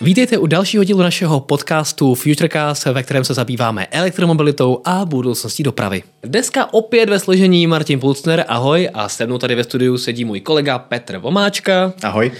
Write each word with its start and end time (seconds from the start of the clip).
Vítejte 0.00 0.38
u 0.38 0.46
dalšího 0.46 0.84
dílu 0.84 1.02
našeho 1.02 1.40
podcastu 1.40 2.14
Futurecast, 2.14 2.84
ve 2.84 3.02
kterém 3.02 3.24
se 3.24 3.34
zabýváme 3.34 3.86
elektromobilitou 3.90 4.80
a 4.84 5.04
budoucností 5.04 5.62
dopravy. 5.62 6.02
Dneska 6.22 6.72
opět 6.72 7.08
ve 7.08 7.18
složení 7.18 7.66
Martin 7.66 8.00
Pulcner, 8.00 8.44
ahoj, 8.48 8.88
a 8.94 9.08
se 9.08 9.26
mnou 9.26 9.38
tady 9.38 9.54
ve 9.54 9.64
studiu 9.64 9.98
sedí 9.98 10.24
můj 10.24 10.40
kolega 10.40 10.78
Petr 10.78 11.18
Vomáčka. 11.18 11.92
Ahoj. 12.02 12.32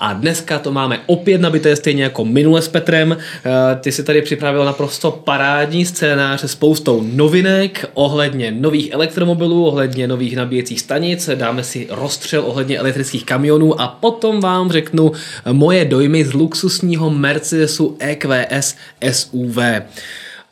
A 0.00 0.12
dneska 0.12 0.58
to 0.58 0.72
máme 0.72 1.00
opět 1.06 1.40
nabité 1.40 1.76
stejně 1.76 2.02
jako 2.02 2.24
minule 2.24 2.62
s 2.62 2.68
Petrem. 2.68 3.16
Eh, 3.16 3.76
ty 3.80 3.92
si 3.92 4.04
tady 4.04 4.22
připravil 4.22 4.64
naprosto 4.64 5.10
parádní 5.10 5.86
scénář 5.86 6.40
se 6.40 6.48
spoustou 6.48 7.02
novinek 7.12 7.90
ohledně 7.94 8.50
nových 8.50 8.92
elektromobilů, 8.92 9.66
ohledně 9.66 10.08
nových 10.08 10.36
nabíjecích 10.36 10.80
stanic, 10.80 11.30
dáme 11.34 11.64
si 11.64 11.86
rozstřel 11.90 12.42
ohledně 12.46 12.78
elektrických 12.78 13.24
kamionů 13.24 13.80
a 13.80 13.88
potom 13.88 14.40
vám 14.40 14.72
řeknu 14.72 15.12
moje 15.52 15.84
dojmy 15.84 16.24
z 16.24 16.32
luxusního 16.32 17.01
nového 17.02 17.10
Mercedesu 17.10 17.96
EQS 17.98 18.76
SUV. 19.10 19.58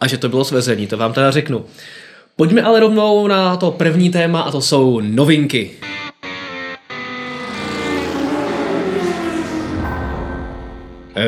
A 0.00 0.06
že 0.06 0.18
to 0.18 0.28
bylo 0.28 0.44
svezení, 0.44 0.86
to 0.86 0.96
vám 0.96 1.12
teda 1.12 1.30
řeknu. 1.30 1.64
Pojďme 2.36 2.62
ale 2.62 2.80
rovnou 2.80 3.28
na 3.28 3.56
to 3.56 3.70
první 3.70 4.10
téma 4.10 4.40
a 4.40 4.50
to 4.50 4.60
jsou 4.60 5.00
novinky. 5.00 5.70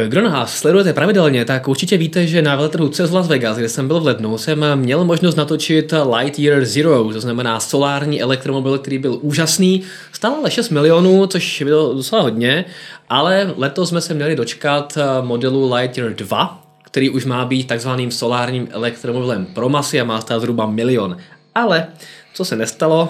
Kdo 0.09 0.23
nás 0.23 0.59
sledujete 0.59 0.93
pravidelně, 0.93 1.45
tak 1.45 1.69
určitě 1.69 1.97
víte, 1.97 2.27
že 2.27 2.43
na 2.43 2.57
veletrhu 2.57 2.89
CES 2.89 3.11
Las 3.11 3.29
Vegas, 3.29 3.57
kde 3.57 3.69
jsem 3.69 3.89
byl 3.89 4.01
v 4.01 4.07
lednu, 4.07 4.39
jsem 4.39 4.65
měl 4.77 5.05
možnost 5.05 5.35
natočit 5.35 5.95
Lightyear 6.17 6.65
Zero, 6.65 7.13
to 7.13 7.21
znamená 7.21 7.61
solární 7.61 8.23
elektromobil, 8.23 8.79
který 8.79 8.99
byl 8.99 9.19
úžasný. 9.21 9.83
Stál 10.13 10.35
ale 10.35 10.51
6 10.51 10.71
milionů, 10.71 11.27
což 11.27 11.63
bylo 11.63 11.95
docela 11.95 12.23
hodně, 12.23 12.65
ale 13.09 13.55
letos 13.57 13.89
jsme 13.89 14.01
se 14.01 14.15
měli 14.15 14.37
dočkat 14.37 14.99
eh, 15.01 15.23
modelu 15.23 15.75
Lightyear 15.75 16.13
2, 16.13 16.63
který 16.85 17.11
už 17.11 17.25
má 17.25 17.45
být 17.45 17.67
takzvaným 17.67 18.11
solárním 18.11 18.69
elektromobilem 18.71 19.47
pro 19.47 19.69
masy 19.69 20.01
a 20.01 20.05
má 20.05 20.21
stát 20.21 20.41
zhruba 20.41 20.67
milion. 20.67 21.17
Ale 21.55 21.87
co 22.35 22.45
se 22.45 22.57
nestalo, 22.57 23.09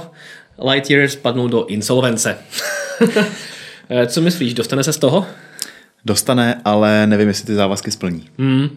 Lightyear 0.71 1.09
spadnul 1.09 1.49
do 1.49 1.67
insolvence. 1.67 2.39
Eh, 3.89 4.07
co 4.07 4.21
myslíš, 4.21 4.55
dostane 4.55 4.85
se 4.85 4.93
z 4.93 4.99
toho? 4.99 5.27
Dostane, 6.05 6.61
ale 6.65 7.07
nevím, 7.07 7.29
jestli 7.29 7.47
ty 7.47 7.55
závazky 7.55 7.91
splní. 7.91 8.25
Hmm. 8.39 8.69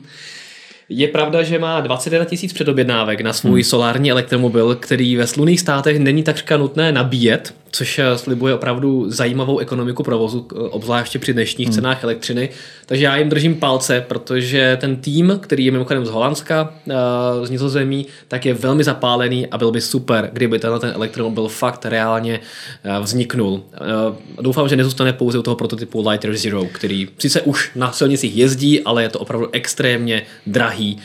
Je 0.89 1.07
pravda, 1.07 1.43
že 1.43 1.59
má 1.59 1.81
21 1.81 2.25
tisíc 2.25 2.53
předobjednávek 2.53 3.21
na 3.21 3.33
svůj 3.33 3.61
hmm. 3.61 3.69
solární 3.69 4.11
elektromobil, 4.11 4.75
který 4.75 5.15
ve 5.15 5.27
slunných 5.27 5.59
státech 5.59 5.99
není 5.99 6.23
takřka 6.23 6.57
nutné 6.57 6.91
nabíjet, 6.91 7.55
což 7.75 7.99
eh, 7.99 8.17
slibuje 8.17 8.53
opravdu 8.53 9.05
zajímavou 9.07 9.59
ekonomiku 9.59 10.03
provozu, 10.03 10.47
eh, 10.51 10.55
obzvláště 10.55 11.19
při 11.19 11.33
dnešních 11.33 11.67
hmm. 11.67 11.75
cenách 11.75 12.03
elektřiny. 12.03 12.49
Takže 12.85 13.05
já 13.05 13.17
jim 13.17 13.29
držím 13.29 13.55
palce, 13.55 14.05
protože 14.07 14.77
ten 14.81 14.95
tým, 14.95 15.39
který 15.41 15.65
je 15.65 15.71
mimochodem 15.71 16.05
z 16.05 16.09
Holandska, 16.09 16.73
eh, 16.89 16.93
z 17.45 17.49
Nizozemí, 17.49 18.05
tak 18.27 18.45
je 18.45 18.53
velmi 18.53 18.83
zapálený 18.83 19.47
a 19.47 19.57
byl 19.57 19.71
by 19.71 19.81
super, 19.81 20.29
kdyby 20.33 20.59
tenhle 20.59 20.79
ten 20.79 20.91
elektromobil 20.95 21.47
fakt 21.47 21.85
reálně 21.85 22.39
vzniknul. 23.01 23.63
Doufám, 24.41 24.69
že 24.69 24.75
nezůstane 24.75 25.13
pouze 25.13 25.39
u 25.39 25.41
toho 25.41 25.55
prototypu 25.55 26.09
Lighter 26.09 26.37
Zero, 26.37 26.65
který 26.65 27.07
sice 27.17 27.41
už 27.41 27.71
na 27.75 27.91
silnicích 27.91 28.35
jezdí, 28.35 28.81
ale 28.81 29.03
je 29.03 29.09
to 29.09 29.19
opravdu 29.19 29.47
extrémně 29.51 30.21
drahý 30.47 30.97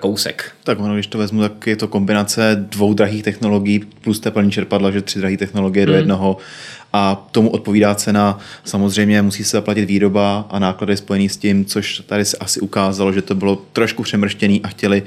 kousek. 0.00 0.52
Tak 0.64 0.80
ono, 0.80 0.94
když 0.94 1.06
to 1.06 1.18
vezmu, 1.18 1.40
tak 1.40 1.66
je 1.66 1.76
to 1.76 1.88
kombinace 1.88 2.66
dvou 2.70 2.94
drahých 2.94 3.22
technologií 3.22 3.80
plus 4.00 4.20
teplní 4.20 4.50
čerpadla, 4.50 4.90
že 4.90 5.02
tři 5.02 5.18
drahé 5.18 5.36
technologie 5.36 5.84
hmm. 5.84 5.92
do 5.92 5.96
jednoho 5.96 6.15
jednoho 6.16 6.36
a 6.92 7.28
tomu 7.30 7.50
odpovídá 7.50 7.94
cena. 7.94 8.38
Samozřejmě 8.64 9.22
musí 9.22 9.44
se 9.44 9.56
zaplatit 9.56 9.84
výroba 9.84 10.46
a 10.50 10.58
náklady 10.58 10.96
spojený 10.96 11.28
s 11.28 11.36
tím, 11.36 11.64
což 11.64 12.02
tady 12.06 12.24
se 12.24 12.36
asi 12.36 12.60
ukázalo, 12.60 13.12
že 13.12 13.22
to 13.22 13.34
bylo 13.34 13.62
trošku 13.72 14.02
přemrštěný 14.02 14.62
a 14.62 14.68
chtěli 14.68 15.02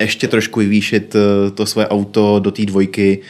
ještě 0.00 0.28
trošku 0.28 0.60
vyvýšit 0.60 1.16
eh, 1.16 1.50
to 1.50 1.66
své 1.66 1.88
auto 1.88 2.38
do 2.38 2.50
té 2.50 2.66
dvojky 2.66 3.22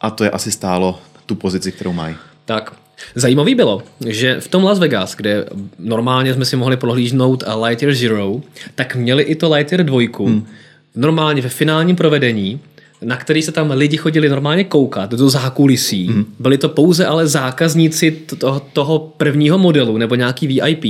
a 0.00 0.10
to 0.10 0.24
je 0.24 0.30
asi 0.30 0.50
stálo 0.50 0.98
tu 1.26 1.34
pozici, 1.34 1.72
kterou 1.72 1.92
mají. 1.92 2.14
Tak, 2.44 2.72
Zajímavý 3.14 3.54
bylo, 3.54 3.82
že 4.06 4.40
v 4.40 4.48
tom 4.48 4.64
Las 4.64 4.78
Vegas, 4.78 5.16
kde 5.16 5.46
normálně 5.78 6.34
jsme 6.34 6.44
si 6.44 6.56
mohli 6.56 6.76
prohlížnout 6.76 7.44
Lightyear 7.64 7.94
Zero, 7.94 8.40
tak 8.74 8.96
měli 8.96 9.22
i 9.22 9.34
to 9.34 9.48
Lightyear 9.48 9.84
2. 9.84 10.00
Hmm. 10.18 10.46
Normálně 10.94 11.42
ve 11.42 11.48
finálním 11.48 11.96
provedení 11.96 12.60
na 13.02 13.16
který 13.16 13.42
se 13.42 13.52
tam 13.52 13.70
lidi 13.70 13.96
chodili 13.96 14.28
normálně 14.28 14.64
koukat 14.64 15.10
do 15.10 15.30
zákulisí. 15.30 16.08
Mm. 16.08 16.24
Byli 16.38 16.58
to 16.58 16.68
pouze 16.68 17.06
ale 17.06 17.26
zákazníci 17.26 18.10
toho, 18.38 18.60
toho 18.72 18.98
prvního 18.98 19.58
modelu 19.58 19.98
nebo 19.98 20.14
nějaký 20.14 20.46
VIP 20.46 20.84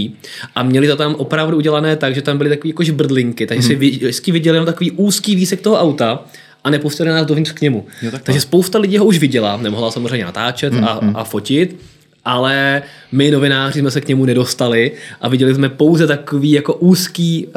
a 0.54 0.62
měli 0.62 0.88
to 0.88 0.96
tam 0.96 1.14
opravdu 1.14 1.56
udělané 1.56 1.96
tak, 1.96 2.14
že 2.14 2.22
tam 2.22 2.38
byly 2.38 2.50
takové 2.50 2.68
jako 2.68 2.92
brdlinky, 2.92 3.46
takže 3.46 3.62
mm. 3.62 3.80
si 3.80 3.90
vždycky 3.90 4.32
viděli 4.32 4.56
jenom 4.56 4.66
takový 4.66 4.90
úzký 4.90 5.36
výsek 5.36 5.60
toho 5.60 5.76
auta 5.76 6.24
a 6.64 6.70
nepustili 6.70 7.08
nás 7.08 7.26
dovnitř 7.26 7.52
k 7.52 7.60
němu. 7.60 7.86
Jo, 8.02 8.10
takže 8.22 8.40
spousta 8.40 8.78
lidí 8.78 8.98
ho 8.98 9.04
už 9.04 9.18
viděla, 9.18 9.56
nemohla 9.56 9.90
samozřejmě 9.90 10.24
natáčet 10.24 10.72
mm. 10.72 10.84
a, 10.84 10.98
mhm. 11.02 11.16
a 11.16 11.24
fotit, 11.24 11.80
ale 12.24 12.82
my 13.12 13.30
novináři 13.30 13.80
jsme 13.80 13.90
se 13.90 14.00
k 14.00 14.08
němu 14.08 14.24
nedostali 14.24 14.92
a 15.20 15.28
viděli 15.28 15.54
jsme 15.54 15.68
pouze 15.68 16.06
takový 16.06 16.52
jako 16.52 16.74
úzký, 16.74 17.46
uh, 17.46 17.52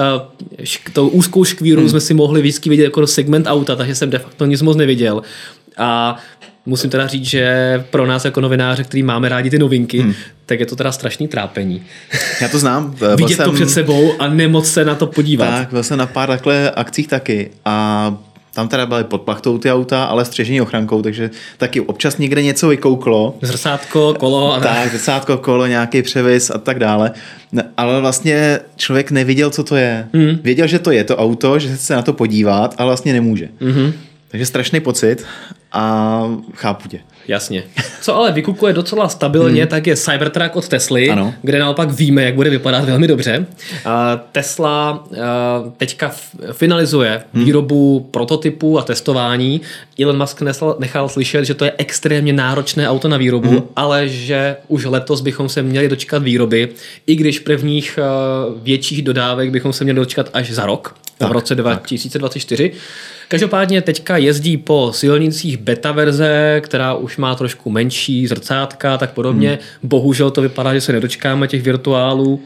šk, 0.63 0.89
tou 0.89 1.07
úzkou 1.07 1.43
škvíru 1.43 1.81
hmm. 1.81 1.89
jsme 1.89 1.99
si 1.99 2.13
mohli 2.13 2.41
vždycky 2.41 2.69
vidět 2.69 2.83
jako 2.83 3.07
segment 3.07 3.47
auta, 3.47 3.75
takže 3.75 3.95
jsem 3.95 4.09
de 4.09 4.19
facto 4.19 4.45
nic 4.45 4.61
moc 4.61 4.77
neviděl. 4.77 5.21
A 5.77 6.17
musím 6.65 6.89
teda 6.89 7.07
říct, 7.07 7.25
že 7.25 7.83
pro 7.89 8.07
nás 8.07 8.25
jako 8.25 8.41
novináře, 8.41 8.83
který 8.83 9.03
máme 9.03 9.29
rádi 9.29 9.49
ty 9.49 9.59
novinky, 9.59 9.99
hmm. 9.99 10.13
tak 10.45 10.59
je 10.59 10.65
to 10.65 10.75
teda 10.75 10.91
strašný 10.91 11.27
trápení. 11.27 11.83
Já 12.41 12.47
to 12.47 12.59
znám. 12.59 12.95
Vidět 13.15 13.35
jsem... 13.35 13.45
to 13.45 13.51
před 13.51 13.69
sebou 13.69 14.13
a 14.19 14.27
nemoc 14.27 14.71
se 14.71 14.85
na 14.85 14.95
to 14.95 15.07
podívat. 15.07 15.49
Tak, 15.49 15.69
byl 15.69 15.83
jsem 15.83 15.97
na 15.97 16.05
pár 16.05 16.29
takhle 16.29 16.71
akcích 16.71 17.07
taky 17.07 17.51
a 17.65 18.17
tam 18.53 18.67
teda 18.67 18.85
byly 18.85 19.03
pod 19.03 19.21
plachtou 19.21 19.57
ty 19.57 19.71
auta, 19.71 20.05
ale 20.05 20.25
střežení 20.25 20.61
ochrankou, 20.61 21.01
takže 21.01 21.29
taky 21.57 21.81
občas 21.81 22.17
někde 22.17 22.43
něco 22.43 22.67
vykouklo. 22.67 23.37
Zrcátko, 23.41 24.15
kolo. 24.19 24.53
A 24.55 24.59
tak, 24.59 24.91
zrcátko, 24.91 25.37
kolo, 25.37 25.67
nějaký 25.67 26.01
převis 26.01 26.49
a 26.49 26.57
tak 26.57 26.79
dále. 26.79 27.11
Ale 27.77 28.01
vlastně 28.01 28.59
člověk 28.75 29.11
neviděl, 29.11 29.49
co 29.49 29.63
to 29.63 29.75
je. 29.75 30.07
Mm. 30.13 30.39
Věděl, 30.43 30.67
že 30.67 30.79
to 30.79 30.91
je 30.91 31.03
to 31.03 31.17
auto, 31.17 31.59
že 31.59 31.77
se 31.77 31.95
na 31.95 32.01
to 32.01 32.13
podívat, 32.13 32.75
ale 32.77 32.89
vlastně 32.89 33.13
nemůže. 33.13 33.49
Mm-hmm. 33.61 33.93
Takže 34.33 34.45
strašný 34.45 34.79
pocit 34.79 35.25
a 35.71 36.23
chápu 36.53 36.87
tě. 36.87 36.99
Jasně. 37.27 37.63
Co 38.01 38.15
ale 38.15 38.31
vykukuje 38.31 38.73
docela 38.73 39.09
stabilně, 39.09 39.61
hmm. 39.61 39.69
tak 39.69 39.87
je 39.87 39.95
Cybertruck 39.95 40.55
od 40.55 40.67
Tesly, 40.67 41.09
ano. 41.09 41.33
kde 41.41 41.59
naopak 41.59 41.91
víme, 41.91 42.23
jak 42.23 42.35
bude 42.35 42.49
vypadat 42.49 42.85
velmi 42.85 43.07
dobře. 43.07 43.45
Tesla 44.31 45.03
teďka 45.77 46.11
finalizuje 46.51 47.23
hmm. 47.33 47.45
výrobu 47.45 48.07
prototypů 48.11 48.79
a 48.79 48.81
testování. 48.81 49.61
Elon 49.99 50.17
Musk 50.17 50.41
nechal 50.79 51.09
slyšet, 51.09 51.45
že 51.45 51.53
to 51.53 51.65
je 51.65 51.73
extrémně 51.77 52.33
náročné 52.33 52.89
auto 52.89 53.07
na 53.07 53.17
výrobu, 53.17 53.49
hmm. 53.49 53.61
ale 53.75 54.07
že 54.07 54.55
už 54.67 54.85
letos 54.85 55.21
bychom 55.21 55.49
se 55.49 55.61
měli 55.61 55.89
dočkat 55.89 56.23
výroby, 56.23 56.69
i 57.07 57.15
když 57.15 57.39
prvních 57.39 57.99
větších 58.63 59.01
dodávek 59.01 59.51
bychom 59.51 59.73
se 59.73 59.83
měli 59.83 59.99
dočkat 59.99 60.29
až 60.33 60.51
za 60.51 60.65
rok, 60.65 60.95
tak, 61.23 61.31
v 61.31 61.33
roce 61.33 61.55
2024. 61.55 62.69
Tak. 62.69 62.79
Každopádně 63.27 63.81
teďka 63.81 64.17
jezdí 64.17 64.57
po 64.57 64.91
silnicích 64.93 65.57
beta 65.57 65.91
verze, 65.91 66.61
která 66.63 66.93
už 66.93 67.17
má 67.17 67.35
trošku 67.35 67.69
menší 67.69 68.27
zrcátka 68.27 68.93
a 68.93 68.97
tak 68.97 69.11
podobně. 69.11 69.49
Hmm. 69.49 69.59
Bohužel 69.83 70.31
to 70.31 70.41
vypadá, 70.41 70.73
že 70.73 70.81
se 70.81 70.93
nedočkáme 70.93 71.47
těch 71.47 71.61
virtuálů. 71.61 72.41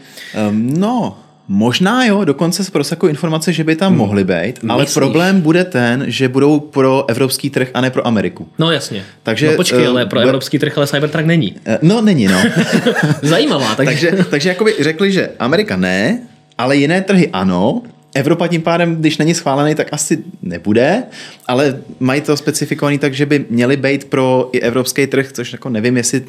Um, 0.49 0.79
no, 0.79 1.17
Možná 1.49 2.05
jo, 2.05 2.25
dokonce 2.25 2.63
se 2.63 2.71
prosakují 2.71 3.09
informace, 3.09 3.53
že 3.53 3.63
by 3.63 3.75
tam 3.75 3.91
hmm. 3.91 3.97
mohly 3.97 4.23
být, 4.23 4.59
ale 4.69 4.83
Myslíš? 4.83 4.94
problém 4.94 5.41
bude 5.41 5.63
ten, 5.63 6.05
že 6.07 6.27
budou 6.27 6.59
pro 6.59 7.05
evropský 7.07 7.49
trh 7.49 7.69
a 7.73 7.81
ne 7.81 7.89
pro 7.89 8.07
Ameriku. 8.07 8.47
No 8.59 8.71
jasně. 8.71 9.03
Takže, 9.23 9.47
no 9.47 9.55
počkej, 9.55 9.83
uh, 9.83 9.89
ale 9.89 10.05
pro 10.05 10.17
bude... 10.17 10.25
evropský 10.25 10.59
trh 10.59 10.77
ale 10.77 10.88
Cybertruck 10.88 11.25
není. 11.25 11.51
Uh, 11.51 11.75
no 11.81 12.01
není, 12.01 12.27
no. 12.27 12.41
Zajímavá. 13.21 13.75
Takže, 13.75 14.07
takže, 14.12 14.24
takže 14.24 14.50
jakoby 14.50 14.75
řekli, 14.79 15.12
že 15.12 15.29
Amerika 15.39 15.77
ne, 15.77 16.19
ale 16.57 16.75
jiné 16.75 17.01
trhy 17.01 17.29
ano, 17.33 17.81
Evropa 18.17 18.47
tím 18.47 18.61
pádem, 18.61 18.95
když 18.95 19.17
není 19.17 19.33
schválený, 19.33 19.75
tak 19.75 19.87
asi 19.91 20.23
nebude, 20.41 21.03
ale 21.47 21.79
mají 21.99 22.21
to 22.21 22.37
specifikovaný 22.37 22.97
tak, 22.97 23.13
že 23.13 23.25
by 23.25 23.45
měly 23.49 23.77
být 23.77 24.05
pro 24.05 24.49
i 24.51 24.59
evropský 24.59 25.07
trh, 25.07 25.31
což 25.31 25.53
jako 25.53 25.69
nevím, 25.69 25.97
jestli 25.97 26.23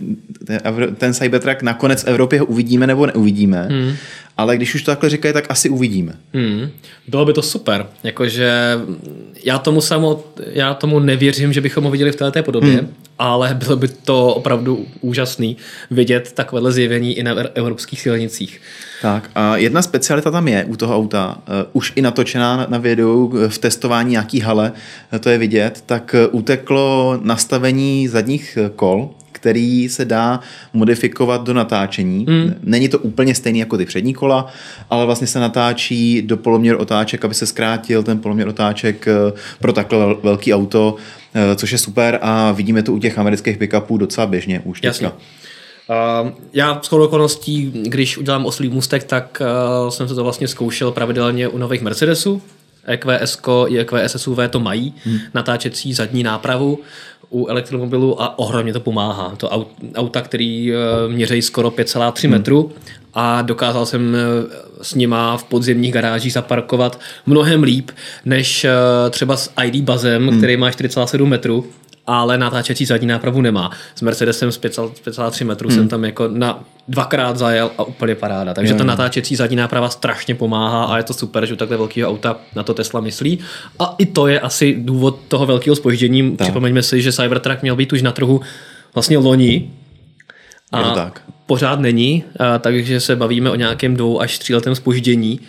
ten 0.96 1.14
Cybertruck 1.14 1.62
nakonec 1.62 2.02
v 2.02 2.08
Evropě 2.08 2.40
ho 2.40 2.46
uvidíme 2.46 2.86
nebo 2.86 3.06
neuvidíme, 3.06 3.68
hmm. 3.70 3.94
Ale 4.38 4.56
když 4.56 4.74
už 4.74 4.82
to 4.82 4.90
takhle 4.90 5.10
říkají, 5.10 5.34
tak 5.34 5.46
asi 5.48 5.68
uvidíme. 5.68 6.12
Hmm. 6.34 6.68
Bylo 7.08 7.24
by 7.24 7.32
to 7.32 7.42
super, 7.42 7.86
jakože 8.02 8.78
já 9.44 9.58
tomu 9.58 9.80
samo, 9.80 10.24
já 10.52 10.74
tomu 10.74 10.98
nevěřím, 10.98 11.52
že 11.52 11.60
bychom 11.60 11.84
ho 11.84 11.90
viděli 11.90 12.12
v 12.12 12.16
této 12.16 12.42
podobě, 12.42 12.72
hmm. 12.72 12.94
ale 13.18 13.54
bylo 13.54 13.76
by 13.76 13.88
to 13.88 14.34
opravdu 14.34 14.86
úžasný 15.00 15.56
vidět 15.90 16.32
takovéhle 16.32 16.72
zjevení 16.72 17.18
i 17.18 17.22
na 17.22 17.34
evropských 17.54 18.00
silnicích. 18.00 18.60
Tak 19.02 19.30
a 19.34 19.56
jedna 19.56 19.82
specialita 19.82 20.30
tam 20.30 20.48
je 20.48 20.64
u 20.64 20.76
toho 20.76 20.96
auta, 20.96 21.38
uh, 21.38 21.54
už 21.72 21.92
i 21.96 22.02
natočená 22.02 22.56
na, 22.56 22.66
na 22.68 22.78
videu 22.78 23.32
v 23.48 23.58
testování 23.58 24.10
nějaký 24.10 24.40
hale, 24.40 24.72
to 25.20 25.30
je 25.30 25.38
vidět, 25.38 25.82
tak 25.86 26.14
uteklo 26.30 27.18
nastavení 27.22 28.08
zadních 28.08 28.58
kol, 28.76 29.10
který 29.38 29.88
se 29.88 30.04
dá 30.04 30.40
modifikovat 30.72 31.44
do 31.44 31.54
natáčení. 31.54 32.26
Hmm. 32.28 32.54
Není 32.62 32.88
to 32.88 32.98
úplně 32.98 33.34
stejný 33.34 33.58
jako 33.58 33.76
ty 33.76 33.84
přední 33.84 34.14
kola, 34.14 34.46
ale 34.90 35.06
vlastně 35.06 35.26
se 35.26 35.40
natáčí 35.40 36.22
do 36.22 36.36
poloměr 36.36 36.76
otáček, 36.80 37.24
aby 37.24 37.34
se 37.34 37.46
zkrátil 37.46 38.02
ten 38.02 38.18
poloměr 38.18 38.48
otáček 38.48 39.08
eh, 39.08 39.32
pro 39.60 39.72
takhle 39.72 40.16
velký 40.22 40.54
auto, 40.54 40.96
eh, 41.34 41.56
což 41.56 41.72
je 41.72 41.78
super 41.78 42.18
a 42.22 42.52
vidíme 42.52 42.82
to 42.82 42.92
u 42.92 42.98
těch 42.98 43.18
amerických 43.18 43.58
pickupů 43.58 43.98
docela 43.98 44.26
běžně 44.26 44.60
už 44.64 44.80
Jasně. 44.82 45.10
Uh, 46.22 46.30
já 46.52 46.80
s 46.82 46.92
okolností, 46.92 47.72
když 47.82 48.18
udělám 48.18 48.46
oslý 48.46 48.68
můstek, 48.68 49.04
tak 49.04 49.42
uh, 49.82 49.90
jsem 49.90 50.08
se 50.08 50.14
to 50.14 50.24
vlastně 50.24 50.48
zkoušel 50.48 50.90
pravidelně 50.90 51.48
u 51.48 51.58
nových 51.58 51.82
Mercedesů. 51.82 52.42
EQS 52.88 53.38
i 53.68 53.78
EQS 53.78 54.16
SUV 54.16 54.38
to 54.50 54.60
mají, 54.60 54.94
hmm. 55.04 55.18
natáčecí 55.34 55.92
zadní 55.92 56.22
nápravu 56.22 56.78
u 57.30 57.46
elektromobilu 57.46 58.22
a 58.22 58.38
ohromně 58.38 58.72
to 58.72 58.80
pomáhá. 58.80 59.34
To 59.36 59.66
auta, 59.94 60.20
který 60.20 60.72
uh, 60.72 61.12
měřejí 61.12 61.42
skoro 61.42 61.70
5,3 61.70 62.22
hmm. 62.22 62.30
metru 62.30 62.72
a 63.14 63.42
dokázal 63.42 63.86
jsem 63.86 64.16
s 64.82 64.94
nima 64.94 65.36
v 65.36 65.44
podzemních 65.44 65.92
garážích 65.92 66.32
zaparkovat 66.32 67.00
mnohem 67.26 67.62
líp, 67.62 67.90
než 68.24 68.66
třeba 69.10 69.36
s 69.36 69.50
ID 69.64 69.84
Bazem, 69.84 70.28
hmm. 70.28 70.38
který 70.38 70.56
má 70.56 70.70
4,7 70.70 71.26
metru 71.26 71.66
ale 72.08 72.38
natáčecí 72.38 72.84
zadní 72.84 73.06
nápravu 73.06 73.40
nemá. 73.40 73.70
S 73.94 74.02
Mercedesem 74.02 74.52
z 74.52 74.60
5,3 74.60 75.46
metrů 75.46 75.68
hmm. 75.68 75.78
jsem 75.78 75.88
tam 75.88 76.04
jako 76.04 76.28
na 76.28 76.64
dvakrát 76.88 77.36
zajel 77.36 77.70
a 77.78 77.82
úplně 77.82 78.14
paráda. 78.14 78.54
Takže 78.54 78.74
ta 78.74 78.84
natáčecí 78.84 79.36
zadní 79.36 79.56
náprava 79.56 79.88
strašně 79.88 80.34
pomáhá 80.34 80.84
a 80.84 80.96
je 80.96 81.02
to 81.02 81.14
super, 81.14 81.46
že 81.46 81.54
u 81.54 81.56
takhle 81.56 81.76
velkého 81.76 82.10
auta 82.10 82.36
na 82.56 82.62
to 82.62 82.74
Tesla 82.74 83.00
myslí. 83.00 83.38
A 83.78 83.94
i 83.98 84.06
to 84.06 84.26
je 84.26 84.40
asi 84.40 84.76
důvod 84.78 85.18
toho 85.28 85.46
velkého 85.46 85.76
spoždění. 85.76 86.36
Tak. 86.36 86.46
Připomeňme 86.46 86.82
si, 86.82 87.02
že 87.02 87.12
Cybertruck 87.12 87.62
měl 87.62 87.76
být 87.76 87.92
už 87.92 88.02
na 88.02 88.12
trhu 88.12 88.40
vlastně 88.94 89.18
loni, 89.18 89.70
a 90.72 90.90
tak. 90.90 91.22
pořád 91.46 91.80
není, 91.80 92.24
a, 92.38 92.58
takže 92.58 93.00
se 93.00 93.16
bavíme 93.16 93.50
o 93.50 93.54
nějakém 93.54 93.96
dvou 93.96 94.20
až 94.20 94.38
tříletém 94.38 94.74
spoždění 94.74 95.40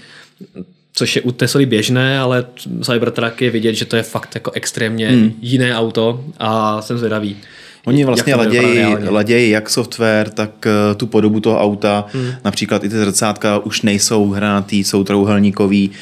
což 0.93 1.15
je 1.15 1.21
u 1.21 1.31
Tesly 1.31 1.65
běžné, 1.65 2.19
ale 2.19 2.45
Cybertruck 2.81 3.41
je 3.41 3.49
vidět, 3.49 3.73
že 3.73 3.85
to 3.85 3.95
je 3.95 4.03
fakt 4.03 4.35
jako 4.35 4.51
extrémně 4.51 5.09
hmm. 5.09 5.31
jiné 5.41 5.77
auto 5.77 6.23
a 6.39 6.81
jsem 6.81 6.97
zvědavý. 6.97 7.37
Oni 7.85 8.05
vlastně 8.05 8.35
ladějí, 8.35 8.85
ladějí 9.09 9.49
jak 9.49 9.69
software, 9.69 10.29
tak 10.29 10.51
uh, 10.65 10.97
tu 10.97 11.07
podobu 11.07 11.39
toho 11.39 11.59
auta. 11.59 12.05
Hmm. 12.13 12.31
Například 12.45 12.83
i 12.83 12.89
ty 12.89 12.95
zrcátka 12.97 13.57
už 13.57 13.81
nejsou 13.81 14.29
hranatý, 14.29 14.83
jsou 14.83 15.03
trouhelníkový. 15.03 15.89
Uh, 15.89 15.95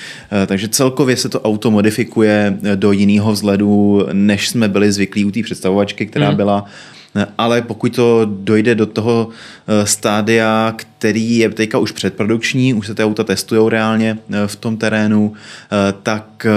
takže 0.46 0.68
celkově 0.68 1.18
se 1.18 1.30
to 1.30 1.42
auto 1.42 1.72
modifikuje 1.72 2.58
do 2.76 2.92
jiného 2.92 3.32
vzhledu, 3.32 4.08
než 4.14 4.50
jsme 4.50 4.68
byli 4.68 4.92
zvyklí 4.92 5.26
u 5.26 5.32
té 5.32 5.44
představovačky, 5.44 6.06
která 6.06 6.28
hmm. 6.28 6.36
byla 6.38 6.66
ale 7.38 7.62
pokud 7.62 7.96
to 7.96 8.28
dojde 8.32 8.76
do 8.76 8.86
toho 8.86 9.30
eh, 9.68 9.86
stádia, 9.86 10.74
který 10.76 11.38
je 11.38 11.50
teďka 11.50 11.80
už 11.80 11.92
předprodukční, 11.92 12.74
už 12.74 12.88
se 12.88 12.96
ty 12.96 13.04
auta 13.04 13.24
testují 13.24 13.70
reálně 13.70 14.18
eh, 14.34 14.48
v 14.48 14.56
tom 14.56 14.78
terénu, 14.78 15.34
eh, 15.34 15.94
tak 16.04 16.48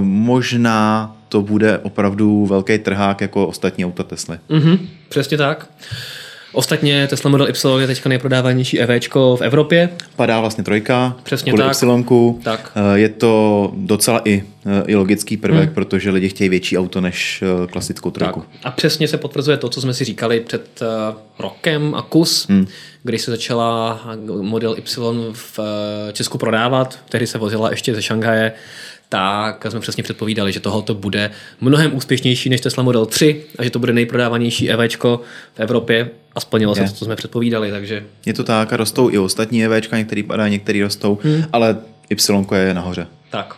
možná 0.00 1.14
to 1.28 1.42
bude 1.42 1.78
opravdu 1.78 2.46
velký 2.46 2.78
trhák 2.78 3.20
jako 3.20 3.46
ostatní 3.46 3.84
auta 3.84 4.02
Tesly. 4.02 4.38
Mm-hmm, 4.50 4.78
přesně 5.08 5.36
tak. 5.36 5.68
Ostatně 6.52 7.06
Tesla 7.06 7.30
Model 7.30 7.48
Y 7.48 7.80
je 7.80 7.86
teďka 7.86 8.08
nejprodávanější 8.08 8.80
EV 8.80 9.08
v 9.14 9.40
Evropě. 9.40 9.88
Padá 10.16 10.40
vlastně 10.40 10.64
trojka, 10.64 11.16
Přesně 11.22 11.52
tak. 11.52 11.76
Y. 11.82 12.42
Tak. 12.42 12.72
Eh, 12.74 12.98
je 12.98 13.08
to 13.08 13.72
docela 13.76 14.20
i, 14.24 14.44
eh, 14.66 14.84
i 14.86 14.94
logický 14.94 15.36
prvek, 15.36 15.64
hmm. 15.64 15.74
protože 15.74 16.10
lidi 16.10 16.28
chtějí 16.28 16.48
větší 16.48 16.78
auto 16.78 17.00
než 17.00 17.42
eh, 17.42 17.66
klasickou 17.66 18.10
trojku. 18.10 18.40
Tak. 18.40 18.48
A 18.64 18.70
přesně 18.70 19.08
se 19.08 19.18
potvrzuje 19.18 19.56
to, 19.56 19.68
co 19.68 19.80
jsme 19.80 19.94
si 19.94 20.04
říkali 20.04 20.40
před 20.40 20.80
rokem 21.38 21.94
a 21.94 22.02
kus, 22.02 22.46
hmm. 22.48 22.66
kdy 23.02 23.18
se 23.18 23.30
začala 23.30 24.00
Model 24.40 24.76
Y 24.78 25.32
v 25.32 25.60
Česku 26.12 26.38
prodávat. 26.38 26.98
Tehdy 27.08 27.26
se 27.26 27.38
vozila 27.38 27.70
ještě 27.70 27.94
ze 27.94 28.02
Šanghaje 28.02 28.52
tak 29.08 29.66
jsme 29.68 29.80
přesně 29.80 30.02
předpovídali, 30.02 30.52
že 30.52 30.60
tohoto 30.60 30.94
bude 30.94 31.30
mnohem 31.60 31.96
úspěšnější 31.96 32.48
než 32.48 32.60
Tesla 32.60 32.82
Model 32.82 33.06
3 33.06 33.44
a 33.58 33.64
že 33.64 33.70
to 33.70 33.78
bude 33.78 33.92
nejprodávanější 33.92 34.70
EV 34.70 34.96
v 35.00 35.20
Evropě 35.56 36.10
a 36.34 36.40
splnilo 36.40 36.74
je. 36.76 36.86
se 36.86 36.92
to, 36.92 36.98
co 36.98 37.04
jsme 37.04 37.16
předpovídali. 37.16 37.70
Takže... 37.70 38.04
Je 38.26 38.34
to 38.34 38.44
tak 38.44 38.72
a 38.72 38.76
rostou 38.76 39.10
i 39.10 39.18
ostatní 39.18 39.64
EV, 39.64 39.92
některý 39.92 40.22
padá, 40.22 40.48
některý 40.48 40.82
rostou, 40.82 41.18
hmm. 41.22 41.44
ale 41.52 41.76
Y 42.10 42.56
je 42.56 42.74
nahoře. 42.74 43.06
Tak. 43.30 43.56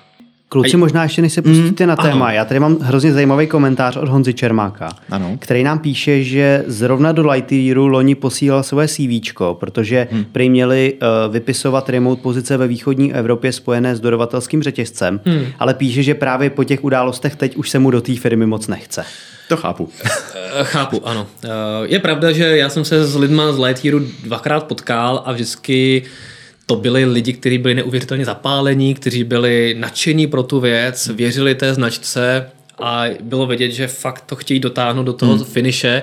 Kluci, 0.53 0.77
možná 0.77 1.03
ještě 1.03 1.23
než 1.23 1.33
se 1.33 1.43
pustíte 1.43 1.85
mm, 1.85 1.89
na 1.89 1.97
téma, 1.97 2.27
ano. 2.27 2.35
já 2.35 2.45
tady 2.45 2.61
mám 2.61 2.79
hrozně 2.79 3.13
zajímavý 3.13 3.47
komentář 3.47 3.97
od 3.97 4.09
Honzy 4.09 4.35
Čermáka, 4.35 4.89
ano. 5.11 5.37
který 5.39 5.65
nám 5.65 5.79
píše, 5.79 6.23
že 6.23 6.65
zrovna 6.67 7.13
do 7.13 7.31
Lightyearu 7.31 7.87
loni 7.87 8.15
posílal 8.15 8.63
své 8.63 8.89
CV, 8.89 9.35
protože 9.53 10.09
hmm. 10.11 10.25
prý 10.25 10.51
měli 10.51 10.93
uh, 10.93 11.33
vypisovat 11.33 11.89
remote 11.89 12.23
pozice 12.23 12.57
ve 12.57 12.69
východní 12.69 13.15
Evropě 13.15 13.53
spojené 13.53 13.97
s 13.97 14.01
dodavatelským 14.01 14.63
řetězcem, 14.63 15.21
hmm. 15.25 15.47
ale 15.59 15.75
píše, 15.75 16.03
že 16.03 16.15
právě 16.15 16.51
po 16.51 16.65
těch 16.65 16.85
událostech 16.85 17.37
teď 17.37 17.57
už 17.57 17.71
se 17.71 17.79
mu 17.79 17.91
do 17.91 18.01
té 18.01 18.17
firmy 18.17 18.47
moc 18.47 18.69
nechce. 18.69 19.05
To 19.49 19.57
chápu. 19.57 19.89
Eh, 20.05 20.65
chápu, 20.65 21.09
ano. 21.09 21.27
Eh, 21.45 21.49
je 21.83 21.99
pravda, 21.99 22.33
že 22.33 22.57
já 22.57 22.69
jsem 22.69 22.85
se 22.85 23.07
s 23.07 23.17
lidma 23.17 23.53
z 23.53 23.59
Lightyearu 23.59 24.01
dvakrát 24.25 24.65
potkal 24.65 25.23
a 25.27 25.33
vždycky 25.33 26.03
to 26.71 26.77
byli 26.77 27.05
lidi, 27.05 27.33
kteří 27.33 27.59
byli 27.59 27.75
neuvěřitelně 27.75 28.25
zapálení, 28.25 28.95
kteří 28.95 29.25
byli 29.25 29.77
nadšení 29.79 30.27
pro 30.27 30.43
tu 30.43 30.61
věc, 30.61 31.09
věřili 31.09 31.55
té 31.55 31.75
značce 31.75 32.51
a 32.79 33.05
bylo 33.21 33.47
vidět, 33.47 33.71
že 33.71 33.87
fakt 33.87 34.25
to 34.27 34.37
chtějí 34.37 34.61
dotáhnout 34.61 35.03
do 35.03 35.13
toho 35.13 35.35
hmm. 35.35 35.45
finiše 35.45 36.03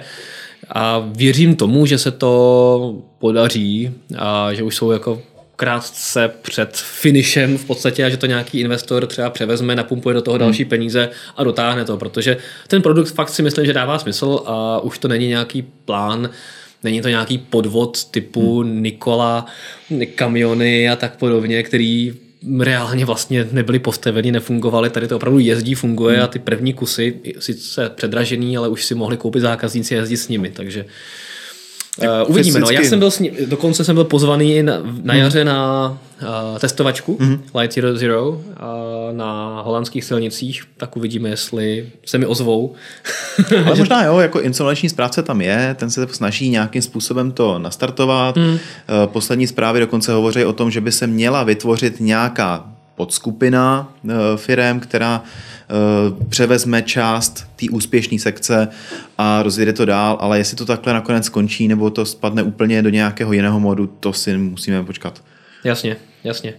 a 0.70 1.04
věřím 1.12 1.56
tomu, 1.56 1.86
že 1.86 1.98
se 1.98 2.12
to 2.12 3.02
podaří 3.20 3.92
a 4.18 4.54
že 4.54 4.64
už 4.64 4.76
jsou 4.76 4.92
jako 4.92 5.22
krátce 5.56 6.32
před 6.42 6.78
finišem 6.78 7.58
v 7.58 7.66
podstatě 7.66 8.06
a 8.06 8.10
že 8.10 8.18
to 8.18 8.26
nějaký 8.26 8.60
investor 8.60 9.08
třeba 9.08 9.30
převezme, 9.30 9.76
napumpuje 9.76 10.14
do 10.14 10.22
toho 10.22 10.36
hmm. 10.36 10.46
další 10.46 10.66
peníze 10.66 11.10
a 11.38 11.44
dotáhne 11.44 11.86
to, 11.86 11.98
protože 11.98 12.38
ten 12.68 12.82
produkt 12.82 13.14
fakt 13.14 13.30
si 13.30 13.42
myslím, 13.42 13.66
že 13.66 13.74
dává 13.74 14.00
smysl 14.00 14.44
a 14.46 14.80
už 14.80 14.98
to 14.98 15.08
není 15.08 15.28
nějaký 15.28 15.62
plán 15.86 16.30
Není 16.84 17.02
to 17.02 17.10
nějaký 17.10 17.38
podvod 17.38 18.06
typu 18.06 18.62
hmm. 18.62 18.84
Nikola, 18.84 19.46
kamiony 20.16 20.90
a 20.90 20.96
tak 20.96 21.18
podobně, 21.18 21.64
který 21.64 22.14
reálně 22.60 23.06
vlastně 23.06 23.48
nebyly 23.52 23.80
postaveny, 23.80 24.32
nefungovaly. 24.32 24.90
Tady 24.90 25.08
to 25.08 25.16
opravdu 25.16 25.40
jezdí, 25.40 25.76
funguje 25.76 26.16
hmm. 26.16 26.24
a 26.24 26.28
ty 26.28 26.40
první 26.40 26.74
kusy, 26.74 27.20
sice 27.40 27.90
předražený, 27.90 28.58
ale 28.58 28.70
už 28.70 28.86
si 28.86 28.96
mohli 28.96 29.18
koupit 29.18 29.40
zákazníci 29.40 29.96
a 29.96 30.00
jezdit 30.00 30.18
s 30.18 30.28
nimi, 30.28 30.50
takže 30.50 30.86
Uh, 31.98 32.32
uvidíme, 32.32 32.60
no. 32.60 32.70
Já 32.70 32.82
jsem 32.82 33.00
byl, 33.00 33.10
ním, 33.20 33.32
dokonce 33.46 33.84
jsem 33.84 33.96
byl 33.96 34.04
pozvaný 34.04 34.64
na, 34.64 34.74
na 35.04 35.14
hmm. 35.14 35.22
jaře 35.22 35.46
na 35.46 35.90
uh, 36.22 36.60
testovačku 36.60 37.18
mm-hmm. 37.22 37.40
Light 37.60 38.00
Zero 38.00 38.30
uh, 38.30 38.42
na 39.12 39.62
holandských 39.62 40.04
silnicích, 40.04 40.64
tak 40.78 40.98
uvidíme, 40.98 41.30
jestli 41.30 41.90
se 42.06 42.18
mi 42.18 42.26
ozvou. 42.26 42.76
Ale 43.66 43.76
možná 43.76 44.04
jo, 44.04 44.20
jako 44.20 44.42
insolvenční 44.42 44.90
správce 44.90 45.24
tam 45.24 45.42
je, 45.42 45.76
ten 45.80 45.92
se 45.92 46.08
snaží 46.12 46.50
nějakým 46.50 46.82
způsobem 46.82 47.32
to 47.32 47.60
nastartovat. 47.60 48.36
Mm. 48.36 48.44
Uh, 48.44 48.58
poslední 49.06 49.48
zprávy 49.48 49.80
dokonce 49.80 50.12
hovoří 50.12 50.46
o 50.46 50.54
tom, 50.54 50.72
že 50.72 50.82
by 50.82 50.92
se 50.92 51.08
měla 51.08 51.44
vytvořit 51.44 52.00
nějaká 52.00 52.66
podskupina 52.96 53.94
uh, 54.04 54.12
firem, 54.36 54.80
která 54.80 55.20
uh, 55.20 55.28
převezme 56.30 56.82
část 56.82 57.48
té 57.56 57.66
úspěšné 57.72 58.20
sekce 58.20 58.68
a 59.18 59.44
rozjede 59.44 59.74
to 59.74 59.86
dál, 59.86 60.18
ale 60.22 60.38
jestli 60.38 60.58
to 60.58 60.66
takhle 60.66 60.94
nakonec 60.94 61.26
skončí 61.26 61.68
nebo 61.68 61.90
to 61.90 62.06
spadne 62.06 62.44
úplně 62.44 62.82
do 62.82 62.90
nějakého 62.90 63.34
jiného 63.34 63.60
modu, 63.60 63.88
to 63.88 64.14
si 64.14 64.38
musíme 64.38 64.84
počkat. 64.84 65.24
Jasně, 65.64 65.98
jasně. 66.24 66.54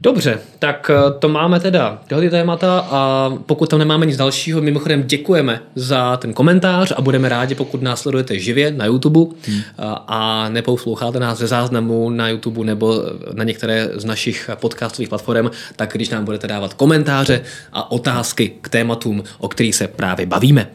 Dobře, 0.00 0.40
tak 0.58 0.90
eh, 0.90 1.18
to 1.18 1.28
máme 1.28 1.60
teda 1.60 2.02
tyhle 2.08 2.30
témata 2.30 2.86
a 2.90 3.32
pokud 3.46 3.70
tam 3.70 3.78
nemáme 3.78 4.06
nic 4.06 4.16
dalšího, 4.16 4.60
mimochodem 4.60 5.02
děkujeme 5.02 5.60
za 5.74 6.16
ten 6.16 6.32
komentář 6.32 6.92
a 6.96 7.00
budeme 7.00 7.28
rádi, 7.28 7.54
pokud 7.54 7.82
nás 7.82 8.00
sledujete 8.00 8.38
živě 8.38 8.70
na 8.70 8.86
YouTube 8.86 9.20
hmm. 9.46 9.60
a 10.08 10.48
neposloucháte 10.48 11.20
nás 11.20 11.38
ze 11.38 11.46
záznamu 11.46 12.10
na 12.10 12.28
YouTube 12.28 12.64
nebo 12.64 13.02
na 13.32 13.44
některé 13.44 13.90
z 13.94 14.04
našich 14.04 14.50
podcastových 14.54 15.08
platform, 15.08 15.50
tak 15.76 15.92
když 15.92 16.08
nám 16.08 16.24
budete 16.24 16.46
dávat 16.46 16.74
komentáře 16.74 17.40
a 17.72 17.90
otázky 17.90 18.52
k 18.60 18.68
tématům, 18.68 19.24
o 19.38 19.48
kterých 19.48 19.74
se 19.74 19.88
právě 19.88 20.26
bavíme. 20.26 20.70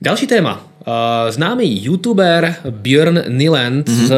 Další 0.00 0.26
téma. 0.26 0.66
Známý 1.30 1.84
youtuber 1.84 2.54
Björn 2.70 3.22
Niland 3.28 3.88
mm-hmm. 3.88 4.06
z 4.06 4.14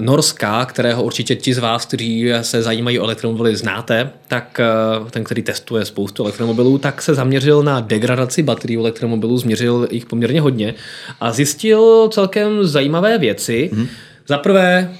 Norska, 0.00 0.64
kterého 0.64 1.02
určitě 1.02 1.36
ti 1.36 1.54
z 1.54 1.58
vás, 1.58 1.86
kteří 1.86 2.28
se 2.40 2.62
zajímají 2.62 2.98
o 2.98 3.04
elektromobily, 3.04 3.56
znáte, 3.56 4.10
tak 4.28 4.60
eh, 4.60 5.10
ten, 5.10 5.24
který 5.24 5.42
testuje 5.42 5.84
spoustu 5.84 6.22
elektromobilů, 6.22 6.78
tak 6.78 7.02
se 7.02 7.14
zaměřil 7.14 7.62
na 7.62 7.80
degradaci 7.80 8.42
baterií 8.42 8.78
elektromobilů, 8.78 9.38
změřil 9.38 9.88
jich 9.90 10.06
poměrně 10.06 10.40
hodně 10.40 10.74
a 11.20 11.32
zjistil 11.32 12.08
celkem 12.08 12.64
zajímavé 12.64 13.18
věci. 13.18 13.70
Mm-hmm. 13.72 13.86
Za 14.26 14.38
prvé, 14.38 14.92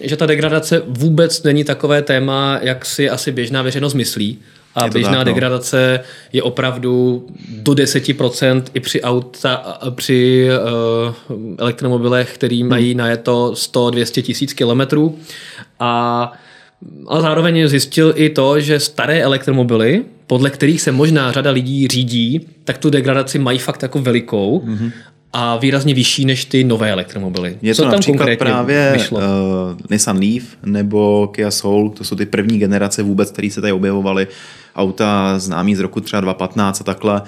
že 0.00 0.16
ta 0.16 0.26
degradace 0.26 0.82
vůbec 0.86 1.42
není 1.42 1.64
takové 1.64 2.02
téma, 2.02 2.58
jak 2.62 2.86
si 2.86 3.10
asi 3.10 3.32
běžná 3.32 3.62
veřejnost 3.62 3.94
myslí 3.94 4.38
a 4.74 4.84
Je 4.84 4.90
běžná 4.90 5.10
tak, 5.10 5.18
no. 5.18 5.24
degradace 5.24 6.00
je 6.32 6.42
opravdu 6.42 7.26
do 7.48 7.72
10% 7.72 8.62
i 8.74 8.80
při 8.80 9.02
auta, 9.02 9.78
při 9.90 10.48
uh, 11.28 11.36
elektromobilech, 11.58 12.34
který 12.34 12.64
mají 12.64 12.94
najeto 12.94 13.52
100-200 13.54 14.22
tisíc 14.22 14.52
kilometrů. 14.52 15.18
A, 15.80 16.32
a 17.08 17.20
zároveň 17.20 17.68
zjistil 17.68 18.12
i 18.16 18.30
to, 18.30 18.60
že 18.60 18.80
staré 18.80 19.22
elektromobily, 19.22 20.04
podle 20.26 20.50
kterých 20.50 20.82
se 20.82 20.92
možná 20.92 21.32
řada 21.32 21.50
lidí 21.50 21.88
řídí, 21.88 22.46
tak 22.64 22.78
tu 22.78 22.90
degradaci 22.90 23.38
mají 23.38 23.58
fakt 23.58 23.82
jako 23.82 23.98
velikou 23.98 24.62
mm-hmm. 24.66 24.92
A 25.32 25.56
výrazně 25.56 25.94
vyšší 25.94 26.24
než 26.24 26.44
ty 26.44 26.64
nové 26.64 26.90
elektromobily. 26.90 27.56
Je 27.62 27.74
Co 27.74 27.82
to 27.82 27.86
tam 27.86 27.92
například 27.92 28.18
konkrétně 28.18 28.44
právě 28.46 28.90
vyšlo? 28.92 29.18
uh, 29.18 29.24
Nissan 29.90 30.18
Leaf 30.18 30.44
nebo 30.64 31.28
Kia 31.34 31.50
Soul, 31.50 31.90
to 31.90 32.04
jsou 32.04 32.16
ty 32.16 32.26
první 32.26 32.58
generace 32.58 33.02
vůbec, 33.02 33.30
které 33.30 33.50
se 33.50 33.60
tady 33.60 33.72
objevovaly, 33.72 34.26
auta 34.76 35.38
známý 35.38 35.74
z 35.76 35.80
roku 35.80 36.00
třeba 36.00 36.20
2015 36.20 36.80
a 36.80 36.84
takhle. 36.84 37.22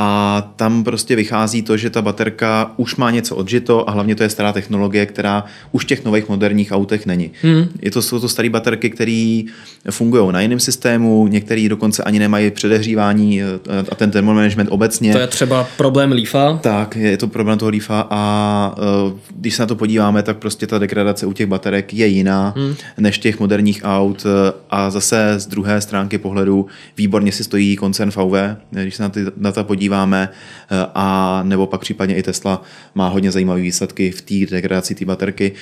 A 0.00 0.42
tam 0.56 0.84
prostě 0.84 1.16
vychází 1.16 1.62
to, 1.62 1.76
že 1.76 1.90
ta 1.90 2.02
baterka 2.02 2.70
už 2.76 2.96
má 2.96 3.10
něco 3.10 3.36
odžito 3.36 3.88
a 3.88 3.92
hlavně 3.92 4.14
to 4.14 4.22
je 4.22 4.28
stará 4.28 4.52
technologie, 4.52 5.06
která 5.06 5.44
už 5.72 5.84
v 5.84 5.86
těch 5.86 6.04
nových 6.04 6.28
moderních 6.28 6.72
autech 6.72 7.06
není. 7.06 7.30
Hmm. 7.42 7.68
Je 7.82 7.90
to, 7.90 8.02
jsou 8.02 8.20
to 8.20 8.28
staré 8.28 8.50
baterky, 8.50 8.90
které 8.90 9.42
fungují 9.90 10.32
na 10.32 10.40
jiném 10.40 10.60
systému, 10.60 11.26
některé 11.26 11.68
dokonce 11.68 12.02
ani 12.02 12.18
nemají 12.18 12.50
předehřívání 12.50 13.42
eh, 13.42 13.46
a 13.90 13.94
ten 13.94 14.10
thermomanagement 14.10 14.70
obecně. 14.72 15.12
To 15.12 15.18
je 15.18 15.26
třeba 15.26 15.68
problém 15.76 16.12
Leafa. 16.12 16.58
Tak, 16.62 16.96
je 16.96 17.16
to 17.16 17.28
problém 17.28 17.58
toho 17.58 17.70
Leafa 17.70 18.06
a 18.10 18.74
uh, 19.06 19.12
když 19.36 19.54
se 19.54 19.62
na 19.62 19.66
to 19.66 19.76
podíváme, 19.76 20.22
tak 20.22 20.36
prostě 20.36 20.66
ta 20.66 20.78
degradace 20.78 21.26
u 21.26 21.32
těch 21.32 21.46
baterek 21.46 21.94
je 21.94 22.06
jiná 22.06 22.54
hmm. 22.56 22.74
než 22.98 23.18
těch 23.18 23.40
moderních 23.40 23.80
aut 23.84 24.26
eh, 24.26 24.52
a 24.70 24.90
zase 24.90 25.34
z 25.36 25.46
druhé 25.46 25.80
stránky 25.80 26.18
pohledu 26.18 26.66
výborně 26.96 27.32
si 27.32 27.44
stojí 27.44 27.76
koncern 27.76 28.10
VW, 28.10 28.34
když 28.70 28.94
se 28.94 29.02
na 29.02 29.08
ty 29.08 29.20
data 29.36 29.64
podíváme 29.64 29.87
uh, 29.88 30.78
a 30.94 31.40
nebo 31.42 31.66
pak 31.66 31.80
případně 31.80 32.16
i 32.16 32.22
Tesla 32.22 32.62
má 32.94 33.08
hodně 33.08 33.32
zajímavé 33.32 33.60
výsledky 33.60 34.10
v 34.10 34.22
té 34.22 34.54
degradaci 34.54 34.94
té 34.94 35.04
baterky. 35.04 35.52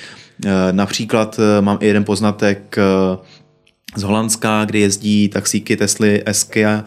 Uh, 0.45 0.51
například 0.71 1.39
uh, 1.39 1.65
mám 1.65 1.77
i 1.81 1.87
jeden 1.87 2.03
poznatek 2.03 2.75
z 3.95 4.03
Holandska, 4.03 4.65
kde 4.65 4.79
jezdí 4.79 5.29
taxíky 5.29 5.77
Tesly 5.77 6.23
Eskia, 6.25 6.85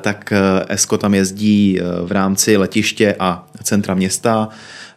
tak 0.00 0.32
Esko 0.68 0.98
tam 0.98 1.14
jezdí 1.14 1.80
v 2.04 2.12
rámci 2.12 2.56
letiště 2.56 3.16
a 3.18 3.46
centra 3.62 3.94
města 3.94 4.48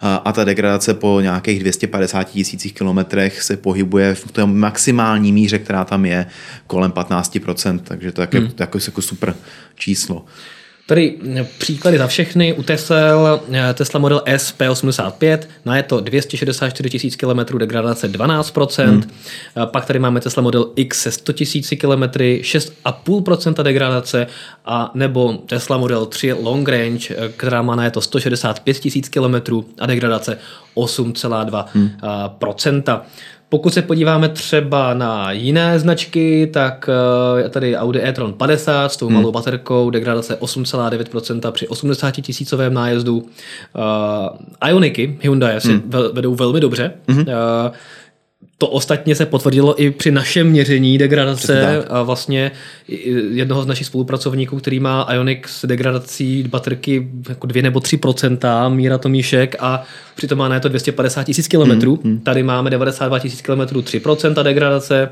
a 0.01 0.31
ta 0.31 0.43
degradace 0.43 0.93
po 0.93 1.21
nějakých 1.21 1.59
250 1.59 2.23
tisících 2.23 2.73
kilometrech 2.73 3.41
se 3.41 3.57
pohybuje 3.57 4.15
v 4.15 4.31
té 4.31 4.45
maximální 4.45 5.31
míře, 5.31 5.59
která 5.59 5.85
tam 5.85 6.05
je, 6.05 6.25
kolem 6.67 6.91
15%, 6.91 7.79
takže 7.79 8.11
to 8.11 8.21
je 8.21 8.27
hmm. 8.33 8.49
jako, 8.59 8.79
jako 8.87 9.01
super 9.01 9.35
číslo. 9.75 10.25
Tady 10.87 11.17
příklady 11.57 11.97
za 11.97 12.07
všechny. 12.07 12.53
U 12.53 12.63
Tesla, 12.63 13.39
Tesla 13.73 13.99
Model 13.99 14.21
S 14.25 14.53
P85, 14.59 15.39
na 15.65 15.77
je 15.77 15.83
to 15.83 15.99
264 15.99 16.89
tisíc 16.89 17.15
km, 17.15 17.57
degradace 17.57 18.11
12%. 18.11 18.85
Hmm. 18.85 19.03
Pak 19.65 19.85
tady 19.85 19.99
máme 19.99 20.21
Tesla 20.21 20.43
Model 20.43 20.71
X 20.75 21.01
se 21.01 21.11
100 21.11 21.33
tisíci 21.33 21.77
km, 21.77 22.03
6,5% 22.03 23.63
degradace. 23.63 24.27
A 24.65 24.91
nebo 24.93 25.33
Tesla 25.33 25.77
Model 25.77 26.05
3 26.05 26.33
Long 26.33 26.69
Range, 26.69 27.15
která 27.37 27.61
má 27.61 27.75
na 27.75 27.83
je 27.83 27.91
to 27.91 28.01
165 28.01 28.79
tisíc 28.79 29.09
km 29.09 29.35
a 29.79 29.85
degradace 29.85 30.37
8,2%. 30.75 31.63
Hmm. 31.73 33.01
Pokud 33.49 33.73
se 33.73 33.81
podíváme 33.81 34.29
třeba 34.29 34.93
na 34.93 35.31
jiné 35.31 35.79
značky, 35.79 36.49
tak 36.53 36.89
je 37.37 37.49
tady 37.49 37.77
Audi 37.77 38.01
e-tron 38.03 38.33
50 38.33 38.91
s 38.91 38.97
tou 38.97 39.09
malou 39.09 39.23
hmm. 39.23 39.33
baterkou, 39.33 39.89
degradace 39.89 40.37
8,9% 40.39 41.51
při 41.51 41.67
80 41.67 42.11
tisícovém 42.11 42.73
nájezdu. 42.73 43.17
Uh, 43.17 44.69
Ioniky 44.69 45.17
Hyundai 45.21 45.61
si 45.61 45.71
hmm. 45.71 45.91
vedou 46.13 46.35
velmi 46.35 46.59
dobře. 46.59 46.91
Hmm. 47.07 47.19
Uh, 47.19 47.25
to 48.57 48.67
ostatně 48.67 49.15
se 49.15 49.25
potvrdilo 49.25 49.81
i 49.81 49.91
při 49.91 50.11
našem 50.11 50.47
měření 50.47 50.97
degradace 50.97 51.85
a 51.85 52.03
vlastně 52.03 52.51
jednoho 53.31 53.63
z 53.63 53.65
našich 53.65 53.87
spolupracovníků, 53.87 54.57
který 54.57 54.79
má 54.79 55.07
Ioniq 55.13 55.47
s 55.47 55.65
degradací 55.65 56.43
baterky 56.43 57.07
jako 57.29 57.47
2 57.47 57.61
nebo 57.61 57.79
3% 57.79 58.73
míra 58.73 58.97
tomíšek 58.97 59.55
a 59.59 59.83
přitom 60.15 60.37
má 60.37 60.47
na 60.47 60.59
to 60.59 60.69
250 60.69 61.23
tisíc 61.23 61.47
kilometrů. 61.47 61.99
Hmm, 62.03 62.13
hmm. 62.13 62.19
Tady 62.19 62.43
máme 62.43 62.69
92 62.69 63.19
tisíc 63.19 63.41
kilometrů 63.41 63.81
3% 63.81 64.43
degradace 64.43 65.09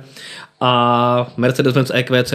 a 0.62 1.34
Mercedes-Benz 1.38 1.92
EQC 1.94 2.34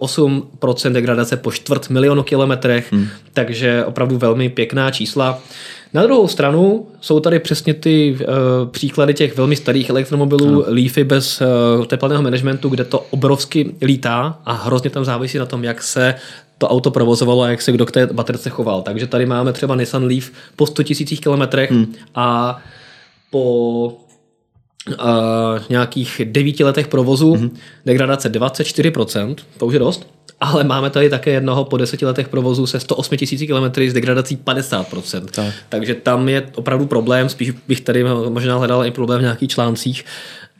8% 0.00 0.92
degradace 0.92 1.36
po 1.36 1.52
čtvrt 1.52 1.90
milionu 1.90 2.22
kilometrech, 2.22 2.92
hmm. 2.92 3.08
takže 3.32 3.84
opravdu 3.84 4.18
velmi 4.18 4.48
pěkná 4.48 4.90
čísla. 4.90 5.42
Na 5.94 6.02
druhou 6.02 6.28
stranu 6.28 6.86
jsou 7.00 7.20
tady 7.20 7.38
přesně 7.38 7.74
ty 7.74 8.18
uh, 8.20 8.26
příklady 8.70 9.14
těch 9.14 9.36
velmi 9.36 9.56
starých 9.56 9.90
elektromobilů, 9.90 10.50
no. 10.50 10.64
Leafy 10.66 11.04
bez 11.04 11.40
uh, 11.40 11.84
teplného 11.84 12.22
managementu, 12.22 12.68
kde 12.68 12.84
to 12.84 12.98
obrovsky 13.10 13.74
lítá 13.82 14.40
a 14.44 14.52
hrozně 14.52 14.90
tam 14.90 15.04
závisí 15.04 15.38
na 15.38 15.46
tom, 15.46 15.64
jak 15.64 15.82
se 15.82 16.14
to 16.58 16.68
auto 16.68 16.90
provozovalo 16.90 17.42
a 17.42 17.48
jak 17.48 17.62
se 17.62 17.72
kdo 17.72 17.86
k 17.86 17.90
té 17.90 18.06
baterce 18.06 18.50
choval. 18.50 18.82
Takže 18.82 19.06
tady 19.06 19.26
máme 19.26 19.52
třeba 19.52 19.76
Nissan 19.76 20.04
Leaf 20.04 20.30
po 20.56 20.66
100 20.66 20.82
000 20.82 20.96
kilometrech 21.22 21.70
hmm. 21.70 21.94
a 22.14 22.58
po 23.30 23.86
uh, 24.88 24.94
nějakých 25.70 26.22
devíti 26.24 26.64
letech 26.64 26.88
provozu 26.88 27.34
mm-hmm. 27.34 27.50
degradace 27.86 28.32
24%, 28.32 29.36
to 29.58 29.66
už 29.66 29.72
je 29.72 29.78
dost, 29.78 30.17
ale 30.40 30.64
máme 30.64 30.90
tady 30.90 31.10
také 31.10 31.30
jednoho 31.30 31.64
po 31.64 31.76
deseti 31.76 32.06
letech 32.06 32.28
provozu 32.28 32.66
se 32.66 32.80
108 32.80 33.16
000 33.48 33.70
km 33.70 33.80
s 33.80 33.92
degradací 33.92 34.38
50%. 34.44 35.24
Tak. 35.24 35.54
Takže 35.68 35.94
tam 35.94 36.28
je 36.28 36.48
opravdu 36.54 36.86
problém, 36.86 37.28
spíš 37.28 37.50
bych 37.68 37.80
tady 37.80 38.04
možná 38.28 38.56
hledal 38.56 38.86
i 38.86 38.90
problém 38.90 39.18
v 39.18 39.22
nějakých 39.22 39.50
článcích, 39.50 40.04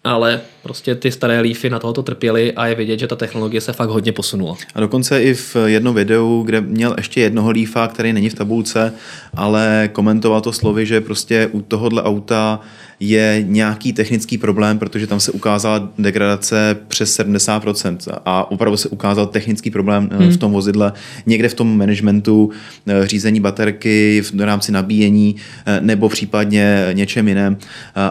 ale 0.04 0.40
prostě 0.62 0.94
ty 0.94 1.12
staré 1.12 1.40
Leafy 1.40 1.70
na 1.70 1.78
tohoto 1.78 2.02
trpěly 2.02 2.52
a 2.52 2.66
je 2.66 2.74
vidět, 2.74 2.98
že 2.98 3.06
ta 3.06 3.16
technologie 3.16 3.60
se 3.60 3.72
fakt 3.72 3.88
hodně 3.88 4.12
posunula. 4.12 4.56
A 4.74 4.80
dokonce 4.80 5.22
i 5.22 5.34
v 5.34 5.56
jednom 5.66 5.94
videu, 5.94 6.42
kde 6.46 6.60
měl 6.60 6.94
ještě 6.96 7.20
jednoho 7.20 7.50
Leafa, 7.50 7.88
který 7.88 8.12
není 8.12 8.28
v 8.28 8.34
tabulce, 8.34 8.92
ale 9.34 9.88
komentoval 9.92 10.40
to 10.40 10.52
slovy, 10.52 10.86
že 10.86 11.00
prostě 11.00 11.48
u 11.52 11.62
tohohle 11.62 12.02
auta 12.02 12.60
je 13.00 13.44
nějaký 13.46 13.92
technický 13.92 14.38
problém, 14.38 14.78
protože 14.78 15.06
tam 15.06 15.20
se 15.20 15.32
ukázala 15.32 15.88
degradace 15.98 16.76
přes 16.88 17.18
70% 17.18 17.96
a 18.24 18.50
opravdu 18.50 18.76
se 18.76 18.88
ukázal 18.88 19.26
technický 19.26 19.70
problém 19.70 20.10
hmm. 20.12 20.30
v 20.30 20.36
tom 20.36 20.52
vozidle, 20.52 20.92
někde 21.26 21.48
v 21.48 21.54
tom 21.54 21.78
managementu 21.78 22.50
eh, 22.86 23.06
řízení 23.06 23.40
baterky 23.40 24.22
v 24.22 24.40
rámci 24.40 24.72
nabíjení 24.72 25.36
eh, 25.66 25.80
nebo 25.80 26.08
případně 26.08 26.88
něčem 26.92 27.28
jiném 27.28 27.56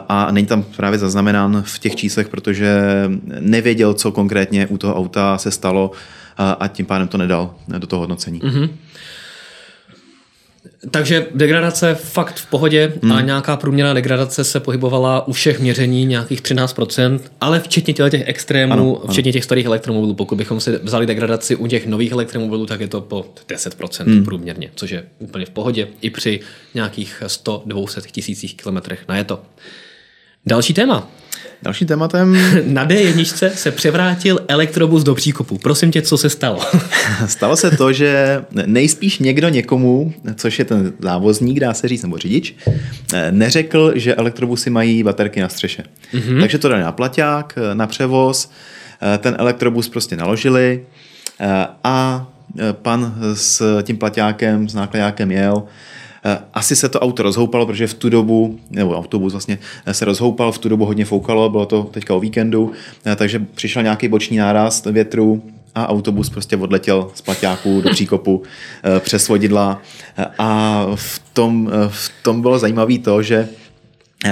a 0.10 0.32
není 0.32 0.48
tam 0.48 0.64
právě 0.64 1.00
zaznamenán 1.00 1.64
v 1.66 1.80
těch 1.80 1.96
číslech, 1.96 2.30
protože 2.30 2.82
nevěděl, 3.40 3.94
co 3.94 4.12
konkrétně 4.12 4.68
u 4.68 4.78
toho 4.78 4.96
auta 4.96 5.38
se 5.38 5.52
stalo 5.52 5.92
a 6.38 6.68
tím 6.68 6.86
pádem 6.86 7.08
to 7.08 7.18
nedal 7.18 7.56
do 7.78 7.88
toho 7.88 8.00
hodnocení. 8.00 8.40
Mm-hmm. 8.40 8.70
Takže 10.92 11.26
degradace 11.36 11.96
fakt 11.96 12.36
v 12.36 12.46
pohodě 12.46 12.94
hmm. 13.04 13.12
a 13.12 13.22
nějaká 13.22 13.58
průměrná 13.58 13.94
degradace 13.94 14.44
se 14.44 14.60
pohybovala 14.60 15.28
u 15.28 15.32
všech 15.32 15.60
měření 15.60 16.06
nějakých 16.06 16.42
13%, 16.42 17.20
ale 17.42 17.60
včetně 17.60 17.94
těch 17.94 18.24
extrémů, 18.26 18.74
ano, 18.74 19.02
ano. 19.04 19.14
včetně 19.14 19.34
těch 19.34 19.44
starých 19.44 19.66
elektromobilů. 19.66 20.14
Pokud 20.14 20.36
bychom 20.36 20.60
si 20.60 20.80
vzali 20.84 21.06
degradaci 21.06 21.56
u 21.56 21.68
těch 21.68 21.88
nových 21.88 22.12
elektromobilů, 22.12 22.66
tak 22.66 22.80
je 22.80 22.88
to 22.88 23.02
po 23.02 23.26
10% 23.50 24.06
hmm. 24.06 24.24
průměrně, 24.24 24.72
což 24.76 24.92
je 24.92 25.04
úplně 25.20 25.46
v 25.46 25.50
pohodě 25.50 25.88
i 26.02 26.10
při 26.10 26.40
nějakých 26.74 27.24
100-200 27.26 28.02
tisících 28.12 28.58
kilometrech 28.58 29.08
na 29.08 29.18
je 29.18 29.24
to. 29.24 29.42
Další 30.46 30.74
téma. 30.74 31.12
Další 31.62 31.86
tématem... 31.86 32.38
Na 32.66 32.88
D1 32.88 33.50
se 33.54 33.72
převrátil 33.72 34.40
elektrobus 34.48 35.04
do 35.04 35.16
příkopu. 35.16 35.58
Prosím 35.58 35.92
tě, 35.92 36.02
co 36.02 36.18
se 36.18 36.30
stalo? 36.30 36.60
stalo 37.26 37.56
se 37.58 37.72
to, 37.72 37.94
že 37.94 38.42
nejspíš 38.66 39.20
někdo 39.20 39.50
někomu, 39.50 40.14
což 40.36 40.60
je 40.60 40.66
ten 40.66 40.94
závozník, 41.00 41.60
dá 41.60 41.74
se 41.74 41.88
říct, 41.88 42.04
nebo 42.04 42.18
řidič, 42.18 42.56
neřekl, 43.32 43.92
že 43.96 44.16
elektrobusy 44.16 44.70
mají 44.70 45.04
baterky 45.04 45.42
na 45.42 45.50
střeše. 45.50 45.84
Mm-hmm. 46.14 46.40
Takže 46.40 46.58
to 46.58 46.70
dali 46.70 46.82
na 46.82 46.92
plaťák, 46.92 47.56
na 47.74 47.88
převoz, 47.88 48.52
ten 49.18 49.36
elektrobus 49.40 49.90
prostě 49.90 50.16
naložili 50.16 50.86
a 51.84 52.28
pan 52.72 53.16
s 53.34 53.82
tím 53.84 53.98
plaťákem, 53.98 54.70
s 54.70 54.74
nákladákem 54.74 55.32
jel 55.32 55.64
asi 56.54 56.76
se 56.76 56.90
to 56.90 57.00
auto 57.00 57.24
rozhoupalo, 57.24 57.66
protože 57.66 57.88
v 57.88 57.94
tu 57.94 58.10
dobu, 58.10 58.60
nebo 58.70 58.98
autobus 58.98 59.34
vlastně 59.34 59.60
eh, 59.86 59.94
se 59.94 60.06
rozhoupal, 60.06 60.52
v 60.52 60.58
tu 60.58 60.70
dobu 60.70 60.86
hodně 60.86 61.06
foukalo, 61.06 61.50
bylo 61.50 61.66
to 61.66 61.84
teďka 61.84 62.16
o 62.16 62.20
víkendu, 62.20 62.72
eh, 63.06 63.16
takže 63.16 63.40
přišel 63.40 63.84
nějaký 63.84 64.08
boční 64.08 64.38
náraz 64.38 64.86
větru, 64.86 65.44
a 65.76 65.90
autobus 65.90 66.30
prostě 66.30 66.58
odletěl 66.58 67.12
z 67.14 67.22
plaťáků 67.22 67.82
do 67.82 67.90
příkopu 67.90 68.44
přes 69.00 69.28
vodidla. 69.28 69.82
A 70.38 70.86
v 70.96 71.22
tom, 71.34 71.72
v 71.88 72.12
tom 72.24 72.42
bylo 72.42 72.60
zajímavé 72.60 72.98
to, 72.98 73.22
že 73.22 73.50
Eh, 73.50 73.67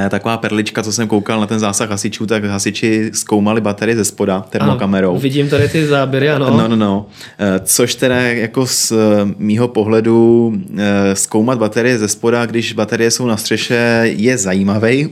taková 0.10 0.38
perlička, 0.38 0.84
co 0.84 0.94
jsem 0.94 1.08
koukal 1.08 1.40
na 1.40 1.48
ten 1.48 1.60
zásah 1.60 1.90
hasičů, 1.90 2.26
tak 2.26 2.44
hasiči 2.44 3.12
zkoumali 3.14 3.62
baterie 3.62 3.96
ze 3.96 4.06
spoda 4.06 4.46
termokamerou. 4.50 5.12
Ano, 5.12 5.20
vidím 5.20 5.50
tady 5.50 5.70
ty 5.70 5.88
záběry, 5.88 6.30
ano. 6.30 6.58
No, 6.58 6.68
no, 6.68 6.76
no. 6.76 7.06
Eh, 7.40 7.60
což 7.64 7.96
teda 7.96 8.22
jako 8.22 8.68
z 8.68 8.92
eh, 8.92 8.96
mýho 9.38 9.68
pohledu 9.68 10.54
zkoumat 11.14 11.58
baterie 11.58 11.98
ze 11.98 12.08
spoda, 12.08 12.46
když 12.46 12.74
baterie 12.74 13.12
jsou 13.12 13.28
na 13.28 13.38
střeše, 13.38 14.02
je 14.04 14.38
zajímavý, 14.38 15.10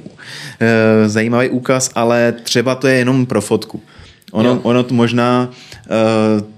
zajímavý 1.06 1.50
úkaz, 1.50 1.92
ale 1.96 2.34
třeba 2.44 2.76
to 2.76 2.88
je 2.88 2.96
jenom 2.96 3.26
pro 3.26 3.42
fotku. 3.42 3.82
Ono, 4.32 4.60
ono 4.64 4.84
to 4.84 4.94
možná 4.94 5.50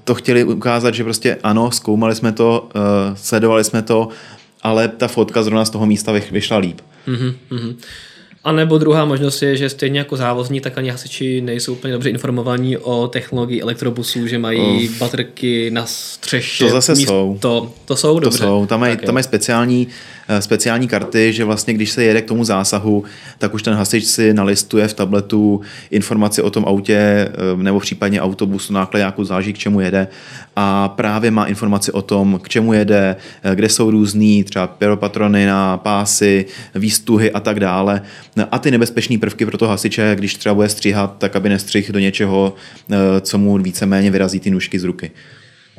to 0.04 0.16
chtěli 0.16 0.44
ukázat, 0.44 0.94
že 0.94 1.04
prostě 1.04 1.38
ano, 1.44 1.72
zkoumali 1.72 2.16
jsme 2.16 2.32
to, 2.32 2.70
sledovali 3.16 3.64
jsme 3.64 3.82
to, 3.82 4.10
ale 4.66 4.88
ta 4.88 5.08
fotka 5.08 5.44
zrovna 5.44 5.66
z 5.66 5.70
toho 5.70 5.86
místa 5.86 6.12
vyšla 6.32 6.58
líp. 6.58 6.82
Mm-hmm. 7.08 7.76
A 8.44 8.52
nebo 8.52 8.78
druhá 8.78 9.06
možnost 9.06 9.42
je, 9.42 9.58
že 9.58 9.70
stejně 9.70 10.00
jako 10.00 10.18
závozní, 10.18 10.62
tak 10.62 10.78
ani 10.78 10.90
hasiči 10.90 11.42
nejsou 11.42 11.74
úplně 11.74 11.94
dobře 11.94 12.10
informovaní 12.10 12.78
o 12.78 13.08
technologii 13.08 13.62
elektrobusů, 13.62 14.28
že 14.28 14.38
mají 14.38 14.90
oh. 14.90 14.96
baterky 14.98 15.72
na 15.72 15.86
střeše. 15.86 16.64
To 16.64 16.70
zase 16.70 16.96
místo, 16.96 17.12
jsou. 17.12 17.38
To, 17.42 17.72
to 17.86 17.96
jsou, 17.96 18.20
dobře. 18.20 18.40
To 18.40 18.44
jsou, 18.44 18.66
tam 18.66 18.80
mají, 18.80 18.98
tam 18.98 19.14
mají 19.14 19.24
speciální 19.24 19.88
Eh, 19.88 20.15
speciální 20.40 20.88
karty, 20.88 21.34
že 21.34 21.44
vlastně 21.44 21.74
když 21.74 21.92
se 21.92 22.04
jede 22.04 22.22
k 22.22 22.26
tomu 22.26 22.44
zásahu, 22.44 23.04
tak 23.38 23.54
už 23.54 23.64
ten 23.64 23.74
hasič 23.74 24.06
si 24.06 24.34
nalistuje 24.34 24.88
v 24.88 24.94
tabletu 24.94 25.62
informaci 25.92 26.42
o 26.42 26.50
tom 26.50 26.66
autě 26.68 26.96
eh, 26.98 27.64
nebo 27.64 27.80
případně 27.80 28.22
autobusu, 28.22 28.74
nákladáku, 28.74 29.24
záží 29.24 29.54
k 29.54 29.58
čemu 29.58 29.82
jede 29.82 30.08
a 30.56 30.90
právě 30.90 31.32
má 31.32 31.46
informaci 31.46 31.92
o 31.92 32.02
tom, 32.02 32.40
k 32.44 32.50
čemu 32.50 32.74
jede, 32.74 33.16
eh, 33.44 33.56
kde 33.56 33.70
jsou 33.70 33.92
různý 33.92 34.44
třeba 34.44 34.68
pyropatrony 34.68 35.46
na 35.46 35.78
pásy, 35.78 36.46
výstuhy 36.76 37.32
a 37.32 37.40
tak 37.40 37.60
dále. 37.60 38.02
A 38.52 38.60
ty 38.60 38.72
nebezpečné 38.72 39.18
prvky 39.18 39.46
pro 39.46 39.58
toho 39.58 39.70
hasiče, 39.70 40.16
když 40.16 40.36
třeba 40.36 40.56
bude 40.56 40.70
stříhat, 40.70 41.16
tak 41.18 41.36
aby 41.36 41.50
nestřih 41.50 41.92
do 41.92 42.00
něčeho, 42.00 42.54
co 43.22 43.38
mu 43.38 43.58
víceméně 43.58 44.12
vyrazí 44.12 44.40
ty 44.40 44.52
nůžky 44.52 44.80
z 44.80 44.84
ruky. 44.84 45.12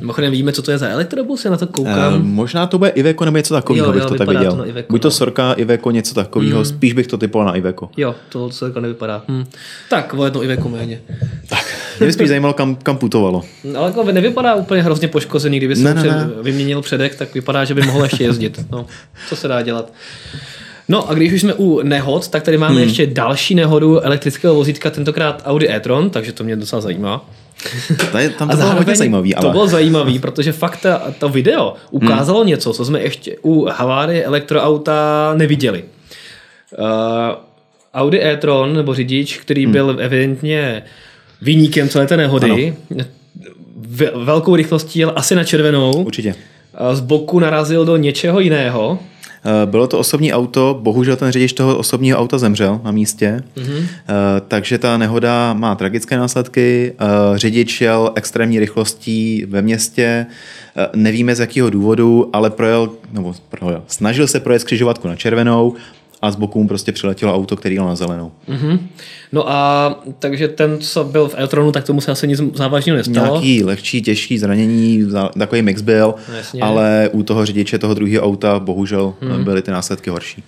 Mimochodem 0.01 0.33
víme, 0.33 0.53
co 0.53 0.63
to 0.63 0.71
je 0.71 0.79
za 0.79 0.89
elektrobus, 0.89 1.45
já 1.45 1.51
na 1.51 1.57
to 1.57 1.67
koukám. 1.67 2.15
Uh, 2.15 2.23
možná 2.23 2.67
to 2.67 2.79
bude 2.79 2.91
Iveco 2.91 3.25
nebo 3.25 3.37
něco 3.37 3.55
takového, 3.55 3.93
bych 3.93 4.05
to 4.05 4.15
tak 4.15 4.29
viděl. 4.29 4.57
To 4.57 4.67
Iveco, 4.67 4.87
Buď 4.91 5.03
to 5.03 5.09
no. 5.09 5.13
Sorka, 5.13 5.53
Iveco, 5.53 5.91
něco 5.91 6.15
takového, 6.15 6.59
mm. 6.59 6.65
spíš 6.65 6.93
bych 6.93 7.07
to 7.07 7.19
typoval 7.19 7.47
na 7.47 7.57
Iveco. 7.57 7.89
Jo, 7.97 8.15
to 8.29 8.51
Sorka 8.51 8.81
nevypadá. 8.81 9.23
Hm. 9.29 9.45
Tak, 9.91 10.15
o 10.15 10.25
jedno 10.25 10.43
Iveco 10.43 10.69
méně. 10.69 11.01
Tak, 11.49 11.77
mě 11.99 12.07
by 12.07 12.13
spíš 12.13 12.29
zajímalo, 12.29 12.55
kam, 12.55 12.77
kam 12.77 12.97
putovalo. 12.97 13.43
No, 13.65 13.81
ale 13.81 13.89
jako 13.89 14.13
nevypadá 14.13 14.55
úplně 14.55 14.83
hrozně 14.83 15.09
poškozený, 15.09 15.59
kdyby 15.59 15.77
se 15.77 15.83
ne, 15.83 15.95
ne, 15.95 16.03
ne. 16.03 16.31
vyměnil 16.43 16.83
předek, 16.83 17.15
tak 17.15 17.35
vypadá, 17.35 17.65
že 17.65 17.75
by 17.75 17.83
mohl 17.83 18.03
ještě 18.05 18.25
jezdit. 18.25 18.65
No, 18.71 18.87
co 19.29 19.37
se 19.37 19.49
dá 19.49 19.63
dělat? 19.63 19.93
No 20.89 21.11
a 21.11 21.15
když 21.15 21.33
už 21.33 21.41
jsme 21.41 21.55
u 21.55 21.83
nehod, 21.83 22.29
tak 22.29 22.43
tady 22.43 22.59
máme 22.59 22.75
hmm. 22.75 22.83
ještě 22.83 23.07
další 23.07 23.55
nehodu 23.55 24.01
elektrického 24.01 24.55
vozítka, 24.55 24.91
tentokrát 24.91 25.43
Audi 25.45 25.69
e-tron, 25.69 26.11
takže 26.11 26.33
to 26.33 26.45
mě 26.45 26.57
docela 26.57 26.83
zajímá. 26.83 27.25
Tady, 28.13 28.29
tam 28.29 28.49
to 28.49 28.57
bylo 28.57 28.75
hodně 28.75 28.97
zajímavý. 28.97 29.35
Ale... 29.35 29.47
To 29.47 29.51
bylo 29.51 29.69
zajímavý, 29.69 30.19
protože 30.19 30.53
fakt 30.53 30.81
ta, 30.81 31.13
to 31.19 31.29
video 31.29 31.75
ukázalo 31.91 32.39
hmm. 32.39 32.49
něco, 32.49 32.73
co 32.73 32.85
jsme 32.85 33.01
ještě 33.01 33.37
u 33.43 33.65
havárie 33.65 34.25
elektroauta 34.25 35.35
neviděli. 35.37 35.85
Uh, 36.79 36.87
Audi 37.95 38.23
e-tron, 38.23 38.77
nebo 38.77 38.95
řidič, 38.95 39.39
který 39.39 39.65
hmm. 39.65 39.73
byl 39.73 39.97
evidentně 40.01 40.83
vyníkem 41.43 41.89
celé 41.89 42.07
té 42.07 42.17
nehody, 42.17 42.77
ano. 42.91 43.05
velkou 44.25 44.57
rychlostí 44.57 44.99
jel 44.99 45.13
asi 45.17 45.35
na 45.35 45.45
červenou. 45.45 45.93
Určitě. 45.93 46.35
Z 46.93 47.01
boku 47.01 47.39
narazil 47.39 47.85
do 47.85 47.97
něčeho 47.97 48.41
jiného 48.41 48.99
Eh, 48.99 49.16
bylo 49.65 49.87
to 49.87 49.99
osobní 49.99 50.33
auto, 50.33 50.79
bohužel 50.83 51.17
ten 51.17 51.31
řidič 51.31 51.53
toho 51.53 51.79
osobního 51.79 52.19
auta 52.19 52.39
zemřel 52.39 52.81
na 52.85 52.91
místě, 52.91 53.43
mm-hmm. 53.57 53.87
takže 54.49 54.79
ta 54.79 54.97
nehoda 54.97 55.53
má 55.55 55.75
tragické 55.75 56.17
následky. 56.17 56.93
Eh, 56.99 57.39
řidič 57.39 57.81
jel 57.81 58.13
extrémní 58.15 58.59
rychlostí 58.59 59.45
ve 59.49 59.63
městě, 59.63 60.27
nevíme 60.95 61.35
z 61.35 61.41
jakého 61.41 61.71
důvodu, 61.71 62.31
ale 62.33 62.51
projel, 62.51 62.91
nebo 63.13 63.35
projel, 63.49 63.83
snažil 63.87 64.27
se 64.27 64.41
projet 64.41 64.65
křižovatku 64.65 65.09
na 65.09 65.17
červenou, 65.17 65.75
a 66.23 66.31
z 66.31 66.37
boku 66.37 66.63
mu 66.63 66.69
prostě 66.69 66.93
přiletělo 66.93 67.35
auto, 67.35 67.57
který 67.57 67.75
jel 67.75 67.87
na 67.87 67.97
zelenou. 67.97 68.33
Mm-hmm. 68.49 68.79
No 69.33 69.51
a 69.51 69.95
takže 70.19 70.49
ten, 70.49 70.79
co 70.81 71.05
byl 71.05 71.29
v 71.29 71.35
Eltronu, 71.37 71.73
tak 71.73 71.85
tomu 71.85 72.01
se 72.01 72.11
asi 72.11 72.29
nic 72.29 72.41
závažného 72.55 72.97
nestalo? 72.97 73.27
Nějaký 73.27 73.65
lehčí, 73.65 74.03
těžký 74.03 74.39
zranění, 74.39 75.09
takový 75.39 75.63
mix 75.63 75.83
byl, 75.83 76.15
Jasně. 76.37 76.63
ale 76.63 77.11
u 77.13 77.23
toho 77.23 77.47
řidiče 77.47 77.79
toho 77.79 77.95
druhého 77.95 78.25
auta 78.25 78.61
bohužel 78.61 79.15
mm-hmm. 79.21 79.45
byly 79.45 79.63
ty 79.63 79.71
následky 79.71 80.11
horší. 80.11 80.43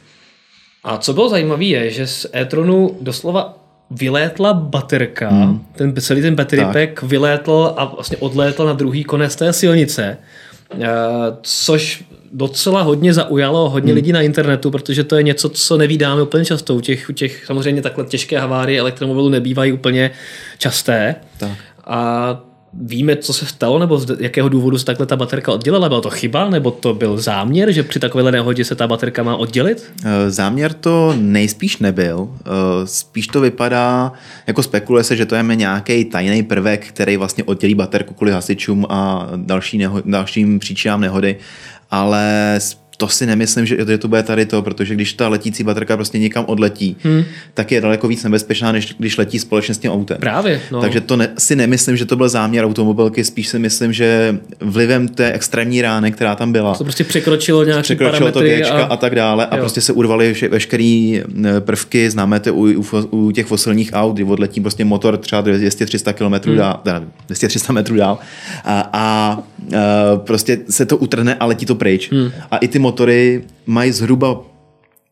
A 0.85 0.99
co 0.99 1.13
bylo 1.13 1.29
zajímavé 1.29 1.65
je, 1.65 1.91
že 1.91 2.07
z 2.07 2.27
Eltronu 2.33 2.97
doslova 3.01 3.59
vylétla 3.91 4.55
baterka, 4.55 5.31
mm. 5.31 5.67
ten 5.77 5.95
celý 6.01 6.23
ten 6.23 6.35
battery 6.35 6.63
tak. 6.63 6.73
pack 6.73 7.03
vylétl 7.03 7.75
a 7.77 7.85
vlastně 7.85 8.17
odlétl 8.17 8.67
na 8.67 8.73
druhý 8.73 9.05
konec 9.05 9.37
té 9.37 9.53
silnice, 9.53 10.17
eh, 10.81 10.87
což 11.43 12.05
docela 12.33 12.83
hodně 12.83 13.15
zaujalo 13.15 13.71
hodně 13.71 13.93
hmm. 13.93 13.97
lidí 13.97 14.13
na 14.13 14.23
internetu, 14.23 14.71
protože 14.71 15.05
to 15.05 15.17
je 15.17 15.23
něco, 15.23 15.49
co 15.49 15.77
nevídáme 15.77 16.23
úplně 16.23 16.45
často. 16.45 16.75
U 16.75 16.81
těch, 16.81 17.09
u 17.09 17.13
těch 17.13 17.47
samozřejmě 17.47 17.83
takhle 17.83 18.05
těžké 18.05 18.39
havárie 18.39 18.81
elektromobilů 18.81 19.29
nebývají 19.29 19.73
úplně 19.73 20.11
časté. 20.59 21.15
Tak. 21.39 21.59
A 21.85 22.41
víme, 22.75 23.17
co 23.17 23.33
se 23.33 23.47
stalo, 23.47 23.79
nebo 23.79 23.99
z 23.99 24.21
jakého 24.21 24.49
důvodu 24.49 24.79
se 24.79 24.85
takhle 24.85 25.07
ta 25.07 25.17
baterka 25.17 25.53
oddělila? 25.53 25.89
Byla 25.89 26.01
to 26.01 26.11
chyba, 26.11 26.51
nebo 26.51 26.71
to 26.71 26.95
byl 26.95 27.19
záměr, 27.19 27.73
že 27.73 27.83
při 27.83 28.01
takovéhle 28.01 28.33
nehodě 28.33 28.65
se 28.65 28.75
ta 28.75 28.87
baterka 28.87 29.23
má 29.23 29.37
oddělit? 29.37 29.93
Eh, 30.05 30.31
záměr 30.31 30.73
to 30.73 31.15
nejspíš 31.19 31.79
nebyl. 31.79 32.29
Eh, 32.41 32.87
spíš 32.87 33.27
to 33.27 33.41
vypadá, 33.41 34.13
jako 34.47 34.63
spekuluje 34.63 35.05
se, 35.05 35.17
že 35.17 35.27
to 35.27 35.35
je 35.35 35.43
nějaký 35.43 36.05
tajný 36.05 36.43
prvek, 36.43 36.87
který 36.87 37.17
vlastně 37.17 37.45
oddělí 37.45 37.75
baterku 37.75 38.15
kvůli 38.15 38.33
hasičům 38.33 38.87
a 38.89 39.29
další 39.37 39.79
neho, 39.79 40.03
dalším 40.05 40.59
příčinám 40.59 41.01
nehody 41.01 41.37
ale 41.91 42.59
to 42.99 43.09
si 43.09 43.27
nemyslím, 43.27 43.67
že 43.67 43.99
to 43.99 44.09
bude 44.09 44.23
tady 44.23 44.47
to, 44.47 44.63
protože 44.63 44.95
když 44.95 45.13
ta 45.13 45.29
letící 45.29 45.65
baterka 45.65 45.97
prostě 45.97 46.19
někam 46.19 46.45
odletí, 46.49 46.97
hmm. 47.03 47.25
tak 47.55 47.73
je 47.73 47.81
daleko 47.81 48.09
víc 48.09 48.25
nebezpečná, 48.25 48.73
než 48.73 48.95
když 48.99 49.19
letí 49.19 49.39
společně 49.39 49.75
s 49.75 49.79
tím 49.79 49.91
autem. 49.91 50.17
Právě. 50.21 50.61
No. 50.71 50.81
Takže 50.81 51.01
to 51.01 51.17
ne, 51.17 51.29
si 51.39 51.57
nemyslím, 51.57 51.97
že 51.97 52.05
to 52.05 52.17
byl 52.17 52.29
záměr 52.29 52.65
automobilky, 52.65 53.25
spíš 53.25 53.49
si 53.49 53.59
myslím, 53.59 53.93
že 53.93 54.39
vlivem 54.61 55.09
té 55.09 55.33
extrémní 55.33 55.83
rány, 55.83 56.13
která 56.13 56.35
tam 56.35 56.53
byla. 56.53 56.75
To 56.75 56.85
prostě 56.85 57.05
překročilo 57.05 57.65
nějaké 57.65 57.83
Překročilo 57.83 58.33
to 58.33 58.41
a... 58.73 58.83
a 58.83 58.97
tak 58.97 59.15
dále 59.15 59.47
a 59.47 59.57
jo. 59.57 59.63
prostě 59.63 59.81
se 59.81 59.93
urvaly 59.93 60.35
veškeré 60.51 60.85
e, 60.85 61.23
prvky, 61.61 62.11
známe 62.11 62.41
to 62.41 62.55
u, 62.55 62.67
u, 62.67 62.85
u, 63.11 63.31
těch 63.31 63.47
fosilních 63.47 63.91
aut, 63.93 64.15
kdy 64.15 64.25
odletí 64.25 64.61
prostě 64.61 64.85
motor 64.85 65.17
třeba 65.17 65.43
200-300 65.43 66.13
km 66.13 66.49
hmm. 66.49 66.59
dál, 66.59 66.81
200-300 67.31 67.73
metrů 67.73 67.97
dál 67.97 68.19
a, 68.65 68.91
a 68.93 69.39
prostě 70.17 70.59
se 70.71 70.87
to 70.87 70.97
utrhne 70.97 71.35
a 71.35 71.47
letí 71.47 71.67
to 71.67 71.75
pryč. 71.75 72.13
Hmm. 72.13 72.31
A 72.51 72.57
i 72.57 72.69
ty 72.69 72.79
motory 72.79 73.45
mají 73.67 73.93
zhruba 73.93 74.41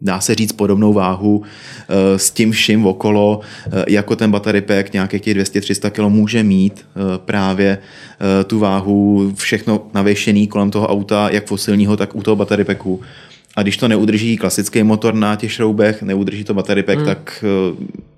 dá 0.01 0.21
se 0.21 0.35
říct 0.35 0.53
podobnou 0.53 0.93
váhu 0.93 1.43
eh, 1.89 2.19
s 2.19 2.31
tím 2.31 2.53
vším 2.53 2.87
okolo, 2.87 3.41
eh, 3.67 3.85
jako 3.89 4.17
ten 4.17 4.31
battery 4.31 4.61
pack 4.61 4.93
nějakých 4.93 5.23
těch 5.23 5.37
200-300 5.37 5.91
kg 5.91 6.13
může 6.13 6.43
mít 6.43 6.87
eh, 6.87 7.01
právě 7.19 7.79
tu 8.47 8.59
váhu, 8.59 9.33
všechno 9.35 9.87
navěšený 9.95 10.47
kolem 10.47 10.71
toho 10.71 10.89
auta, 10.89 11.29
jak 11.33 11.47
fosilního, 11.47 11.97
tak 11.97 12.17
u 12.17 12.23
toho 12.23 12.37
battery 12.37 12.65
packu. 12.65 13.01
A 13.57 13.63
když 13.63 13.77
to 13.77 13.89
neudrží 13.89 14.37
klasický 14.37 14.83
motor 14.83 15.15
na 15.15 15.37
těch 15.37 15.53
šroubech, 15.53 16.03
neudrží 16.03 16.45
to 16.45 16.55
battery 16.55 16.83
pack, 16.83 16.97
hmm. 16.97 17.07
tak 17.07 17.45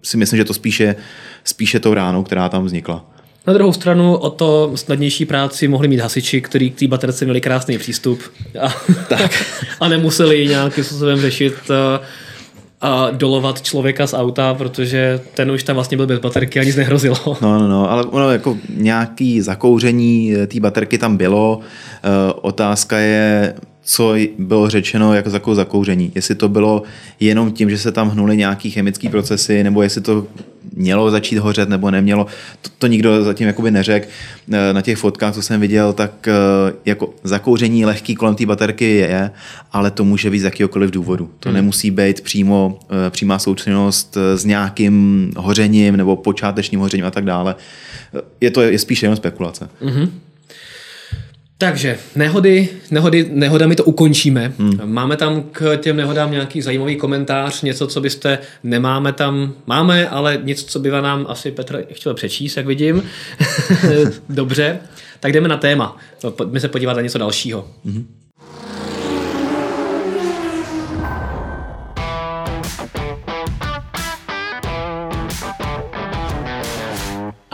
si 0.03 0.17
myslím, 0.17 0.37
že 0.37 0.45
to 0.45 0.55
spíše, 0.55 0.97
spíše 1.45 1.81
tou 1.81 1.95
ránou, 1.95 2.23
která 2.23 2.49
tam 2.49 2.65
vznikla. 2.65 3.05
Na 3.47 3.53
druhou 3.53 3.73
stranu 3.73 4.17
o 4.17 4.31
to 4.31 4.73
snadnější 4.75 5.25
práci 5.25 5.69
mohli 5.69 5.89
mít 5.89 6.01
hasiči, 6.01 6.41
kteří 6.41 6.71
k 6.71 6.79
té 6.79 6.89
baterce 6.89 7.25
měli 7.25 7.41
krásný 7.41 7.79
přístup 7.79 8.21
a, 8.61 8.69
tak. 9.09 9.45
a 9.81 9.89
nemuseli 9.89 10.47
nějakým 10.49 10.85
způsobem 10.85 11.21
řešit 11.21 11.55
eh, 11.71 12.01
a 12.81 13.11
dolovat 13.11 13.63
člověka 13.63 14.07
z 14.07 14.15
auta, 14.15 14.55
protože 14.55 15.21
ten 15.35 15.51
už 15.51 15.63
tam 15.63 15.75
vlastně 15.75 15.97
byl 15.97 16.07
bez 16.07 16.19
baterky 16.19 16.61
a 16.61 16.65
nic 16.65 16.77
nehrozilo. 16.77 17.17
No, 17.41 17.59
no, 17.59 17.69
no, 17.69 17.91
ale 17.91 18.05
ono 18.05 18.31
jako 18.31 18.57
nějaký 18.69 19.41
zakouření 19.41 20.35
eh, 20.35 20.47
té 20.47 20.61
baterky 20.61 20.99
tam 20.99 21.17
bylo. 21.17 21.61
E, 22.03 22.33
otázka 22.33 22.99
je, 22.99 23.55
co 23.83 24.15
bylo 24.39 24.71
řečeno 24.71 25.15
jako 25.15 25.55
zakouření. 25.55 26.13
Jestli 26.15 26.35
to 26.35 26.49
bylo 26.49 26.83
jenom 27.21 27.53
tím, 27.53 27.71
že 27.71 27.79
se 27.79 27.93
tam 27.93 28.11
hnuly 28.11 28.37
nějaký 28.37 28.71
chemické 28.71 29.09
procesy, 29.09 29.65
nebo 29.65 29.83
jestli 29.83 30.01
to 30.01 30.27
mělo 30.79 31.11
začít 31.11 31.39
hořet 31.39 31.69
nebo 31.69 31.91
nemělo, 31.91 32.27
to, 32.63 32.71
to 32.79 32.87
nikdo 32.87 33.25
zatím 33.25 33.47
jakoby 33.47 33.71
neřekl. 33.71 34.07
Eh, 34.53 34.73
na 34.73 34.83
těch 34.83 34.99
fotkách, 34.99 35.35
co 35.35 35.43
jsem 35.43 35.61
viděl, 35.61 35.93
tak 35.93 36.29
eh, 36.29 36.33
jako 36.85 37.15
zakouření 37.25 37.87
lehký 37.87 38.15
kolem 38.15 38.35
té 38.35 38.47
baterky 38.47 38.85
je, 38.85 39.31
ale 39.73 39.91
to 39.91 40.05
může 40.05 40.31
být 40.31 40.39
z 40.39 40.45
jakýkoliv 40.45 40.91
důvodu. 40.91 41.31
To 41.41 41.49
hmm. 41.49 41.57
nemusí 41.57 41.91
být 41.91 42.21
přímo 42.21 42.79
eh, 42.91 43.11
přímá 43.11 43.39
součinnost 43.39 44.17
s 44.35 44.45
nějakým 44.45 45.31
hořením 45.37 45.97
nebo 45.97 46.17
počátečním 46.17 46.81
hořením 46.81 47.07
a 47.07 47.11
tak 47.11 47.25
dále. 47.25 47.55
Je 48.41 48.51
to 48.51 48.63
je 48.63 48.79
spíš 48.79 49.03
jenom 49.03 49.17
spekulace. 49.17 49.69
Mm-hmm. 49.83 50.09
Takže 51.61 51.99
nehody, 52.17 52.69
nehody, 52.91 53.31
nehodami 53.33 53.77
to 53.77 53.85
ukončíme. 53.85 54.53
Hmm. 54.59 54.81
Máme 54.85 55.17
tam 55.17 55.43
k 55.43 55.77
těm 55.77 55.97
nehodám 55.97 56.31
nějaký 56.31 56.63
zajímavý 56.63 56.97
komentář, 56.97 57.63
něco, 57.63 57.87
co 57.87 58.01
byste, 58.01 58.39
nemáme 58.63 59.13
tam, 59.13 59.55
máme, 59.67 60.09
ale 60.09 60.39
něco, 60.43 60.67
co 60.67 60.79
by 60.79 60.91
nám 60.91 61.27
asi 61.29 61.51
Petr 61.51 61.85
chtěl 61.93 62.15
přečíst, 62.15 62.57
jak 62.57 62.67
vidím. 62.67 63.03
Dobře, 64.29 64.79
tak 65.21 65.33
jdeme 65.33 65.49
na 65.49 65.57
téma. 65.57 65.97
Pojďme 66.31 66.61
se 66.61 66.69
podívat 66.69 66.95
na 66.95 67.03
něco 67.03 67.19
dalšího. 67.19 67.69
Hmm. 67.85 68.07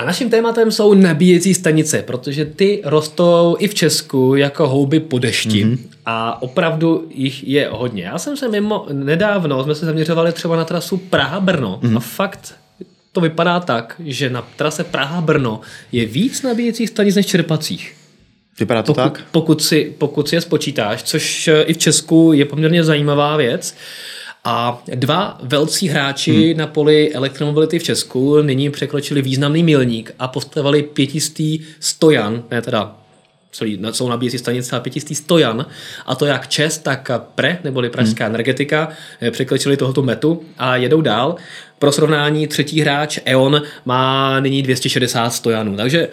Naším 0.04 0.30
tématem 0.30 0.70
jsou 0.70 0.94
nabíjecí 0.94 1.54
stanice, 1.54 2.02
protože 2.02 2.44
ty 2.44 2.82
rostou 2.84 3.56
i 3.58 3.68
v 3.68 3.74
Česku 3.74 4.34
jako 4.34 4.68
houby 4.68 5.00
po 5.00 5.18
dešti. 5.18 5.64
Mm-hmm. 5.64 5.78
A 6.06 6.42
opravdu 6.42 7.08
jich 7.14 7.48
je 7.48 7.68
hodně. 7.72 8.02
Já 8.02 8.18
jsem 8.18 8.36
se 8.36 8.48
mimo, 8.48 8.86
nedávno 8.92 9.64
jsme 9.64 9.74
se 9.74 9.86
zaměřovali 9.86 10.32
třeba 10.32 10.56
na 10.56 10.64
trasu 10.64 10.96
Praha-Brno 10.96 11.80
mm-hmm. 11.82 11.96
a 11.96 12.00
fakt 12.00 12.54
to 13.12 13.20
vypadá 13.20 13.60
tak, 13.60 14.00
že 14.04 14.30
na 14.30 14.46
trase 14.56 14.84
Praha-Brno 14.84 15.60
je 15.92 16.06
víc 16.06 16.42
nabíjecích 16.42 16.88
stanic 16.88 17.16
než 17.16 17.26
čerpacích. 17.26 17.94
Vypadá 18.58 18.82
to 18.82 18.94
pokud, 18.94 19.02
tak? 19.02 19.22
Pokud 19.30 19.62
si, 19.62 19.94
pokud 19.98 20.28
si 20.28 20.34
je 20.34 20.40
spočítáš, 20.40 21.02
což 21.02 21.50
i 21.64 21.74
v 21.74 21.78
Česku 21.78 22.32
je 22.32 22.44
poměrně 22.44 22.84
zajímavá 22.84 23.36
věc. 23.36 23.76
A 24.44 24.82
dva 24.94 25.38
velcí 25.42 25.88
hráči 25.88 26.48
hmm. 26.48 26.58
na 26.58 26.66
poli 26.66 27.14
elektromobility 27.14 27.78
v 27.78 27.82
Česku 27.82 28.42
nyní 28.42 28.70
překročili 28.70 29.22
významný 29.22 29.62
milník 29.62 30.14
a 30.18 30.28
postavili 30.28 30.82
pětistý 30.82 31.60
stojan, 31.80 32.42
ne 32.50 32.62
teda 32.62 32.96
celý, 33.52 33.80
jsou 33.90 34.08
nabíjecí 34.08 34.38
stanice 34.38 34.76
a 34.76 34.80
pětistý 34.80 35.14
stojan, 35.14 35.66
a 36.06 36.14
to 36.14 36.26
jak 36.26 36.48
ČES, 36.48 36.78
tak 36.78 37.10
PRE, 37.34 37.58
neboli 37.64 37.90
Pražská 37.90 38.24
hmm. 38.24 38.34
energetika, 38.34 38.88
eh, 39.20 39.30
překročili 39.30 39.76
tohoto 39.76 40.02
metu 40.02 40.44
a 40.58 40.76
jedou 40.76 41.00
dál. 41.00 41.36
Pro 41.78 41.92
srovnání 41.92 42.46
třetí 42.46 42.80
hráč 42.80 43.18
E.ON 43.24 43.62
má 43.84 44.40
nyní 44.40 44.62
260 44.62 45.30
stojanů, 45.30 45.76
takže 45.76 46.08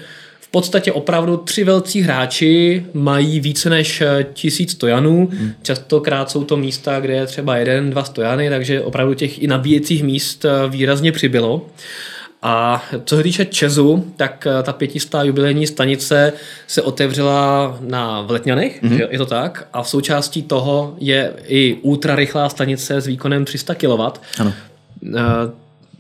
podstatě 0.52 0.92
opravdu 0.92 1.38
tři 1.38 1.64
velcí 1.64 2.02
hráči 2.02 2.86
mají 2.94 3.40
více 3.40 3.70
než 3.70 4.02
eh, 4.02 4.26
tisíc 4.34 4.72
stojanů. 4.72 5.30
Hmm. 5.32 5.54
Častokrát 5.62 6.32
jsou 6.32 6.44
to 6.44 6.58
místa, 6.58 7.00
kde 7.00 7.14
je 7.14 7.26
třeba 7.26 7.58
jeden, 7.58 7.90
dva 7.90 8.04
stojany, 8.04 8.50
takže 8.50 8.82
opravdu 8.82 9.14
těch 9.14 9.42
i 9.44 9.48
nabíjecích 9.48 10.04
míst 10.04 10.46
eh, 10.46 10.70
výrazně 10.70 11.12
přibylo. 11.12 11.66
A 12.44 12.84
co 13.06 13.18
se 13.18 13.24
týče 13.24 13.46
Česu, 13.46 14.14
tak 14.18 14.48
eh, 14.48 14.64
ta 14.64 14.74
pětistá 14.74 15.24
jubilejní 15.24 15.68
stanice 15.68 16.34
se 16.68 16.82
otevřela 16.82 17.78
na 17.82 18.22
Vletňanech, 18.22 18.84
mm-hmm. 18.84 19.08
je 19.10 19.18
to 19.18 19.26
tak, 19.26 19.68
a 19.74 19.84
v 19.84 19.90
součástí 19.90 20.44
toho 20.44 20.96
je 21.00 21.34
i 21.48 21.78
ultrarychlá 21.82 22.50
stanice 22.50 23.02
s 23.02 23.08
výkonem 23.08 23.46
300 23.46 23.76
kW. 23.76 24.02
Ano 24.40 24.54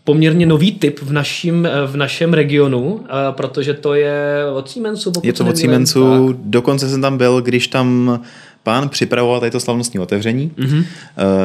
poměrně 0.03 0.45
nový 0.45 0.71
typ 0.71 0.99
v, 1.01 1.13
našim, 1.13 1.67
v 1.85 1.97
našem 1.97 2.33
regionu, 2.33 3.05
protože 3.31 3.73
to 3.73 3.93
je 3.93 4.45
od 4.53 4.69
Siemensu. 4.69 5.11
Je 5.23 5.33
to 5.33 5.45
od 5.45 5.57
Siemensu, 5.57 6.35
dokonce 6.43 6.89
jsem 6.89 7.01
tam 7.01 7.17
byl, 7.17 7.41
když 7.41 7.67
tam 7.67 8.19
pán 8.63 8.89
připravoval 8.89 9.39
tady 9.39 9.51
to 9.51 9.59
slavnostní 9.59 9.99
otevření. 9.99 10.51
Mm-hmm. 10.57 10.85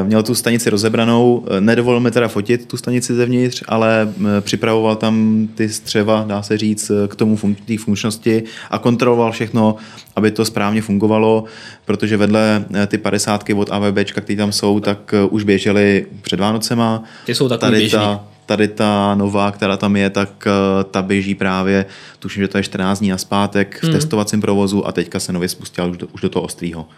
Měl 0.04 0.22
tu 0.22 0.34
stanici 0.34 0.70
rozebranou, 0.70 1.46
nedovolil 1.60 2.00
mi 2.00 2.10
teda 2.10 2.28
fotit 2.28 2.68
tu 2.68 2.76
stanici 2.76 3.14
zevnitř, 3.14 3.62
ale 3.68 4.08
připravoval 4.40 4.96
tam 4.96 5.48
ty 5.54 5.68
střeva, 5.68 6.24
dá 6.28 6.42
se 6.42 6.58
říct, 6.58 6.90
k 7.08 7.16
tomu 7.16 7.36
fun- 7.36 7.56
té 7.66 7.78
funkčnosti 7.78 8.42
a 8.70 8.78
kontroloval 8.78 9.32
všechno, 9.32 9.76
aby 10.16 10.30
to 10.30 10.44
správně 10.44 10.82
fungovalo, 10.82 11.44
protože 11.84 12.16
vedle 12.16 12.64
ty 12.86 12.98
padesátky 12.98 13.54
od 13.54 13.70
AVB, 13.70 13.98
které 14.12 14.36
tam 14.36 14.52
jsou, 14.52 14.80
tak 14.80 15.14
už 15.30 15.44
běžely 15.44 16.06
před 16.22 16.40
Vánocema. 16.40 17.02
Ty 17.26 17.34
jsou 17.34 17.48
takový 17.48 17.70
tady 17.70 17.78
běžný. 17.78 17.98
ta, 17.98 18.24
tady 18.46 18.68
ta 18.68 19.14
nová, 19.14 19.52
která 19.52 19.76
tam 19.76 19.96
je, 19.96 20.10
tak 20.10 20.46
eh, 20.46 20.84
ta 20.84 21.02
běží 21.02 21.34
právě, 21.34 21.86
tuším, 22.18 22.42
že 22.42 22.48
to 22.48 22.58
je 22.58 22.64
14 22.64 22.98
dní 22.98 23.08
na 23.08 23.18
zpátek 23.18 23.78
v 23.82 23.86
mm. 23.86 23.92
testovacím 23.92 24.40
provozu 24.40 24.86
a 24.86 24.92
teďka 24.92 25.20
se 25.20 25.32
nově 25.32 25.48
spustila 25.48 25.86
už 25.86 25.96
do, 25.96 26.06
už 26.06 26.20
do 26.20 26.28
toho 26.28 26.42
ostrýho. 26.44 26.88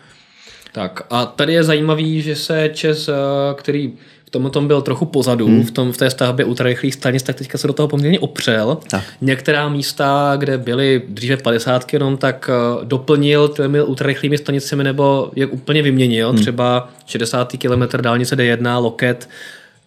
Tak 0.73 1.03
a 1.11 1.27
tady 1.27 1.53
je 1.53 1.65
zajímavý, 1.65 2.23
že 2.23 2.37
se 2.37 2.71
Čes, 2.75 3.09
eh, 3.09 3.13
který 3.55 3.93
v 4.29 4.31
tom 4.31 4.51
tom 4.51 4.67
byl 4.67 4.83
trochu 4.83 5.05
pozadu, 5.05 5.47
hmm. 5.47 5.65
v, 5.65 5.71
tom, 5.71 5.93
v 5.93 5.97
té 5.97 6.11
stavbě 6.11 6.45
ultrarychlých 6.45 6.95
stanic, 6.95 7.23
tak 7.23 7.37
teďka 7.37 7.59
se 7.59 7.67
do 7.67 7.73
toho 7.73 7.89
poměrně 7.89 8.21
opřel. 8.21 8.79
Tak. 8.91 9.05
Některá 9.21 9.69
místa, 9.69 10.35
kde 10.37 10.59
byly 10.59 11.03
dříve 11.09 11.37
50 11.37 11.93
jenom, 11.93 12.17
tak 12.17 12.51
eh, 12.53 12.85
doplnil 12.85 13.49
těmi 13.49 13.83
ultrarychlými 13.83 14.39
stanicemi 14.39 14.85
nebo 14.85 15.31
je 15.37 15.47
úplně 15.47 15.83
vyměnil. 15.83 16.29
Hmm. 16.29 16.39
Třeba 16.39 16.89
60. 17.07 17.53
km 17.53 17.97
dálnice 18.01 18.37
D1, 18.37 18.83
Loket, 18.83 19.29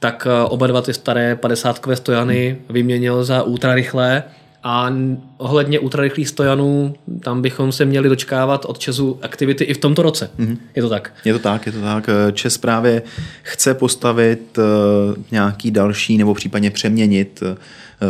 tak 0.01 0.27
eh, 0.29 0.43
oba 0.49 0.67
dva 0.67 0.81
ty 0.81 0.93
staré 0.93 1.35
50 1.35 1.79
stojany 1.93 2.57
vyměnil 2.69 3.23
za 3.23 3.43
ultrarychlé 3.43 4.23
a 4.63 4.93
ohledně 5.37 5.79
ultrarychlých 5.79 6.29
stojanů, 6.29 6.95
tam 7.19 7.41
bychom 7.41 7.71
se 7.71 7.85
měli 7.85 8.09
dočkávat 8.09 8.65
od 8.65 8.79
Česu 8.79 9.19
aktivity 9.21 9.63
i 9.63 9.73
v 9.73 9.77
tomto 9.77 10.01
roce. 10.01 10.29
Mm-hmm. 10.39 10.57
Je 10.75 10.81
to 10.81 10.89
tak? 10.89 11.13
Je 11.25 11.33
to 11.33 11.39
tak, 11.39 11.65
je 11.65 11.71
to 11.71 11.81
tak. 11.81 12.09
Čes 12.33 12.57
právě 12.57 13.01
chce 13.43 13.73
postavit 13.73 14.57
uh, 14.57 14.63
nějaký 15.31 15.71
další 15.71 16.17
nebo 16.17 16.33
případně 16.33 16.71
přeměnit 16.71 17.43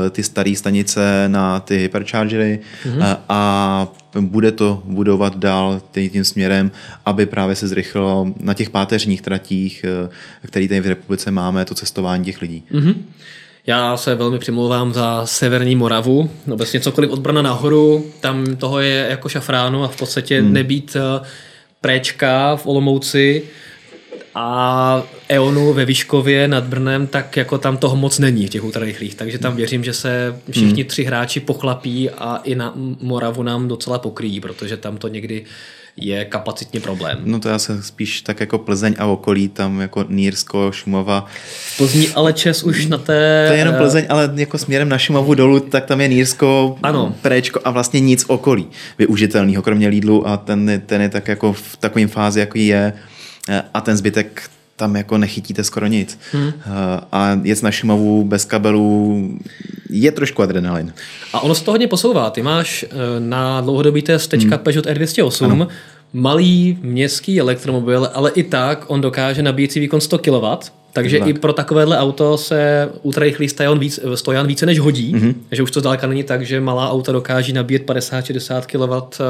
ty 0.10 0.24
staré 0.24 0.56
stanice 0.56 1.24
na 1.28 1.60
ty 1.60 1.78
hyperchargery 1.78 2.60
mm-hmm. 2.84 3.18
a 3.30 3.88
bude 4.20 4.52
to 4.52 4.82
budovat 4.86 5.38
dál 5.38 5.82
tím 5.92 6.24
směrem, 6.24 6.72
aby 7.06 7.26
právě 7.26 7.56
se 7.56 7.68
zrychlilo 7.68 8.34
na 8.40 8.54
těch 8.54 8.70
páteřních 8.70 9.22
tratích, 9.22 9.86
které 10.48 10.68
tady 10.68 10.80
v 10.82 10.86
republice 10.86 11.32
máme, 11.32 11.66
to 11.66 11.76
cestování 11.76 12.26
těch 12.26 12.42
lidí. 12.42 12.64
Mm-hmm. 12.72 12.96
Já 13.68 13.98
se 13.98 14.16
velmi 14.16 14.40
přimlouvám 14.40 14.94
za 14.94 15.26
Severní 15.26 15.76
Moravu. 15.76 16.30
Obecně 16.52 16.80
cokoliv 16.80 17.10
od 17.12 17.20
Brna 17.20 17.42
nahoru, 17.42 18.06
tam 18.20 18.56
toho 18.56 18.80
je 18.80 19.08
jako 19.10 19.30
šafránu 19.30 19.84
a 19.84 19.88
v 19.88 19.98
podstatě 19.98 20.42
hmm. 20.42 20.54
nebýt 20.54 20.98
préčka 21.82 22.56
v 22.56 22.68
Olomouci 22.68 23.44
a 24.36 25.04
Eonu 25.30 25.74
ve 25.74 25.86
Výškově 25.86 26.48
nad 26.48 26.64
Brnem, 26.64 27.08
tak 27.08 27.38
jako 27.38 27.58
tam 27.58 27.78
toho 27.78 27.96
moc 27.96 28.20
není 28.20 28.48
v 28.48 28.50
těch 28.50 28.64
ultrarychlých, 28.64 29.16
takže 29.16 29.38
tam 29.38 29.56
věřím, 29.56 29.84
že 29.84 29.94
se 29.94 30.36
všichni 30.52 30.82
hmm. 30.82 30.90
tři 30.90 31.04
hráči 31.04 31.40
pochlapí 31.40 32.10
a 32.10 32.42
i 32.44 32.56
na 32.56 32.74
Moravu 33.02 33.44
nám 33.44 33.68
docela 33.68 34.00
pokryjí, 34.00 34.40
protože 34.40 34.78
tam 34.78 34.98
to 34.98 35.08
někdy 35.08 35.46
je 35.98 36.26
kapacitně 36.26 36.80
problém. 36.80 37.20
No 37.24 37.40
to 37.40 37.50
já 37.50 37.60
se 37.60 37.84
spíš 37.84 38.22
tak 38.22 38.40
jako 38.40 38.58
Plzeň 38.58 38.96
a 39.00 39.06
okolí, 39.06 39.48
tam 39.48 39.82
jako 39.82 40.06
Nýrsko, 40.10 40.72
Šumava. 40.72 41.26
V 41.46 41.78
Plzni 41.78 42.10
ale 42.10 42.34
Čes 42.34 42.64
už 42.64 42.86
na 42.86 42.98
té... 42.98 43.46
To 43.48 43.54
je 43.54 43.60
jenom 43.60 43.76
Plzeň, 43.76 44.06
ale 44.10 44.32
jako 44.36 44.58
směrem 44.58 44.90
na 44.90 44.98
Šumavu 44.98 45.34
dolů, 45.34 45.60
tak 45.60 45.86
tam 45.86 46.02
je 46.02 46.08
Nýrsko, 46.08 46.78
ano. 46.84 47.16
Préčko 47.22 47.60
a 47.64 47.72
vlastně 47.72 48.00
nic 48.00 48.26
okolí 48.28 48.68
využitelného, 48.98 49.64
kromě 49.64 49.88
Lidlu 49.88 50.28
a 50.28 50.38
ten, 50.38 50.82
ten 50.86 51.02
je 51.02 51.10
tak 51.10 51.28
jako 51.28 51.54
v 51.54 51.78
takovém 51.80 52.08
fázi, 52.08 52.40
jaký 52.40 52.68
je 52.68 52.94
a 53.74 53.82
ten 53.82 53.98
zbytek 53.98 54.50
tam 54.76 54.96
jako 54.96 55.18
nechytíte 55.18 55.64
skoro 55.64 55.88
nic. 55.88 56.20
Hmm. 56.32 56.54
A 57.12 57.40
jet 57.44 57.64
na 57.64 57.72
Šumavu 57.72 58.24
bez 58.24 58.46
kabelů 58.46 59.30
je 59.90 60.12
trošku 60.12 60.42
adrenalin. 60.42 60.94
A 61.34 61.40
ono 61.40 61.56
se 61.56 61.64
to 61.64 61.72
hodně 61.72 61.88
posouvá. 61.88 62.30
Ty 62.30 62.42
máš 62.42 62.84
eh, 62.84 62.90
na 63.20 63.62
dlouhodobý 63.62 64.02
test 64.02 64.28
teďka 64.28 64.56
hmm. 64.56 64.64
Peugeot 64.64 64.86
R208, 64.86 65.52
ano. 65.52 65.68
malý 66.14 66.78
městský 66.82 67.40
elektromobil, 67.40 68.10
ale 68.14 68.32
i 68.32 68.44
tak 68.44 68.86
on 68.88 69.02
dokáže 69.02 69.44
nabíjecí 69.44 69.80
výkon 69.80 70.02
100 70.02 70.18
kW, 70.18 70.46
takže 70.94 71.20
tak. 71.20 71.28
i 71.28 71.34
pro 71.34 71.54
takovéhle 71.54 71.98
auto 71.98 72.38
se 72.38 72.90
ultrarychlý 73.02 73.50
stojan, 73.50 73.80
víc, 73.80 74.00
stojan 74.16 74.48
více 74.48 74.66
než 74.66 74.80
hodí, 74.80 75.14
mm-hmm. 75.16 75.34
že 75.52 75.64
už 75.64 75.72
to 75.72 75.80
zdaleka 75.80 76.08
není 76.08 76.24
tak, 76.24 76.46
že 76.46 76.62
malá 76.62 76.92
auta 76.92 77.12
dokáží 77.12 77.54
nabíjet 77.54 77.90
50-60 77.90 78.62
kW, 78.62 79.22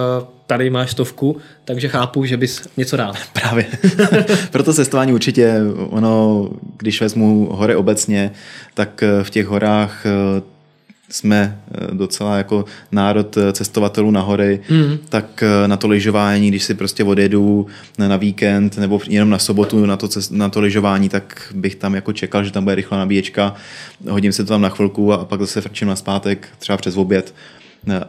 tady 0.47 0.69
máš 0.69 0.91
stovku, 0.91 1.37
takže 1.65 1.87
chápu, 1.87 2.25
že 2.25 2.37
bys 2.37 2.67
něco 2.77 2.95
rád. 2.95 3.15
Právě. 3.33 3.65
Proto 4.51 4.73
cestování 4.73 5.13
určitě, 5.13 5.55
ono, 5.89 6.49
když 6.77 7.01
vezmu 7.01 7.49
hory 7.51 7.75
obecně, 7.75 8.31
tak 8.73 9.03
v 9.23 9.29
těch 9.29 9.47
horách 9.47 10.05
jsme 11.11 11.59
eh, 11.71 11.87
docela 11.93 12.37
jako 12.37 12.65
národ 12.91 13.37
eh, 13.37 13.53
cestovatelů 13.53 14.11
na 14.11 14.21
hory, 14.21 14.61
mm. 14.69 14.97
tak 15.09 15.43
eh, 15.43 15.67
na 15.67 15.77
to 15.77 15.87
lyžování, 15.87 16.47
když 16.47 16.63
si 16.63 16.73
prostě 16.73 17.03
odjedu 17.03 17.67
na 17.97 18.17
víkend 18.17 18.77
nebo 18.77 19.01
jenom 19.07 19.29
na 19.29 19.39
sobotu 19.39 19.85
na 19.85 19.97
to, 19.97 20.07
na 20.31 20.49
to 20.49 20.59
lyžování, 20.59 21.09
tak 21.09 21.53
bych 21.55 21.75
tam 21.75 21.95
jako 21.95 22.13
čekal, 22.13 22.43
že 22.43 22.51
tam 22.51 22.63
bude 22.63 22.75
rychlá 22.75 22.97
nabíječka, 22.97 23.55
hodím 24.09 24.31
se 24.31 24.43
to 24.43 24.49
tam 24.49 24.61
na 24.61 24.69
chvilku 24.69 25.13
a 25.13 25.25
pak 25.25 25.39
zase 25.39 25.61
frčím 25.61 25.87
na 25.87 25.95
zpátek, 25.95 26.47
třeba 26.59 26.77
přes 26.77 26.97
oběd, 26.97 27.33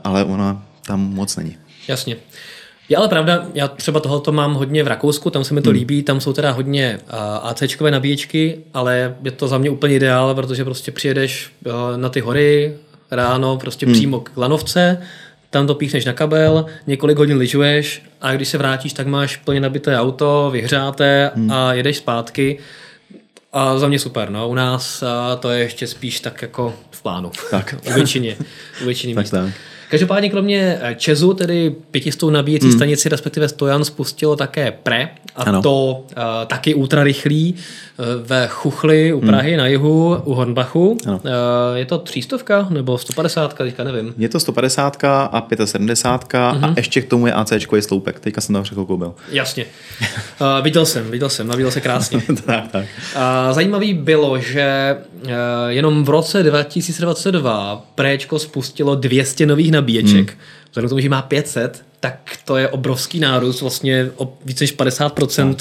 ale 0.04 0.24
ona 0.24 0.62
tam 0.86 1.00
moc 1.00 1.36
není. 1.36 1.56
Jasně. 1.88 2.16
Je 2.88 2.96
ale 2.96 3.08
pravda, 3.08 3.46
já 3.54 3.68
třeba 3.68 4.00
tohoto 4.00 4.32
mám 4.32 4.54
hodně 4.54 4.84
v 4.84 4.86
Rakousku, 4.86 5.30
tam 5.30 5.44
se 5.44 5.54
mi 5.54 5.62
to 5.62 5.70
hmm. 5.70 5.78
líbí, 5.78 6.02
tam 6.02 6.20
jsou 6.20 6.32
teda 6.32 6.50
hodně 6.50 7.00
ACčkové 7.42 7.90
nabíječky, 7.90 8.58
ale 8.74 9.16
je 9.24 9.30
to 9.30 9.48
za 9.48 9.58
mě 9.58 9.70
úplně 9.70 9.94
ideál, 9.94 10.34
protože 10.34 10.64
prostě 10.64 10.92
přijedeš 10.92 11.50
na 11.96 12.08
ty 12.08 12.20
hory, 12.20 12.74
ráno 13.12 13.56
prostě 13.56 13.86
hmm. 13.86 13.94
přímo 13.94 14.20
k 14.20 14.30
lanovce, 14.36 15.02
tam 15.50 15.66
to 15.66 15.74
píchneš 15.74 16.04
na 16.04 16.12
kabel, 16.12 16.66
několik 16.86 17.18
hodin 17.18 17.36
lyžuješ 17.36 18.02
a 18.20 18.32
když 18.32 18.48
se 18.48 18.58
vrátíš, 18.58 18.92
tak 18.92 19.06
máš 19.06 19.36
plně 19.36 19.60
nabité 19.60 20.00
auto, 20.00 20.50
vyhřáté 20.52 21.30
hmm. 21.34 21.50
a 21.52 21.72
jedeš 21.72 21.96
zpátky. 21.96 22.58
A 23.52 23.78
za 23.78 23.88
mě 23.88 23.98
super, 23.98 24.30
no. 24.30 24.48
U 24.48 24.54
nás 24.54 25.04
to 25.40 25.50
je 25.50 25.58
ještě 25.58 25.86
spíš 25.86 26.20
tak 26.20 26.42
jako 26.42 26.74
v 26.90 27.02
plánu. 27.02 27.30
Tak. 27.50 27.74
u 27.90 27.92
většině, 27.92 28.36
u 28.82 28.84
většiny 28.84 29.14
tak, 29.14 29.24
míst. 29.24 29.30
tak. 29.30 29.50
Každopádně 29.92 30.30
kromě 30.30 30.78
eh, 30.80 30.94
Česu, 30.94 31.34
tedy 31.34 31.74
pětistou 31.90 32.30
nabíjecí 32.30 32.66
hmm. 32.66 32.76
stanici, 32.76 33.08
respektive 33.08 33.48
Stojan 33.48 33.84
spustilo 33.84 34.36
také 34.36 34.72
Pre, 34.82 35.08
a 35.36 35.42
ano. 35.42 35.62
to 35.62 36.04
uh, 36.16 36.22
taky 36.46 36.74
ultrarychlý 36.74 37.54
uh, 37.54 38.04
ve 38.26 38.46
Chuchli 38.48 39.12
u 39.12 39.20
Prahy 39.20 39.50
hmm. 39.50 39.58
na 39.58 39.66
jihu, 39.66 40.16
u 40.24 40.34
Hornbachu. 40.34 40.96
Uh, 41.06 41.20
je 41.74 41.84
to 41.84 41.98
třístovka 41.98 42.66
nebo 42.70 42.98
150, 42.98 43.54
teďka 43.54 43.84
nevím. 43.84 44.14
Je 44.18 44.28
to 44.28 44.40
150 44.40 45.04
a 45.04 45.46
75 45.64 46.40
hmm. 46.40 46.64
a 46.64 46.66
mhm. 46.66 46.74
ještě 46.76 47.00
k 47.00 47.08
tomu 47.08 47.26
je 47.26 47.32
AC 47.32 47.52
je 47.74 47.82
sloupek. 47.82 48.20
Teďka 48.20 48.40
jsem 48.40 48.52
tam 48.52 48.64
chvilku 48.64 48.96
byl. 48.96 49.14
Jasně. 49.30 49.64
Uh, 50.40 50.46
viděl 50.64 50.86
jsem, 50.86 51.10
viděl 51.10 51.28
jsem, 51.28 51.46
nabíjel 51.46 51.70
se 51.70 51.80
krásně. 51.80 52.22
tak, 52.46 52.70
tak. 52.70 52.84
Uh, 53.16 53.54
zajímavý 53.54 53.94
bylo, 53.94 54.38
že 54.38 54.96
uh, 55.24 55.30
jenom 55.68 56.04
v 56.04 56.08
roce 56.08 56.42
2022 56.42 57.86
Préčko 57.94 58.38
spustilo 58.38 58.94
200 58.94 59.46
nových 59.46 59.72
nabíječek. 59.82 60.30
Hmm. 60.30 60.40
Vzhledem 60.70 60.88
k 60.88 60.90
tomu, 60.90 61.00
že 61.00 61.08
má 61.08 61.22
500, 61.22 61.84
tak 62.00 62.38
to 62.44 62.56
je 62.56 62.68
obrovský 62.68 63.20
nárůst, 63.20 63.60
vlastně 63.60 64.10
o 64.16 64.38
více 64.44 64.64
než 64.64 64.76
50%, 64.76 65.48
no. 65.48 65.54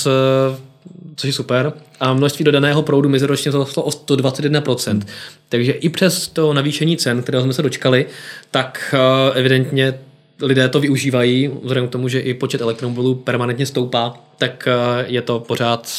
což 1.15 1.27
je 1.27 1.33
super. 1.33 1.73
A 1.99 2.13
množství 2.13 2.45
dodaného 2.45 2.81
proudu 2.81 3.09
meziročně 3.09 3.51
zarostlo 3.51 3.83
o 3.83 3.89
121%. 3.89 4.91
Hmm. 4.91 5.01
Takže 5.49 5.71
i 5.71 5.89
přes 5.89 6.27
to 6.27 6.53
navýšení 6.53 6.97
cen, 6.97 7.21
kterého 7.21 7.43
jsme 7.43 7.53
se 7.53 7.61
dočkali, 7.61 8.05
tak 8.51 8.95
eh, 8.97 9.39
evidentně 9.39 9.93
lidé 10.41 10.69
to 10.69 10.79
využívají, 10.79 11.51
vzhledem 11.61 11.87
k 11.87 11.91
tomu, 11.91 12.07
že 12.07 12.19
i 12.19 12.33
počet 12.33 12.61
elektromobilů 12.61 13.15
permanentně 13.15 13.65
stoupá, 13.65 14.13
tak 14.37 14.67
eh, 14.67 15.05
je 15.07 15.21
to 15.21 15.39
pořád 15.39 15.89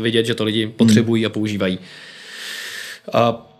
vidět, 0.00 0.26
že 0.26 0.34
to 0.34 0.44
lidi 0.44 0.66
potřebují 0.66 1.26
a 1.26 1.28
používají. 1.28 1.78
A 3.12 3.51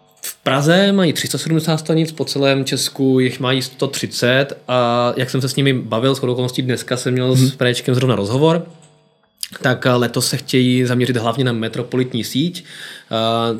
Praze 0.42 0.92
mají 0.92 1.12
370 1.12 1.76
stanic, 1.76 2.12
po 2.12 2.24
celém 2.24 2.64
Česku 2.64 3.20
jich 3.20 3.40
mají 3.40 3.62
130 3.62 4.46
a 4.68 5.12
jak 5.16 5.30
jsem 5.30 5.40
se 5.40 5.48
s 5.48 5.56
nimi 5.56 5.72
bavil, 5.72 6.14
s 6.14 6.22
okolností 6.22 6.62
dneska 6.62 6.96
jsem 6.96 7.12
měl 7.12 7.34
hmm. 7.34 7.46
s 7.46 7.54
Prečkem 7.54 7.94
zrovna 7.94 8.16
rozhovor, 8.16 8.66
tak 9.62 9.86
letos 9.94 10.28
se 10.28 10.36
chtějí 10.36 10.84
zaměřit 10.84 11.16
hlavně 11.16 11.44
na 11.44 11.52
metropolitní 11.52 12.24
síť, 12.24 12.64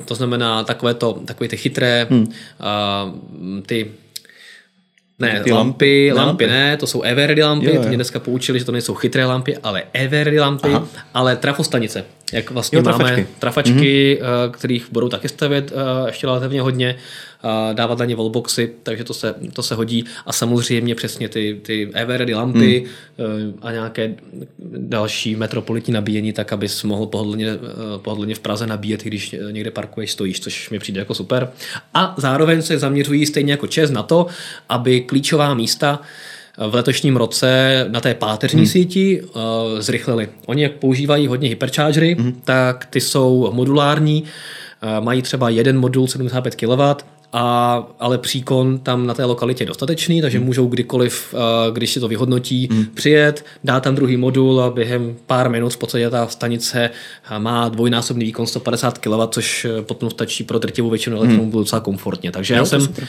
to 0.04 0.14
znamená 0.14 0.64
takové, 0.64 0.94
to, 0.94 1.12
takové 1.12 1.48
ty 1.48 1.56
chytré, 1.56 2.06
hmm. 2.10 2.32
ty 3.66 3.90
ne, 5.18 5.40
ty 5.40 5.52
lampy, 5.52 6.12
lampy, 6.12 6.26
lampy 6.26 6.46
ne, 6.46 6.76
to 6.76 6.86
jsou 6.86 7.02
Everready 7.02 7.42
lampy, 7.42 7.66
jo, 7.66 7.74
jo. 7.74 7.82
to 7.82 7.88
mě 7.88 7.96
dneska 7.96 8.18
poučili, 8.18 8.58
že 8.58 8.64
to 8.64 8.72
nejsou 8.72 8.94
chytré 8.94 9.24
lampy, 9.24 9.56
ale 9.56 9.82
Everready 9.92 10.40
lampy, 10.40 10.68
Aha. 10.68 10.86
ale 11.14 11.36
trafostanice. 11.36 12.04
Jak 12.32 12.50
vlastně 12.50 12.78
jo, 12.78 12.82
máme 12.82 12.98
trafačky, 12.98 13.26
trafačky 13.38 14.18
mm-hmm. 14.22 14.50
kterých 14.50 14.86
budou 14.92 15.08
taky 15.08 15.28
stavět 15.28 15.72
eh, 15.72 16.08
ještě 16.08 16.26
relativně 16.26 16.60
hodně, 16.60 16.96
dávat 17.72 17.98
na 17.98 18.04
ně 18.04 18.16
wallboxy, 18.16 18.70
takže 18.82 19.04
to 19.04 19.14
se, 19.14 19.34
to 19.52 19.62
se 19.62 19.74
hodí. 19.74 20.04
A 20.26 20.32
samozřejmě 20.32 20.94
přesně 20.94 21.28
ty, 21.28 21.60
ty 21.62 21.90
Everready 21.94 22.34
lampy 22.34 22.84
mm. 23.18 23.58
a 23.62 23.72
nějaké 23.72 24.14
další 24.76 25.36
metropolitní 25.36 25.94
nabíjení, 25.94 26.32
tak 26.32 26.52
abys 26.52 26.82
mohl 26.82 27.06
pohodlně, 27.06 27.46
pohodlně 27.96 28.34
v 28.34 28.40
Praze 28.40 28.66
nabíjet, 28.66 29.02
když 29.02 29.36
někde 29.50 29.70
parkuješ, 29.70 30.12
stojíš, 30.12 30.40
což 30.40 30.70
mi 30.70 30.78
přijde 30.78 30.98
jako 30.98 31.14
super. 31.14 31.48
A 31.94 32.14
zároveň 32.18 32.62
se 32.62 32.78
zaměřují 32.78 33.26
stejně 33.26 33.52
jako 33.52 33.66
ČES 33.66 33.90
na 33.90 34.02
to, 34.02 34.26
aby 34.68 35.00
klíčová 35.00 35.54
místa 35.54 36.00
v 36.58 36.74
letošním 36.74 37.16
roce 37.16 37.84
na 37.88 38.00
té 38.00 38.14
páteřní 38.14 38.60
hmm. 38.60 38.66
síti 38.66 39.22
uh, 39.22 39.30
zrychlili. 39.78 40.28
Oni 40.46 40.62
jak 40.62 40.72
používají 40.72 41.26
hodně 41.26 41.48
hyperchargery, 41.48 42.14
hmm. 42.14 42.40
tak 42.44 42.86
ty 42.86 43.00
jsou 43.00 43.50
modulární, 43.52 44.22
uh, 44.22 45.04
mají 45.04 45.22
třeba 45.22 45.48
jeden 45.48 45.78
modul 45.78 46.08
75 46.08 46.54
kW, 46.54 47.04
a, 47.32 47.86
ale 47.98 48.18
příkon 48.18 48.78
tam 48.78 49.06
na 49.06 49.14
té 49.14 49.24
lokalitě 49.24 49.62
je 49.62 49.68
dostatečný, 49.68 50.20
takže 50.20 50.38
hmm. 50.38 50.46
můžou 50.46 50.66
kdykoliv, 50.66 51.34
uh, 51.34 51.74
když 51.74 51.92
si 51.92 52.00
to 52.00 52.08
vyhodnotí, 52.08 52.68
hmm. 52.70 52.84
přijet, 52.94 53.44
dát 53.64 53.82
tam 53.82 53.94
druhý 53.94 54.16
modul 54.16 54.60
a 54.60 54.70
během 54.70 55.16
pár 55.26 55.50
minut 55.50 55.72
v 55.72 55.76
podstatě 55.76 56.10
ta 56.10 56.26
stanice 56.26 56.90
má 57.38 57.68
dvojnásobný 57.68 58.24
výkon 58.24 58.46
150 58.46 58.98
kW, 58.98 59.20
což 59.30 59.66
potom 59.80 60.10
stačí 60.10 60.44
pro 60.44 60.58
drtivou 60.58 60.90
většinu 60.90 61.16
elektromobilů 61.16 61.52
hmm. 61.52 61.64
docela 61.64 61.80
komfortně. 61.80 62.30
Takže 62.30 62.54
jo, 62.54 62.58
já 62.58 62.64
jsem 62.64 62.80
super 62.80 63.08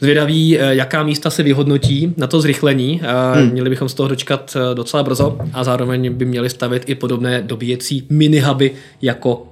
zvědavý, 0.00 0.58
eh, 0.58 0.74
jaká 0.74 1.02
místa 1.02 1.30
se 1.30 1.42
vyhodnotí 1.42 2.14
na 2.16 2.26
to 2.26 2.40
zrychlení. 2.40 3.00
Eh, 3.02 3.40
hmm. 3.40 3.50
Měli 3.50 3.70
bychom 3.70 3.88
z 3.88 3.94
toho 3.94 4.08
dočkat 4.08 4.56
eh, 4.56 4.74
docela 4.74 5.02
brzo 5.02 5.38
a 5.52 5.64
zároveň 5.64 6.12
by 6.14 6.24
měli 6.24 6.50
stavět 6.50 6.82
i 6.86 6.94
podobné 6.94 7.42
dobíjecí 7.42 8.06
minihuby, 8.10 8.72
jako 9.02 9.46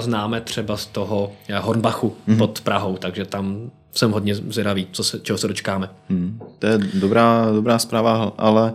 známe 0.00 0.40
třeba 0.40 0.76
z 0.76 0.86
toho 0.86 1.32
Hornbachu 1.60 2.16
hmm. 2.26 2.38
pod 2.38 2.60
Prahou, 2.60 2.96
takže 2.96 3.24
tam 3.24 3.70
jsem 3.92 4.10
hodně 4.10 4.34
zvědavý, 4.34 4.86
co 4.92 5.04
se, 5.04 5.18
čeho 5.18 5.38
se 5.38 5.48
dočkáme. 5.48 5.88
Hmm. 6.08 6.38
To 6.58 6.66
je 6.66 6.78
dobrá, 6.94 7.48
dobrá 7.54 7.78
zpráva, 7.78 8.32
ale 8.38 8.72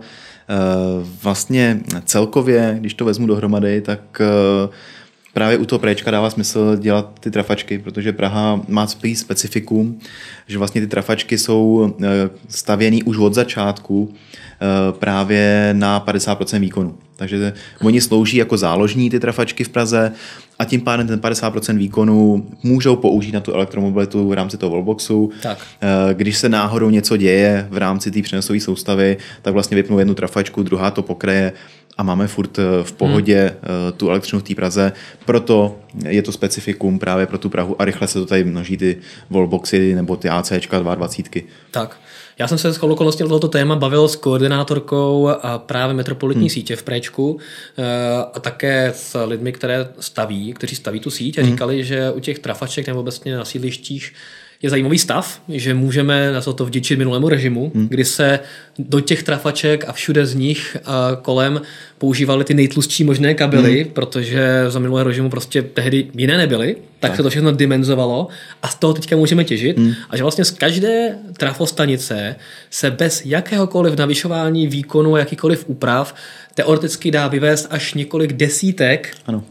vlastně 1.22 1.80
celkově, 2.04 2.76
když 2.80 2.94
to 2.94 3.04
vezmu 3.04 3.26
dohromady, 3.26 3.80
tak 3.80 4.22
právě 5.32 5.58
u 5.58 5.64
toho 5.64 5.78
préčka 5.78 6.10
dává 6.10 6.30
smysl 6.30 6.76
dělat 6.76 7.18
ty 7.20 7.30
trafačky, 7.30 7.78
protože 7.78 8.12
Praha 8.12 8.60
má 8.68 8.86
spíš 8.86 9.18
specifikum, 9.18 9.98
že 10.46 10.58
vlastně 10.58 10.80
ty 10.80 10.86
trafačky 10.86 11.38
jsou 11.38 11.94
eh, 12.02 12.06
stavěný 12.48 13.02
už 13.02 13.18
od 13.18 13.34
začátku 13.34 14.14
eh, 14.14 14.92
právě 14.92 15.70
na 15.72 16.04
50% 16.06 16.60
výkonu. 16.60 16.94
Takže 17.16 17.52
oni 17.80 18.00
slouží 18.00 18.36
jako 18.36 18.56
záložní 18.56 19.10
ty 19.10 19.20
trafačky 19.20 19.64
v 19.64 19.68
Praze 19.68 20.12
a 20.58 20.64
tím 20.64 20.80
pádem 20.80 21.06
ten 21.06 21.20
50% 21.20 21.76
výkonu 21.76 22.46
můžou 22.62 22.96
použít 22.96 23.32
na 23.32 23.40
tu 23.40 23.52
elektromobilitu 23.52 24.28
v 24.28 24.32
rámci 24.32 24.56
toho 24.56 24.70
wallboxu. 24.72 25.30
Tak. 25.42 25.58
Eh, 25.80 26.14
když 26.14 26.38
se 26.38 26.48
náhodou 26.48 26.90
něco 26.90 27.16
děje 27.16 27.68
v 27.70 27.76
rámci 27.76 28.10
té 28.10 28.22
přenosové 28.22 28.60
soustavy, 28.60 29.16
tak 29.42 29.54
vlastně 29.54 29.74
vypnou 29.74 29.98
jednu 29.98 30.14
trafačku, 30.14 30.62
druhá 30.62 30.90
to 30.90 31.02
pokreje 31.02 31.52
a 31.98 32.02
máme 32.02 32.26
furt 32.26 32.58
eh, 32.58 32.62
v 32.82 32.92
pohodě 32.92 33.56
hmm. 33.62 33.92
tu 33.96 34.10
elektřinu 34.10 34.40
v 34.40 34.42
té 34.42 34.54
Praze. 34.54 34.92
Proto 35.24 35.76
je 36.08 36.22
to 36.22 36.32
specifikum 36.32 36.98
právě 36.98 37.26
pro 37.26 37.38
tu 37.38 37.48
Prahu 37.48 37.82
a 37.82 37.84
rychle 37.84 38.08
se 38.08 38.18
to 38.18 38.26
tady 38.26 38.44
množí 38.44 38.76
ty 38.76 38.96
wallboxy 39.30 39.94
nebo 39.94 40.16
ty 40.16 40.28
ACčka 40.28 40.78
22. 40.78 41.42
Tak. 41.70 41.96
Já 42.38 42.48
jsem 42.48 42.58
se 42.58 42.74
s 42.74 42.82
okolností 42.82 43.24
tohoto 43.24 43.48
téma 43.48 43.76
bavil 43.76 44.08
s 44.08 44.16
koordinátorkou 44.16 45.28
a 45.28 45.58
právě 45.58 45.94
metropolitní 45.94 46.42
hmm. 46.42 46.50
sítě 46.50 46.76
v 46.76 46.82
Préčku 46.82 47.38
eh, 47.78 47.82
a 48.34 48.40
také 48.40 48.92
s 48.96 49.24
lidmi, 49.24 49.52
které 49.52 49.88
staví, 50.00 50.52
kteří 50.52 50.76
staví 50.76 51.00
tu 51.00 51.10
síť 51.10 51.38
a 51.38 51.42
hmm. 51.42 51.50
říkali, 51.50 51.84
že 51.84 52.10
u 52.10 52.20
těch 52.20 52.38
trafaček 52.38 52.86
nebo 52.86 53.00
obecně 53.00 53.36
na 53.36 53.44
sídlištích 53.44 54.12
je 54.62 54.70
zajímavý 54.70 54.98
stav, 54.98 55.40
že 55.48 55.74
můžeme 55.74 56.32
na 56.32 56.40
to 56.40 56.64
vděčit 56.64 56.98
minulému 56.98 57.28
režimu, 57.28 57.72
hmm. 57.74 57.88
kdy 57.88 58.04
se 58.04 58.40
do 58.78 59.00
těch 59.00 59.22
trafaček 59.22 59.84
a 59.88 59.92
všude 59.92 60.26
z 60.26 60.34
nich 60.34 60.76
a 60.84 61.16
kolem 61.22 61.60
používali 61.98 62.44
ty 62.44 62.54
nejtlustší 62.54 63.04
možné 63.04 63.34
kabely, 63.34 63.82
hmm. 63.82 63.92
protože 63.92 64.64
za 64.68 64.78
minulého 64.78 65.08
režimu 65.08 65.30
prostě 65.30 65.62
tehdy 65.62 66.06
jiné 66.16 66.36
nebyly, 66.36 66.74
tak, 66.74 67.10
tak 67.10 67.16
se 67.16 67.22
to 67.22 67.30
všechno 67.30 67.52
dimenzovalo 67.52 68.28
a 68.62 68.68
z 68.68 68.74
toho 68.74 68.94
teďka 68.94 69.16
můžeme 69.16 69.44
těžit. 69.44 69.78
Hmm. 69.78 69.92
A 70.10 70.16
že 70.16 70.22
vlastně 70.22 70.44
z 70.44 70.50
každé 70.50 71.18
trafostanice 71.36 72.36
se 72.70 72.90
bez 72.90 73.22
jakéhokoliv 73.26 73.98
navyšování 73.98 74.66
výkonu 74.66 75.14
a 75.14 75.18
jakýkoliv 75.18 75.64
úprav 75.66 76.14
teoreticky 76.54 77.10
dá 77.10 77.28
vyvést 77.28 77.66
až 77.70 77.94
několik 77.94 78.32
desítek 78.32 79.16
ano. 79.26 79.38
Uh, 79.38 79.44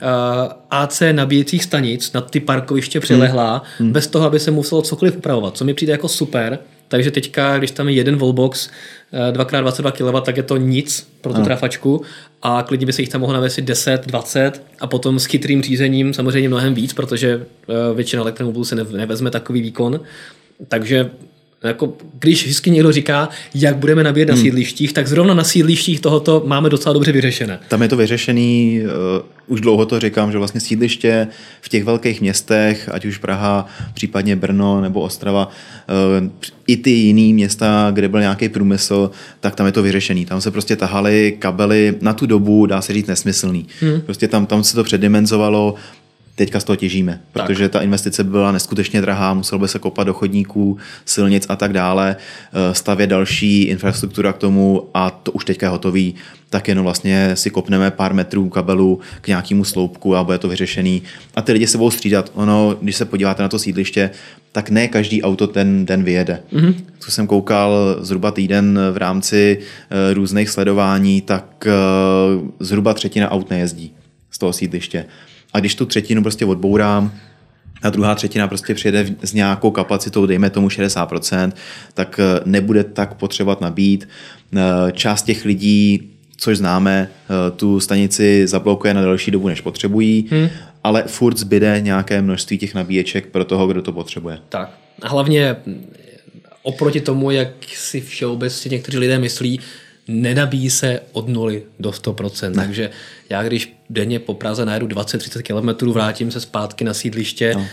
AC 0.70 1.02
nabíjecích 1.12 1.64
stanic 1.64 2.14
na 2.14 2.22
ty 2.22 2.40
parkoviště 2.40 3.00
přilehlá, 3.00 3.52
hmm. 3.54 3.88
hmm. 3.88 3.94
bez 3.94 4.08
toho, 4.08 4.26
aby 4.26 4.40
se 4.40 4.52
muselo 4.52 4.82
cokoliv 4.82 5.18
upravovat, 5.18 5.58
co 5.58 5.66
mi 5.66 5.74
přijde 5.74 5.92
jako 5.92 6.08
super. 6.08 6.60
Takže 6.88 7.12
teďka, 7.12 7.58
když 7.58 7.72
tam 7.72 7.90
je 7.90 7.96
jeden 7.96 8.18
wallbox 8.18 8.70
2x22 9.32 9.92
kW, 9.92 10.22
tak 10.26 10.38
je 10.38 10.44
to 10.44 10.58
nic 10.58 11.08
pro 11.22 11.34
tu 11.34 11.38
ano. 11.38 11.46
trafačku 11.46 12.02
a 12.42 12.64
klidně 12.64 12.86
by 12.86 12.94
se 12.94 13.02
jich 13.02 13.10
tam 13.10 13.22
mohlo 13.22 13.34
navěsit 13.34 13.66
10, 13.66 14.08
20 14.08 14.64
a 14.80 14.88
potom 14.88 15.20
s 15.20 15.26
chytrým 15.26 15.62
řízením 15.62 16.14
samozřejmě 16.14 16.50
mnohem 16.50 16.74
víc, 16.74 16.94
protože 16.94 17.36
uh, 17.38 17.76
většina 17.96 18.22
elektromobilů 18.22 18.66
se 18.66 18.76
nevezme 18.76 19.32
takový 19.32 19.62
výkon. 19.62 20.00
Takže 20.68 21.10
jako, 21.64 21.94
když 22.20 22.44
vždycky 22.44 22.72
někdo 22.72 22.92
říká, 22.92 23.30
jak 23.56 23.78
budeme 23.78 24.04
nabíjet 24.04 24.30
na 24.30 24.36
hmm. 24.36 24.44
sídlištích, 24.44 24.94
tak 24.94 25.08
zrovna 25.08 25.34
na 25.34 25.44
sídlištích 25.44 26.00
tohoto 26.00 26.44
máme 26.46 26.70
docela 26.70 26.94
dobře 26.94 27.12
vyřešené. 27.12 27.60
Tam 27.68 27.82
je 27.82 27.88
to 27.88 27.98
vyřešený, 27.98 28.82
uh, 28.84 29.54
už 29.54 29.62
dlouho 29.62 29.86
to 29.86 30.00
říkám, 30.00 30.32
že 30.32 30.38
vlastně 30.38 30.62
sídliště 30.62 31.28
v 31.62 31.70
těch 31.70 31.84
velkých 31.84 32.22
městech, 32.22 32.90
ať 32.92 33.06
už 33.06 33.18
Praha, 33.18 33.68
případně 33.94 34.36
Brno 34.36 34.82
nebo 34.82 35.02
Ostrava, 35.02 35.50
uh, 36.22 36.30
i 36.68 36.78
ty 36.78 36.90
jiný 36.90 37.34
města, 37.34 37.92
kde 37.94 38.08
byl 38.08 38.20
nějaký 38.20 38.50
průmysl, 38.50 39.12
tak 39.40 39.56
tam 39.56 39.66
je 39.66 39.72
to 39.72 39.84
vyřešený. 39.84 40.26
Tam 40.26 40.42
se 40.42 40.52
prostě 40.52 40.76
tahaly 40.76 41.36
kabely 41.40 41.96
na 42.02 42.14
tu 42.14 42.26
dobu, 42.26 42.66
dá 42.66 42.82
se 42.82 42.94
říct, 42.94 43.08
nesmyslný. 43.08 43.68
Hmm. 43.82 44.02
Prostě 44.02 44.28
tam, 44.28 44.46
tam 44.46 44.64
se 44.64 44.76
to 44.76 44.84
předimenzovalo, 44.84 45.76
teďka 46.36 46.60
z 46.60 46.64
toho 46.64 46.76
těžíme, 46.76 47.22
protože 47.34 47.70
ta 47.70 47.82
investice 47.82 48.24
byla 48.24 48.52
neskutečně 48.52 49.02
drahá, 49.02 49.34
muselo 49.34 49.60
by 49.60 49.68
se 49.68 49.80
kopat 49.80 50.08
do 50.08 50.14
chodníků, 50.14 50.78
silnic 51.06 51.46
a 51.50 51.56
tak 51.56 51.74
dále, 51.74 52.16
eh, 52.16 52.74
stavět 52.74 53.08
další 53.08 53.64
infrastruktura 53.64 54.34
k 54.34 54.38
tomu 54.38 54.90
a 54.94 55.10
to 55.10 55.32
už 55.32 55.46
teďka 55.46 55.66
je 55.66 55.70
hotový, 55.70 56.16
tak 56.50 56.68
jenom 56.68 56.84
vlastně 56.84 57.36
si 57.36 57.50
kopneme 57.50 57.92
pár 57.92 58.14
metrů 58.14 58.50
kabelu 58.50 59.00
k 59.22 59.28
nějakému 59.28 59.64
sloupku 59.64 60.16
a 60.16 60.24
bude 60.24 60.38
to 60.38 60.50
vyřešený. 60.50 61.02
A 61.36 61.42
ty 61.42 61.52
lidi 61.52 61.68
se 61.68 61.78
budou 61.78 61.92
střídat. 61.92 62.32
Ono, 62.34 62.78
když 62.82 62.96
se 62.96 63.06
podíváte 63.06 63.44
na 63.44 63.50
to 63.50 63.60
sídliště, 63.60 64.10
tak 64.52 64.70
ne 64.70 64.88
každý 64.88 65.24
auto 65.24 65.48
ten 65.48 65.86
den 65.86 66.04
vyjede. 66.04 66.42
Mm-hmm. 66.54 66.76
Co 67.00 67.12
jsem 67.12 67.28
koukal 67.28 67.98
zhruba 68.00 68.32
týden 68.32 68.80
v 68.92 68.98
rámci 68.98 69.58
uh, 69.58 70.14
různých 70.14 70.50
sledování, 70.50 71.22
tak 71.22 71.68
uh, 71.68 72.50
zhruba 72.60 72.94
třetina 72.94 73.32
aut 73.32 73.50
nejezdí 73.50 73.94
z 74.32 74.38
toho 74.38 74.54
sídliště. 74.54 75.06
A 75.54 75.60
když 75.60 75.76
tu 75.76 75.86
třetinu 75.86 76.22
prostě 76.22 76.46
odbourám, 76.46 77.12
a 77.84 77.90
druhá 77.90 78.16
třetina 78.16 78.48
prostě 78.48 78.74
přijede 78.74 79.06
s 79.24 79.34
nějakou 79.34 79.72
kapacitou, 79.72 80.26
dejme 80.26 80.50
tomu 80.50 80.68
60%, 80.68 81.52
tak 81.94 82.20
eh, 82.20 82.42
nebude 82.46 82.84
tak 82.84 83.14
potřebovat 83.14 83.62
nabít. 83.62 84.08
Část 84.94 85.24
těch 85.24 85.46
lidí 85.46 86.12
což 86.42 86.58
známe, 86.58 87.10
eh, 87.10 87.52
tu 87.52 87.80
stanici 87.80 88.48
zablokuje 88.48 88.94
na 88.94 89.02
delší 89.02 89.32
dobu, 89.32 89.48
než 89.48 89.62
potřebují, 89.62 90.28
hmm. 90.32 90.50
ale 90.84 91.04
furt 91.08 91.38
zbyde 91.38 91.82
nějaké 91.82 92.22
množství 92.22 92.58
těch 92.58 92.76
nabíječek 92.76 93.26
pro 93.26 93.46
toho, 93.46 93.68
kdo 93.68 93.82
to 93.82 93.92
potřebuje. 93.92 94.38
Tak. 94.50 94.78
A 95.02 95.08
hlavně 95.08 95.56
oproti 96.64 97.02
tomu, 97.02 97.32
jak 97.32 97.50
si 97.76 98.02
všeobecně 98.02 98.70
někteří 98.70 98.98
lidé 98.98 99.20
myslí, 99.20 99.60
nenabíjí 100.08 100.70
se 100.70 101.00
od 101.12 101.28
nuly 101.28 101.64
do 101.80 101.90
100%. 101.90 102.50
Ne. 102.50 102.56
Takže 102.56 102.90
já 103.30 103.44
když 103.44 103.74
denně 103.92 104.20
po 104.20 104.34
Praze 104.34 104.66
najedu 104.66 104.88
20-30 104.88 105.76
km, 105.78 105.92
vrátím 105.92 106.32
se 106.32 106.42
zpátky 106.42 106.84
na 106.84 106.94
sídliště, 106.94 107.54
no. 107.56 107.66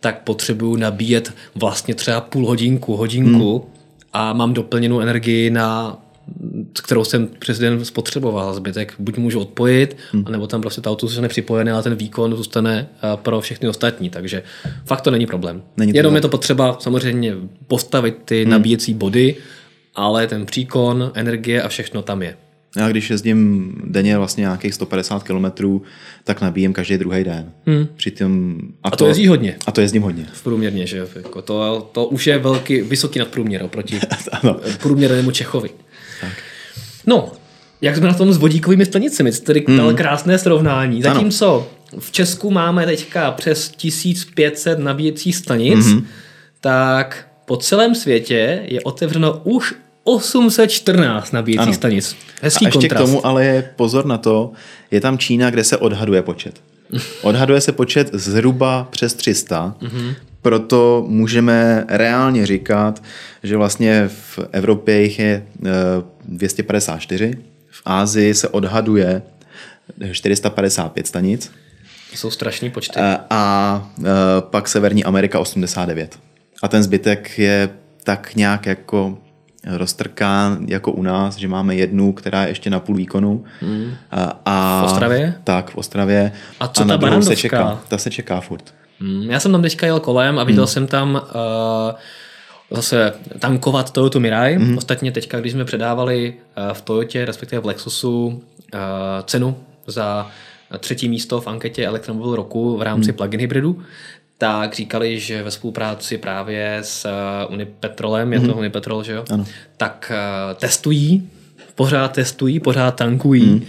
tak 0.00 0.22
potřebuju 0.22 0.76
nabíjet 0.76 1.32
vlastně 1.54 1.94
třeba 1.94 2.20
půl 2.20 2.46
hodinku, 2.46 2.96
hodinku 2.96 3.58
hmm. 3.58 3.70
a 4.12 4.32
mám 4.32 4.54
doplněnou 4.54 5.00
energii 5.00 5.50
na 5.50 5.98
kterou 6.82 7.04
jsem 7.04 7.28
přes 7.38 7.58
den 7.58 7.84
spotřeboval. 7.84 8.54
Zbytek 8.54 8.94
buď 8.98 9.16
můžu 9.18 9.40
odpojit, 9.40 9.96
hmm. 10.12 10.24
anebo 10.26 10.46
tam 10.46 10.60
prostě 10.60 10.80
to 10.80 10.90
auto 10.90 11.06
zůstane 11.06 11.28
připojené, 11.28 11.72
ale 11.72 11.82
ten 11.82 11.94
výkon 11.94 12.36
zůstane 12.36 12.88
eh, 12.96 13.16
pro 13.16 13.40
všechny 13.40 13.68
ostatní. 13.68 14.10
Takže 14.10 14.42
fakt 14.84 15.00
to 15.00 15.10
není 15.10 15.26
problém. 15.26 15.62
Není 15.76 15.92
to 15.92 15.98
Jenom 15.98 16.12
tak. 16.12 16.16
je 16.16 16.20
to 16.20 16.28
potřeba 16.28 16.76
samozřejmě 16.80 17.34
postavit 17.66 18.16
ty 18.24 18.42
hmm. 18.42 18.50
nabíjecí 18.50 18.94
body, 18.94 19.36
ale 19.94 20.26
ten 20.26 20.46
příkon, 20.46 21.12
energie 21.14 21.62
a 21.62 21.68
všechno 21.68 22.02
tam 22.02 22.22
je. 22.22 22.36
Já 22.76 22.88
když 22.88 23.10
jezdím 23.10 23.72
denně 23.84 24.18
vlastně 24.18 24.40
nějakých 24.40 24.74
150 24.74 25.22
km, 25.22 25.44
tak 26.24 26.40
nabíjem 26.40 26.72
každý 26.72 26.98
druhý 26.98 27.24
den. 27.24 27.52
Hmm. 27.66 27.86
Přitom, 27.96 28.58
a, 28.82 28.88
a 28.88 28.90
to, 28.90 28.96
to 28.96 29.06
jezdí 29.06 29.26
hodně. 29.26 29.56
A 29.66 29.72
to 29.72 29.80
jezdím 29.80 30.02
hodně. 30.02 30.26
V 30.32 30.42
průměrně, 30.42 30.86
že 30.86 31.06
jako 31.16 31.42
to, 31.42 31.90
to 31.92 32.06
už 32.06 32.26
je 32.26 32.38
velký, 32.38 32.80
vysoký 32.80 33.18
nadprůměr 33.18 33.62
oproti 33.62 34.00
průměrnému 34.82 35.30
Čechovi. 35.30 35.70
Tak. 36.20 36.32
No, 37.06 37.32
jak 37.80 37.96
jsme 37.96 38.06
na 38.06 38.14
tom 38.14 38.32
s 38.32 38.36
vodíkovými 38.36 38.86
stanicemi, 38.86 39.32
to 39.32 39.40
tedy 39.40 39.64
mm. 39.68 39.96
krásné 39.96 40.38
srovnání. 40.38 41.02
Zatímco 41.02 41.68
v 41.98 42.10
Česku 42.10 42.50
máme 42.50 42.86
teďka 42.86 43.30
přes 43.30 43.68
1500 43.68 44.78
nabíjecích 44.78 45.36
stanic, 45.36 45.86
mm-hmm. 45.86 46.04
tak 46.60 47.28
po 47.44 47.56
celém 47.56 47.94
světě 47.94 48.62
je 48.64 48.80
otevřeno 48.80 49.40
už 49.44 49.74
814 50.06 51.32
nabíjecích 51.32 51.66
ano. 51.66 51.74
stanic. 51.74 52.16
Hezký 52.42 52.66
A 52.66 52.68
ještě 52.68 52.88
kontrast. 52.88 53.02
k 53.02 53.06
tomu 53.06 53.26
ale 53.26 53.44
je 53.44 53.70
pozor 53.76 54.06
na 54.06 54.18
to, 54.18 54.52
je 54.90 55.00
tam 55.00 55.18
Čína, 55.18 55.50
kde 55.50 55.64
se 55.64 55.76
odhaduje 55.76 56.22
počet. 56.22 56.60
Odhaduje 57.22 57.60
se 57.60 57.72
počet 57.72 58.10
zhruba 58.12 58.88
přes 58.90 59.14
300, 59.14 59.74
mm-hmm. 59.80 60.14
proto 60.42 61.04
můžeme 61.08 61.84
reálně 61.88 62.46
říkat, 62.46 63.02
že 63.42 63.56
vlastně 63.56 64.08
v 64.08 64.38
Evropě 64.52 65.02
jich 65.02 65.18
je 65.18 65.46
254, 66.24 67.24
eh, 67.24 67.42
v 67.70 67.82
Ázii 67.84 68.34
se 68.34 68.48
odhaduje 68.48 69.22
455 70.12 71.06
stanic. 71.06 71.50
To 72.10 72.16
jsou 72.16 72.30
strašný 72.30 72.70
počty. 72.70 73.00
A, 73.00 73.26
a 73.30 73.90
eh, 74.00 74.04
pak 74.40 74.68
Severní 74.68 75.04
Amerika 75.04 75.38
89. 75.38 76.18
A 76.62 76.68
ten 76.68 76.82
zbytek 76.82 77.38
je 77.38 77.68
tak 78.04 78.34
nějak 78.34 78.66
jako 78.66 79.18
roztrkán 79.66 80.58
jako 80.68 80.92
u 80.92 81.02
nás, 81.02 81.36
že 81.36 81.48
máme 81.48 81.74
jednu, 81.74 82.12
která 82.12 82.42
je 82.42 82.48
ještě 82.48 82.70
na 82.70 82.80
půl 82.80 82.96
výkonu. 82.96 83.44
Hmm. 83.60 83.94
A, 84.10 84.40
a, 84.44 84.82
v 84.82 84.84
Ostravě? 84.84 85.34
Tak, 85.44 85.70
v 85.70 85.76
Ostravě. 85.76 86.32
A 86.60 86.68
co 86.68 86.82
a 86.82 86.86
ta 86.86 86.96
druhou 86.96 87.22
se 87.22 87.36
čeká. 87.36 87.80
Ta 87.88 87.98
se 87.98 88.10
čeká 88.10 88.40
furt. 88.40 88.74
Hmm. 89.00 89.30
Já 89.30 89.40
jsem 89.40 89.52
tam 89.52 89.62
teďka 89.62 89.86
jel 89.86 90.00
kolem 90.00 90.38
a 90.38 90.44
viděl 90.44 90.62
hmm. 90.62 90.72
jsem 90.72 90.86
tam 90.86 91.14
uh, 91.14 92.76
zase 92.76 93.12
tankovat 93.38 93.90
Toyota 93.90 94.18
Mirai. 94.18 94.54
Hmm. 94.56 94.78
Ostatně 94.78 95.12
teďka, 95.12 95.40
když 95.40 95.52
jsme 95.52 95.64
předávali 95.64 96.34
uh, 96.34 96.72
v 96.72 96.82
Toyotě, 96.82 97.24
respektive 97.24 97.62
v 97.62 97.66
Lexusu, 97.66 98.26
uh, 98.26 98.40
cenu 99.24 99.56
za 99.86 100.26
třetí 100.78 101.08
místo 101.08 101.40
v 101.40 101.46
anketě 101.46 101.86
Elektromobil 101.86 102.36
roku 102.36 102.76
v 102.76 102.82
rámci 102.82 103.10
hmm. 103.10 103.16
plug-in 103.16 103.40
hybridu, 103.40 103.82
tak 104.38 104.74
říkali, 104.74 105.20
že 105.20 105.42
ve 105.42 105.50
spolupráci 105.50 106.18
právě 106.18 106.78
s 106.82 107.04
uh, 107.04 107.54
Unipetrolem, 107.54 108.32
je 108.32 108.38
mm-hmm. 108.38 108.42
to 108.42 108.48
mhm. 108.48 108.58
Unipetrol, 108.58 109.02
že 109.02 109.12
jo? 109.12 109.24
Ano. 109.30 109.44
Tak 109.76 110.12
uh, 110.50 110.58
testují, 110.58 111.28
pořád 111.74 112.12
testují, 112.12 112.60
pořád 112.60 112.90
tankují, 112.90 113.46
mm. 113.46 113.62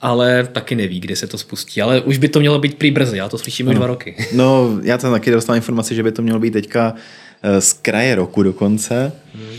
ale 0.00 0.48
taky 0.52 0.74
neví, 0.74 1.00
kdy 1.00 1.16
se 1.16 1.26
to 1.26 1.38
spustí. 1.38 1.82
Ale 1.82 2.00
už 2.00 2.18
by 2.18 2.28
to 2.28 2.40
mělo 2.40 2.58
být 2.58 2.78
prý 2.78 2.90
brzy, 2.90 3.16
já 3.16 3.28
to 3.28 3.38
slyším 3.38 3.68
už 3.68 3.74
dva 3.74 3.86
roky. 3.86 4.16
No, 4.32 4.78
já 4.82 4.98
tam 4.98 5.12
taky 5.12 5.30
dostal 5.30 5.56
informaci, 5.56 5.94
že 5.94 6.02
by 6.02 6.12
to 6.12 6.22
mělo 6.22 6.38
být 6.38 6.50
teďka 6.50 6.94
Eh, 7.42 7.60
z 7.60 7.72
kraje 7.72 8.14
roku 8.14 8.42
dokonce. 8.42 9.12
Hmm. 9.34 9.49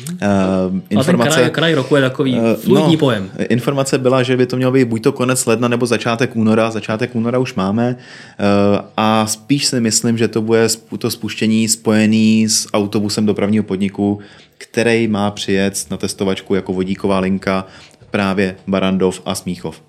Informace, 0.90 1.30
A 1.30 1.34
ten 1.34 1.44
kraj, 1.44 1.50
kraj 1.50 1.74
roku 1.74 1.96
je 1.96 2.02
takový 2.02 2.40
uh, 2.40 2.54
fluidní 2.54 2.94
no, 2.94 3.00
pojem. 3.00 3.30
Informace 3.50 3.98
byla, 3.98 4.24
že 4.24 4.38
by 4.38 4.46
to 4.46 4.58
mělo 4.58 4.72
být 4.72 4.86
buď 4.86 5.04
to 5.04 5.12
konec 5.12 5.46
ledna 5.46 5.68
nebo 5.68 5.86
začátek 5.86 6.36
února. 6.36 6.72
Začátek 6.72 7.16
února 7.16 7.40
už 7.40 7.54
máme 7.54 7.96
uh, 7.96 8.80
a 8.98 9.28
spíš 9.28 9.66
si 9.66 9.80
myslím, 9.80 10.18
že 10.18 10.28
to 10.28 10.42
bude 10.42 10.68
to 10.98 11.12
spuštění 11.12 11.68
spojený 11.68 12.50
s 12.50 12.68
autobusem 12.74 13.26
dopravního 13.26 13.64
podniku, 13.64 14.20
který 14.58 15.08
má 15.08 15.32
přijet 15.32 15.86
na 15.92 15.98
testovačku 15.98 16.56
jako 16.56 16.74
vodíková 16.74 17.20
linka 17.20 17.66
právě 18.12 18.56
Barandov 18.68 19.22
a 19.26 19.36
Smíchov. 19.36 19.82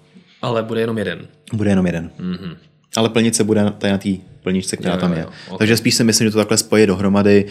Ale 0.43 0.63
bude 0.63 0.81
jenom 0.81 0.99
jeden. 0.99 1.27
Bude 1.53 1.71
jenom 1.71 1.87
jeden. 1.87 2.11
Mm-hmm. 2.21 2.57
Ale 2.97 3.09
plnit 3.09 3.37
se 3.37 3.45
bude 3.45 3.73
tady 3.79 3.93
na 3.93 3.99
té 3.99 4.09
plničce, 4.43 4.77
která 4.77 4.95
jo, 4.95 5.01
tam 5.01 5.13
je. 5.13 5.21
Jo, 5.21 5.27
okay. 5.47 5.59
Takže 5.59 5.77
spíš 5.77 5.95
si 5.95 6.05
myslím, 6.05 6.27
že 6.27 6.31
to 6.31 6.39
takhle 6.39 6.57
spojí 6.57 6.87
dohromady, 6.87 7.45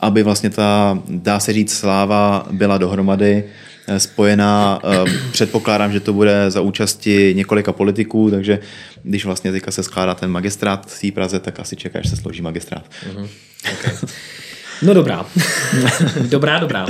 aby 0.00 0.22
vlastně 0.22 0.50
ta, 0.50 0.98
dá 1.08 1.40
se 1.40 1.52
říct, 1.52 1.78
sláva 1.78 2.46
byla 2.50 2.78
dohromady 2.78 3.44
eh, 3.86 4.00
spojená. 4.00 4.80
Eh, 4.84 5.12
předpokládám, 5.32 5.92
že 5.92 6.00
to 6.00 6.12
bude 6.12 6.50
za 6.50 6.60
účasti 6.60 7.32
několika 7.36 7.72
politiků, 7.72 8.30
takže 8.30 8.58
když 9.02 9.24
vlastně 9.24 9.52
teďka 9.52 9.70
se 9.70 9.82
skládá 9.82 10.14
ten 10.14 10.30
magistrát 10.30 10.90
v 10.90 11.00
té 11.00 11.12
Praze, 11.12 11.40
tak 11.40 11.60
asi 11.60 11.76
čeká, 11.76 12.00
že 12.02 12.10
se 12.10 12.16
složí 12.16 12.42
magistrát. 12.42 12.84
Uh-huh. 13.10 13.28
Okay. 13.72 13.94
No 14.82 14.94
dobrá. 14.94 15.26
dobrá, 16.28 16.58
dobrá. 16.58 16.86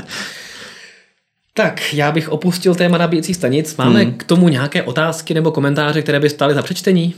Tak, 1.57 1.95
já 1.95 2.13
bych 2.13 2.29
opustil 2.29 2.75
téma 2.75 2.99
nabíjecích 2.99 3.37
stanic. 3.37 3.77
Máme 3.77 4.03
hmm. 4.03 4.15
k 4.15 4.25
tomu 4.25 4.49
nějaké 4.49 4.83
otázky 4.83 5.35
nebo 5.35 5.53
komentáře, 5.53 6.03
které 6.03 6.21
by 6.21 6.31
stály 6.31 6.55
za 6.55 6.63
přečtení? 6.63 7.15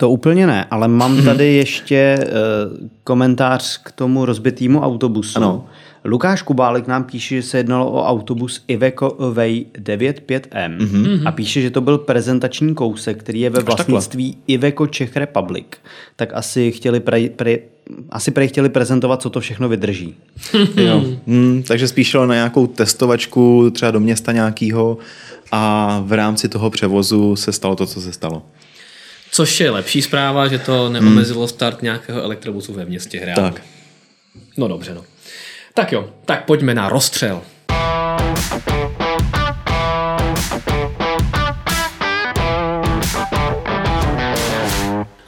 To 0.00 0.10
úplně 0.10 0.46
ne, 0.46 0.66
ale 0.70 0.88
mám 0.88 1.14
mhm. 1.14 1.24
tady 1.24 1.54
ještě 1.54 2.18
uh, 2.20 2.88
komentář 3.04 3.82
k 3.82 3.92
tomu 3.92 4.24
rozbitýmu 4.24 4.80
autobusu. 4.80 5.36
Ano. 5.36 5.64
Lukáš 6.04 6.42
Kubálek 6.42 6.86
nám 6.86 7.04
píše, 7.04 7.34
že 7.34 7.42
se 7.42 7.56
jednalo 7.56 7.90
o 7.90 8.04
autobus 8.04 8.64
Iveco 8.68 9.16
Way 9.32 9.64
95M 9.78 10.78
mm-hmm. 10.78 11.22
a 11.24 11.32
píše, 11.32 11.60
že 11.60 11.70
to 11.70 11.80
byl 11.80 11.98
prezentační 11.98 12.74
kousek, 12.74 13.18
který 13.18 13.40
je 13.40 13.50
ve 13.50 13.60
vlastnictví 13.60 14.36
Iveco 14.46 14.86
Czech 14.86 15.16
Republic. 15.16 15.66
Tak 16.16 16.34
asi 16.34 16.72
chtěli 16.72 17.00
pre, 17.00 17.28
pre, 17.28 17.58
asi 18.10 18.30
prej 18.30 18.48
chtěli 18.48 18.68
prezentovat, 18.68 19.22
co 19.22 19.30
to 19.30 19.40
všechno 19.40 19.68
vydrží. 19.68 20.14
jo. 20.76 21.04
Hmm, 21.26 21.62
takže 21.68 21.88
spíš 21.88 22.08
šlo 22.08 22.26
na 22.26 22.34
nějakou 22.34 22.66
testovačku, 22.66 23.70
třeba 23.70 23.90
do 23.90 24.00
města 24.00 24.32
nějakého 24.32 24.98
a 25.52 26.02
v 26.04 26.12
rámci 26.12 26.48
toho 26.48 26.70
převozu 26.70 27.36
se 27.36 27.52
stalo 27.52 27.76
to, 27.76 27.86
co 27.86 28.00
se 28.00 28.12
stalo. 28.12 28.42
Což 29.30 29.60
je 29.60 29.70
lepší 29.70 30.02
zpráva, 30.02 30.48
že 30.48 30.58
to 30.58 30.88
neomezilo 30.88 31.40
hmm. 31.40 31.48
start 31.48 31.82
nějakého 31.82 32.22
elektrobusu 32.22 32.72
ve 32.72 32.84
městě 32.84 33.20
hry. 33.20 33.32
Tak. 33.36 33.62
No 34.56 34.68
dobře, 34.68 34.94
no. 34.94 35.04
Tak 35.74 35.92
jo, 35.92 36.10
tak 36.24 36.44
pojďme 36.44 36.74
na 36.74 36.88
rozstřel. 36.88 37.42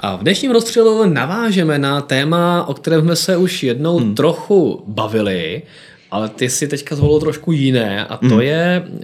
A 0.00 0.16
v 0.16 0.20
dnešním 0.20 0.50
rozstřelu 0.50 1.06
navážeme 1.06 1.78
na 1.78 2.00
téma, 2.00 2.68
o 2.68 2.74
kterém 2.74 3.00
jsme 3.00 3.16
se 3.16 3.36
už 3.36 3.62
jednou 3.62 3.98
hmm. 3.98 4.14
trochu 4.14 4.84
bavili, 4.86 5.62
ale 6.10 6.28
ty 6.28 6.50
si 6.50 6.68
teďka 6.68 6.96
zvolil 6.96 7.20
trošku 7.20 7.52
jiné 7.52 8.06
a 8.06 8.16
to 8.16 8.26
hmm. 8.26 8.40
je, 8.40 8.82
uh, 8.86 9.02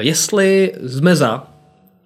jestli 0.00 0.72
jsme 0.86 1.16
za 1.16 1.53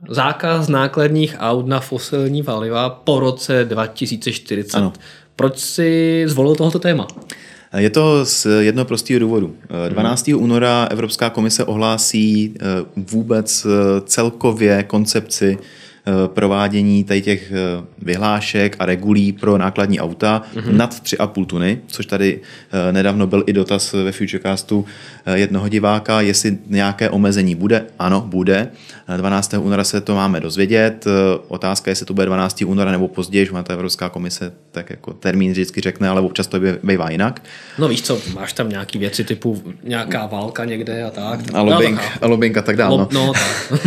zákaz 0.09 0.69
nákladních 0.69 1.37
aut 1.39 1.67
na 1.67 1.81
fosilní 1.81 2.43
paliva 2.43 2.91
po 2.91 3.21
roce 3.21 3.65
2040. 3.65 4.77
Ano. 4.77 4.93
Proč 5.37 5.59
si 5.59 6.23
zvolil 6.27 6.55
tohoto 6.55 6.79
téma? 6.79 7.07
Je 7.77 7.91
to 7.91 8.25
z 8.25 8.47
jednoho 8.61 8.85
prostého 8.85 9.21
důvodu. 9.21 9.57
12. 9.89 10.29
Hmm. 10.29 10.43
února 10.43 10.89
Evropská 10.91 11.31
komise 11.31 11.65
ohlásí 11.65 12.55
eh, 12.55 12.65
vůbec 12.97 13.67
eh, 13.67 14.01
celkově 14.01 14.83
koncepci 14.83 15.59
provádění 16.27 17.05
tady 17.05 17.23
těch 17.23 17.53
eh, 17.53 17.85
vyhlášek 18.03 18.77
a 18.79 18.87
regulí 18.87 19.33
pro 19.33 19.59
nákladní 19.59 20.01
auta 20.01 20.43
mm-hmm. 20.55 20.77
nad 20.77 20.95
3,5 20.95 21.47
tuny, 21.47 21.81
což 21.87 22.07
tady 22.07 22.41
eh, 22.89 22.93
nedávno 22.93 23.27
byl 23.27 23.45
i 23.47 23.53
dotaz 23.53 23.93
ve 23.93 24.13
Futurecastu 24.13 24.85
jednoho 25.35 25.69
diváka, 25.69 26.21
jestli 26.21 26.59
nějaké 26.67 27.11
omezení 27.11 27.55
bude. 27.55 27.87
Ano, 27.99 28.21
bude. 28.27 28.69
12. 29.17 29.55
února 29.55 29.85
se 29.85 30.01
to 30.01 30.15
máme 30.15 30.41
dozvědět. 30.41 31.05
Otázka, 31.49 31.91
jestli 31.91 32.07
to 32.07 32.15
bude 32.15 32.27
12. 32.27 32.63
února 32.67 32.91
nebo 32.91 33.09
později, 33.09 33.47
že 33.47 33.53
má 33.53 33.63
ta 33.63 33.73
Evropská 33.73 34.09
komise 34.09 34.53
tak 34.73 34.91
jako 34.91 35.13
termín 35.13 35.53
vždycky 35.53 35.81
řekne, 35.81 36.09
ale 36.09 36.21
občas 36.21 36.47
to 36.47 36.61
bývá 36.83 37.11
jinak. 37.11 37.43
No 37.79 37.89
víš 37.89 38.03
co, 38.03 38.21
máš 38.35 38.53
tam 38.53 38.69
nějaký 38.69 38.99
věci 38.99 39.25
typu 39.25 39.63
nějaká 39.83 40.27
válka 40.27 40.65
někde 40.65 41.05
a 41.05 41.11
tak. 41.11 41.41
A 41.55 41.63
lobbying, 41.63 42.01
a, 42.21 42.27
lobbying 42.27 42.57
a 42.57 42.63
tak 42.63 42.77
dále. 42.77 42.99
No, 42.99 43.09
no 43.13 43.33
tak. 43.33 43.79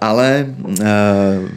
ale 0.00 0.46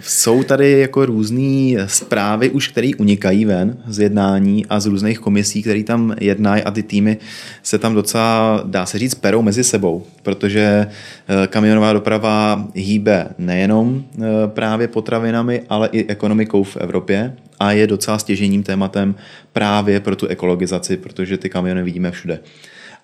jsou 0.02 0.44
tady 0.44 0.80
jako 0.80 1.06
různé 1.06 1.88
zprávy 1.88 2.50
už, 2.50 2.68
které 2.68 2.92
unikají 2.98 3.46
ven 3.46 3.78
z 3.88 4.00
jednání 4.00 4.66
a 4.66 4.80
z 4.80 4.86
různých 4.86 5.20
komisí, 5.20 5.62
které 5.62 5.84
tam 5.84 6.16
jednají 6.20 6.64
a 6.64 6.72
ty 6.72 6.84
týmy 6.84 7.18
se 7.64 7.78
tam 7.78 7.94
docela, 7.94 8.64
dá 8.66 8.86
se 8.86 9.00
říct, 9.00 9.16
perou 9.16 9.42
mezi 9.42 9.64
sebou, 9.64 10.04
protože 10.24 10.88
eh, 10.88 11.48
kamionová 11.48 11.94
doprava 11.94 12.68
hýbe 12.76 13.28
nejenom 13.38 14.04
eh, 14.04 14.22
právě 14.48 14.88
potravinami, 14.88 15.62
ale 15.70 15.90
i 15.92 16.08
ekonomikou 16.08 16.64
v 16.64 16.78
Evropě 16.78 17.34
a 17.60 17.72
je 17.72 17.88
docela 17.88 18.18
stěžením 18.18 18.64
tématem 18.64 19.16
právě 19.54 20.00
pro 20.00 20.16
tu 20.16 20.28
ekologizaci, 20.28 20.98
protože 20.98 21.38
ty 21.38 21.50
kamiony 21.50 21.84
vidíme 21.84 22.12
všude 22.12 22.40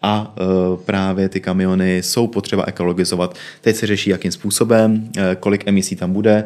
a 0.02 0.36
e, 0.38 0.44
právě 0.86 1.30
ty 1.30 1.40
kamiony 1.40 1.98
jsou 1.98 2.28
potřeba 2.28 2.64
ekologizovat. 2.68 3.36
Teď 3.62 3.76
se 3.76 3.88
řeší, 3.88 4.10
jakým 4.10 4.32
způsobem, 4.32 5.10
e, 5.18 5.36
kolik 5.36 5.68
emisí 5.68 5.96
tam 5.96 6.14
bude 6.14 6.44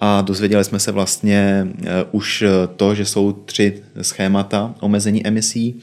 a 0.00 0.20
dozvěděli 0.20 0.64
jsme 0.64 0.78
se 0.78 0.92
vlastně 0.92 1.66
e, 1.84 2.04
už 2.12 2.44
to, 2.76 2.94
že 2.94 3.04
jsou 3.04 3.32
tři 3.32 3.82
schémata 4.02 4.74
omezení 4.80 5.26
emisí. 5.26 5.80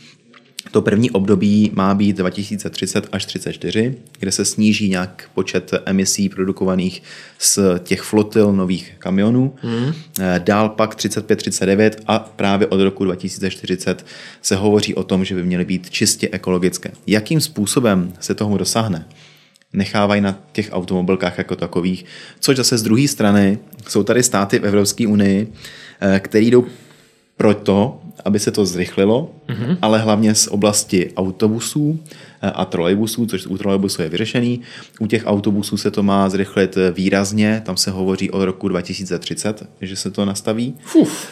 To 0.72 0.82
první 0.82 1.11
období 1.11 1.72
má 1.74 1.93
být 1.93 2.18
2030 2.18 3.07
až 3.11 3.26
34, 3.26 3.95
kde 4.20 4.32
se 4.32 4.45
sníží 4.45 4.89
nějak 4.89 5.30
počet 5.34 5.72
emisí 5.86 6.30
produkovaných 6.30 7.03
z 7.39 7.59
těch 7.84 8.01
flotil 8.01 8.53
nových 8.53 8.93
kamionů. 8.99 9.55
Mm. 9.64 9.93
Dál 10.38 10.70
pak 10.70 10.95
35-39 10.95 11.91
a 12.07 12.20
právě 12.20 12.68
od 12.68 12.82
roku 12.82 13.05
2040 13.05 14.05
se 14.41 14.55
hovoří 14.55 14.95
o 14.95 15.03
tom, 15.03 15.26
že 15.26 15.36
by 15.36 15.43
měly 15.43 15.66
být 15.66 15.89
čistě 15.89 16.30
ekologické. 16.32 16.91
Jakým 17.07 17.41
způsobem 17.41 18.14
se 18.20 18.36
toho 18.36 18.57
dosáhne? 18.57 19.05
nechávají 19.74 20.22
na 20.22 20.39
těch 20.51 20.70
automobilkách 20.72 21.38
jako 21.38 21.55
takových, 21.55 22.05
což 22.39 22.57
zase 22.57 22.78
z 22.78 22.84
druhé 22.84 23.07
strany 23.07 23.57
jsou 23.88 24.03
tady 24.03 24.24
státy 24.24 24.59
v 24.59 24.66
Evropské 24.66 25.07
unii, 25.07 25.53
eh, 26.01 26.20
které 26.20 26.45
jdou 26.45 26.66
proto, 27.38 28.01
aby 28.26 28.40
se 28.40 28.52
to 28.52 28.66
zrychlilo, 28.66 29.32
mm-hmm. 29.48 29.78
ale 29.82 30.00
hlavně 30.00 30.36
z 30.36 30.48
oblasti 30.48 31.12
autobusů 31.18 32.00
eh, 32.42 32.52
a 32.52 32.66
trolejbusů, 32.66 33.26
což 33.26 33.46
u 33.46 33.58
trolejbusů 33.58 34.02
je 34.02 34.10
vyřešený. 34.10 34.62
U 35.00 35.08
těch 35.08 35.24
autobusů 35.26 35.78
se 35.78 35.92
to 35.92 36.04
má 36.04 36.30
zrychlit 36.30 36.78
výrazně, 36.94 37.62
tam 37.66 37.78
se 37.78 37.92
hovoří 37.92 38.32
o 38.32 38.46
roku 38.46 38.68
2030, 38.68 39.64
že 39.82 39.96
se 39.96 40.12
to 40.12 40.26
nastaví. 40.26 40.76
Uf. 40.96 41.28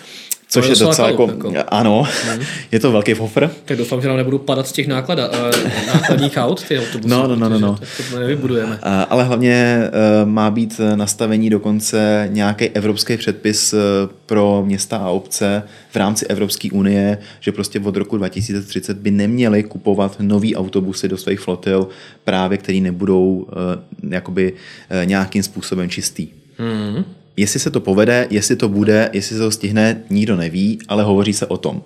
Což 0.54 0.68
je 0.68 0.76
docela 0.76 1.08
jako, 1.08 1.28
jako, 1.28 1.54
ano, 1.68 2.08
hmm. 2.26 2.44
je 2.72 2.80
to 2.80 2.92
velký 2.92 3.14
fofr. 3.14 3.50
Tak 3.66 3.78
doufám, 3.78 4.02
že 4.02 4.08
nám 4.08 4.18
nebudu 4.18 4.38
padat 4.40 4.68
z 4.68 4.72
těch 4.72 4.88
náklada, 4.88 5.30
uh, 5.30 5.36
nákladních 5.88 6.38
aut, 6.38 6.64
ty 6.64 6.80
autobusy. 6.80 7.10
No, 7.10 7.28
no, 7.28 7.36
no, 7.36 7.50
no. 7.50 7.60
no. 7.60 7.78
To 8.12 8.20
nevybudujeme. 8.20 8.80
Ale 9.10 9.24
hlavně 9.24 9.90
uh, 10.24 10.30
má 10.30 10.52
být 10.52 10.82
nastavení 10.96 11.50
dokonce 11.50 12.30
nějaký 12.32 12.70
evropský 12.70 13.18
předpis 13.18 13.76
pro 14.26 14.64
města 14.66 14.98
a 14.98 15.10
obce 15.10 15.64
v 15.92 15.96
rámci 15.96 16.26
Evropské 16.26 16.72
unie, 16.72 17.18
že 17.40 17.52
prostě 17.52 17.80
od 17.80 17.98
roku 17.98 18.18
2030 18.18 18.98
by 18.98 19.12
neměli 19.12 19.64
kupovat 19.64 20.16
nový 20.20 20.56
autobusy 20.56 21.08
do 21.08 21.18
svých 21.18 21.40
flotil, 21.40 21.88
právě 22.24 22.58
který 22.58 22.82
nebudou 22.82 23.48
jakoby 24.10 24.54
nějakým 25.06 25.44
způsobem 25.44 25.90
čistý. 25.90 26.28
Hmm. 26.58 27.21
Jestli 27.38 27.60
se 27.60 27.72
to 27.72 27.80
povede, 27.80 28.28
jestli 28.30 28.56
to 28.56 28.70
bude, 28.70 29.10
jestli 29.14 29.36
se 29.36 29.42
to 29.42 29.52
stihne, 29.52 30.04
nikdo 30.10 30.36
neví, 30.36 30.80
ale 30.88 31.04
hovoří 31.04 31.34
se 31.34 31.46
o 31.46 31.58
tom. 31.58 31.84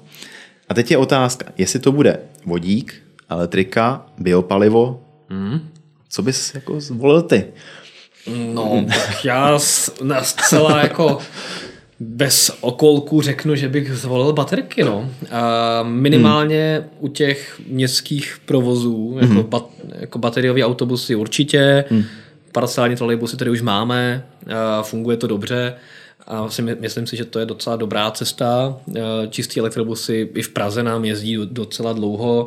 A 0.69 0.73
teď 0.73 0.91
je 0.91 0.97
otázka, 0.97 1.45
jestli 1.57 1.79
to 1.79 1.91
bude 1.91 2.19
vodík, 2.45 2.93
elektrika, 3.29 4.05
biopalivo, 4.17 5.01
hmm. 5.29 5.59
co 6.09 6.21
bys 6.21 6.55
jako 6.55 6.81
zvolil 6.81 7.21
ty? 7.21 7.45
No, 8.53 8.85
tak 8.87 9.25
já 9.25 9.59
na 10.03 10.23
zcela 10.23 10.79
jako 10.81 11.17
bez 11.99 12.51
okolků 12.61 13.21
řeknu, 13.21 13.55
že 13.55 13.69
bych 13.69 13.95
zvolil 13.95 14.33
baterky. 14.33 14.83
No. 14.83 15.09
A 15.31 15.83
minimálně 15.83 16.81
hmm. 16.81 16.89
u 16.99 17.07
těch 17.07 17.61
městských 17.67 18.37
provozů, 18.45 19.17
jako, 19.21 19.33
hmm. 19.33 19.43
bat, 19.43 19.69
jako 19.99 20.19
bateriové 20.19 20.63
autobusy 20.63 21.15
určitě, 21.15 21.85
hmm 21.89 22.03
parcelální 22.55 22.95
trolejbusy 22.95 23.37
tady 23.37 23.51
už 23.51 23.61
máme, 23.61 24.25
funguje 24.81 25.17
to 25.17 25.27
dobře 25.27 25.75
a 26.27 26.47
myslím 26.79 27.07
si, 27.07 27.17
že 27.17 27.25
to 27.25 27.39
je 27.39 27.45
docela 27.45 27.75
dobrá 27.75 28.11
cesta. 28.11 28.77
Čistý 29.29 29.59
elektrobusy 29.59 30.29
i 30.35 30.41
v 30.41 30.49
Praze 30.49 30.83
nám 30.83 31.05
jezdí 31.05 31.37
docela 31.43 31.93
dlouho, 31.93 32.45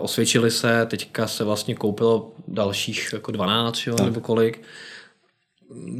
osvědčili 0.00 0.50
se, 0.50 0.86
teďka 0.86 1.26
se 1.26 1.44
vlastně 1.44 1.74
koupilo 1.74 2.32
dalších 2.48 3.10
jako 3.12 3.32
12 3.32 3.86
jo, 3.86 3.96
nebo 4.04 4.20
kolik. 4.20 4.62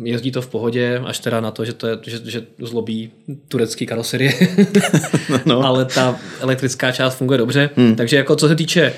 Jezdí 0.02 0.32
to 0.32 0.42
v 0.42 0.48
pohodě, 0.48 1.02
až 1.06 1.18
teda 1.18 1.40
na 1.40 1.50
to, 1.50 1.64
že, 1.64 1.72
to 1.72 1.86
je, 1.86 1.98
že, 2.02 2.30
že 2.30 2.46
zlobí 2.58 3.10
turecký 3.48 3.86
karoserie. 3.86 4.32
no. 5.44 5.64
Ale 5.64 5.84
ta 5.84 6.18
elektrická 6.40 6.92
část 6.92 7.14
funguje 7.14 7.38
dobře. 7.38 7.70
Hmm. 7.76 7.96
Takže 7.96 8.16
jako 8.16 8.36
co 8.36 8.48
se 8.48 8.56
týče 8.56 8.92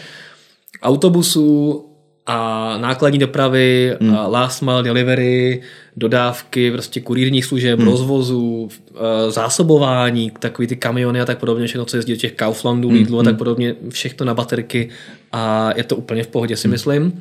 autobusů, 0.83 1.85
a 2.29 2.79
nákladní 2.79 3.19
dopravy, 3.19 3.97
hmm. 4.01 4.15
a 4.15 4.27
last 4.27 4.63
mile 4.63 4.83
delivery, 4.83 5.63
dodávky, 5.97 6.71
prostě 6.71 7.01
kurírních 7.01 7.45
služeb, 7.45 7.79
hmm. 7.79 7.89
rozvozu, 7.89 8.69
e, 8.95 9.31
zásobování, 9.31 10.31
takový 10.39 10.69
ty 10.69 10.77
kamiony 10.77 11.21
a 11.21 11.25
tak 11.25 11.39
podobně, 11.39 11.67
všechno, 11.67 11.85
co 11.85 11.97
jezdí 11.97 12.13
do 12.13 12.19
těch 12.19 12.33
Kauflandů, 12.33 12.89
hmm. 12.89 12.99
Lidlu 12.99 13.21
a 13.21 13.23
tak 13.23 13.31
hmm. 13.31 13.39
podobně, 13.39 13.75
všechno 13.89 14.27
na 14.27 14.35
baterky 14.35 14.89
a 15.33 15.71
je 15.77 15.85
to 15.85 15.97
úplně 15.97 16.23
v 16.23 16.27
pohodě, 16.27 16.57
si 16.57 16.69
hmm. 16.69 16.73
myslím. 16.73 17.21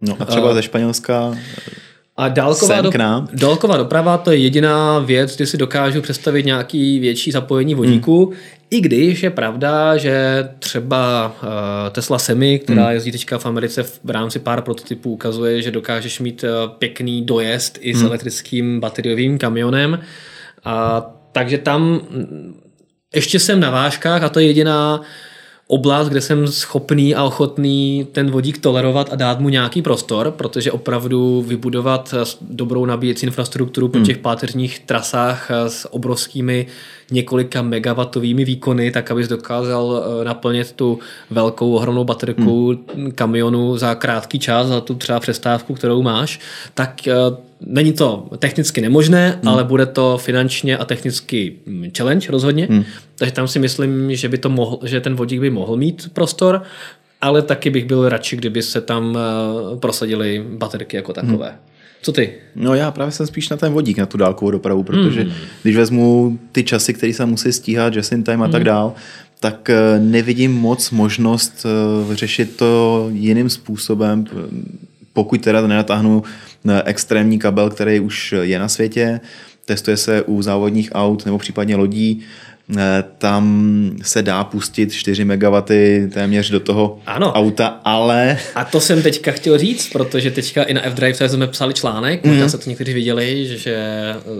No 0.00 0.16
a 0.18 0.24
třeba 0.24 0.54
ze 0.54 0.62
Španělska 0.62 1.34
a 2.16 2.28
dálková, 2.28 2.80
do, 2.80 2.90
dálková 3.32 3.76
doprava 3.76 4.18
to 4.18 4.30
je 4.30 4.38
jediná 4.38 4.98
věc, 4.98 5.36
kdy 5.36 5.46
si 5.46 5.56
dokážu 5.56 6.02
představit 6.02 6.46
nějaký 6.46 6.98
větší 6.98 7.30
zapojení 7.30 7.74
vodíku, 7.74 8.26
hmm. 8.26 8.36
i 8.70 8.80
když 8.80 9.22
je 9.22 9.30
pravda, 9.30 9.96
že 9.96 10.48
třeba 10.58 11.34
uh, 11.42 11.48
Tesla 11.90 12.18
Semi, 12.18 12.58
která 12.58 12.84
hmm. 12.84 12.92
jezdí 12.92 13.12
teďka 13.12 13.38
v 13.38 13.46
Americe 13.46 13.82
v, 13.82 14.00
v 14.04 14.10
rámci 14.10 14.38
pár 14.38 14.62
prototypů, 14.62 15.12
ukazuje, 15.12 15.62
že 15.62 15.70
dokážeš 15.70 16.20
mít 16.20 16.44
uh, 16.44 16.70
pěkný 16.78 17.22
dojezd 17.22 17.78
i 17.80 17.94
s 17.94 17.98
hmm. 17.98 18.06
elektrickým 18.06 18.80
bateriovým 18.80 19.38
kamionem. 19.38 19.98
A, 20.64 21.06
takže 21.32 21.58
tam 21.58 22.00
ještě 23.14 23.38
jsem 23.38 23.60
na 23.60 23.70
vážkách 23.70 24.22
a 24.22 24.28
to 24.28 24.40
je 24.40 24.46
jediná 24.46 25.02
oblast, 25.66 26.08
kde 26.08 26.20
jsem 26.20 26.46
schopný 26.46 27.14
a 27.14 27.24
ochotný 27.24 28.06
ten 28.12 28.30
vodík 28.30 28.58
tolerovat 28.58 29.12
a 29.12 29.16
dát 29.16 29.40
mu 29.40 29.48
nějaký 29.48 29.82
prostor, 29.82 30.30
protože 30.30 30.72
opravdu 30.72 31.42
vybudovat 31.42 32.14
dobrou 32.40 32.84
nabíjecí 32.84 33.26
infrastrukturu 33.26 33.88
po 33.88 33.98
hmm. 33.98 34.06
těch 34.06 34.18
páteřních 34.18 34.80
trasách 34.80 35.50
s 35.68 35.94
obrovskými 35.94 36.66
několika 37.10 37.62
megawattovými 37.62 38.44
výkony, 38.44 38.90
tak 38.90 39.10
abys 39.10 39.28
dokázal 39.28 40.04
eh, 40.20 40.24
naplnit 40.24 40.72
tu 40.72 40.98
velkou 41.30 41.72
ohromnou 41.72 42.04
baterku 42.04 42.78
hmm. 42.94 43.12
kamionu 43.12 43.76
za 43.76 43.94
krátký 43.94 44.38
čas, 44.38 44.66
za 44.66 44.80
tu 44.80 44.94
třeba 44.94 45.20
přestávku, 45.20 45.74
kterou 45.74 46.02
máš, 46.02 46.40
tak 46.74 47.08
eh, 47.08 47.14
není 47.66 47.92
to 47.92 48.28
technicky 48.38 48.80
nemožné, 48.80 49.38
hmm. 49.42 49.48
ale 49.48 49.64
bude 49.64 49.86
to 49.86 50.18
finančně 50.18 50.76
a 50.76 50.84
technicky 50.84 51.56
hm, 51.66 51.90
challenge 51.96 52.30
rozhodně. 52.30 52.66
Hmm. 52.70 52.84
Takže 53.18 53.32
tam 53.32 53.48
si 53.48 53.58
myslím, 53.58 54.16
že 54.16 54.28
by 54.28 54.38
to 54.38 54.48
mohl, 54.48 54.78
že 54.82 55.00
ten 55.00 55.14
vodík 55.14 55.40
by 55.40 55.50
mohl 55.50 55.76
mít 55.76 56.10
prostor, 56.12 56.62
ale 57.20 57.42
taky 57.42 57.70
bych 57.70 57.84
byl 57.84 58.08
radši, 58.08 58.36
kdyby 58.36 58.62
se 58.62 58.80
tam 58.80 59.18
eh, 59.18 59.76
prosadily 59.76 60.44
baterky 60.48 60.96
jako 60.96 61.12
takové. 61.12 61.48
Hmm. 61.48 61.73
Co 62.04 62.12
ty? 62.12 62.32
No 62.54 62.74
já 62.74 62.90
právě 62.90 63.12
jsem 63.12 63.26
spíš 63.26 63.48
na 63.48 63.56
ten 63.56 63.72
vodík, 63.72 63.98
na 63.98 64.06
tu 64.06 64.18
dálkovou 64.18 64.50
dopravu, 64.50 64.82
protože 64.82 65.22
hmm. 65.22 65.32
když 65.62 65.76
vezmu 65.76 66.38
ty 66.52 66.62
časy, 66.62 66.94
které 66.94 67.12
se 67.12 67.26
musí 67.26 67.52
stíhat, 67.52 67.94
just 67.94 68.12
in 68.12 68.22
time 68.22 68.42
a 68.42 68.44
hmm. 68.44 68.52
tak 68.52 68.64
dál, 68.64 68.94
tak 69.40 69.70
eh, 69.70 69.98
nevidím 69.98 70.52
moc 70.52 70.90
možnost 70.90 71.66
eh, 71.66 72.16
řešit 72.16 72.56
to 72.56 73.06
jiným 73.12 73.50
způsobem 73.50 74.24
pokud 75.12 75.40
teda 75.40 75.66
nenatáhnu 75.66 76.22
eh, 76.68 76.82
extrémní 76.84 77.38
kabel, 77.38 77.70
který 77.70 78.00
už 78.00 78.34
je 78.40 78.58
na 78.58 78.68
světě, 78.68 79.20
testuje 79.64 79.96
se 79.96 80.22
u 80.22 80.42
závodních 80.42 80.90
aut 80.92 81.24
nebo 81.26 81.38
případně 81.38 81.76
lodí, 81.76 82.20
tam 83.18 83.96
se 84.02 84.22
dá 84.22 84.44
pustit 84.44 84.92
4 84.92 85.24
MW 85.24 85.62
téměř 86.12 86.50
do 86.50 86.60
toho 86.60 86.98
ano. 87.06 87.32
auta, 87.32 87.66
ale... 87.66 88.38
A 88.54 88.64
to 88.64 88.80
jsem 88.80 89.02
teďka 89.02 89.32
chtěl 89.32 89.58
říct, 89.58 89.92
protože 89.92 90.30
teďka 90.30 90.62
i 90.62 90.74
na 90.74 90.82
F-Drive 90.82 91.28
jsme 91.28 91.46
psali 91.46 91.74
článek, 91.74 92.24
mm. 92.24 92.30
možná 92.30 92.48
se 92.48 92.58
to 92.58 92.70
někteří 92.70 92.94
viděli, 92.94 93.58
že 93.58 93.76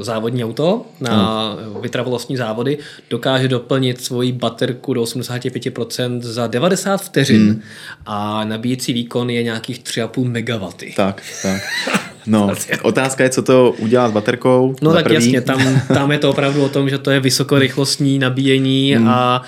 závodní 0.01 0.45
auto 0.45 0.87
na 1.01 1.49
mm. 1.75 1.83
vytrvalostní 1.83 2.37
závody 2.37 2.79
dokáže 3.11 3.49
doplnit 3.49 4.05
svoji 4.05 4.33
baterku 4.33 4.95
do 4.95 5.03
85% 5.03 6.21
za 6.21 6.47
90 6.47 6.97
vteřin 6.97 7.43
mm. 7.43 7.63
a 8.07 8.45
nabíjecí 8.45 8.93
výkon 8.93 9.31
je 9.31 9.43
nějakých 9.43 9.81
3,5 9.81 10.59
MW. 10.59 10.95
Tak, 10.97 11.23
tak. 11.43 11.63
No, 12.27 12.53
otázka 12.83 13.25
je, 13.25 13.31
co 13.31 13.43
to 13.43 13.75
udělá 13.79 14.09
s 14.09 14.13
baterkou. 14.13 14.75
No 14.83 14.93
tak 14.93 15.05
první. 15.05 15.15
jasně, 15.15 15.41
tam, 15.41 15.81
tam 15.89 16.13
je 16.13 16.19
to 16.19 16.31
opravdu 16.31 16.65
o 16.65 16.69
tom, 16.69 16.89
že 16.89 16.99
to 16.99 17.11
je 17.11 17.21
vysokorychlostní 17.21 18.19
nabíjení 18.19 18.97
mm. 18.99 19.09
a 19.09 19.43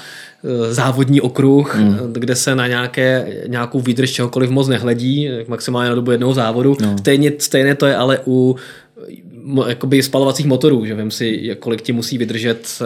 e, 0.45 0.75
závodní 0.75 1.21
okruh, 1.21 1.77
mm. 1.77 1.99
kde 2.13 2.37
se 2.37 2.55
na 2.55 2.67
nějaké, 2.67 3.27
nějakou 3.47 3.81
výdrž 3.81 4.11
čehokoliv 4.11 4.51
moc 4.51 4.69
nehledí, 4.69 5.29
maximálně 5.49 5.89
na 5.89 5.95
dobu 5.95 6.11
jednoho 6.11 6.35
závodu. 6.35 6.77
No. 6.81 6.99
Stejně, 6.99 7.33
stejně 7.39 7.75
to 7.75 7.87
je 7.87 7.97
ale 7.97 8.21
u 8.27 8.57
jakoby 9.69 10.03
spalovacích 10.03 10.47
motorů, 10.47 10.87
že 10.87 10.95
vím 10.95 11.11
si, 11.11 11.57
kolik 11.59 11.83
ti 11.83 11.93
musí 11.93 12.19
vydržet 12.19 12.69
e, 12.81 12.85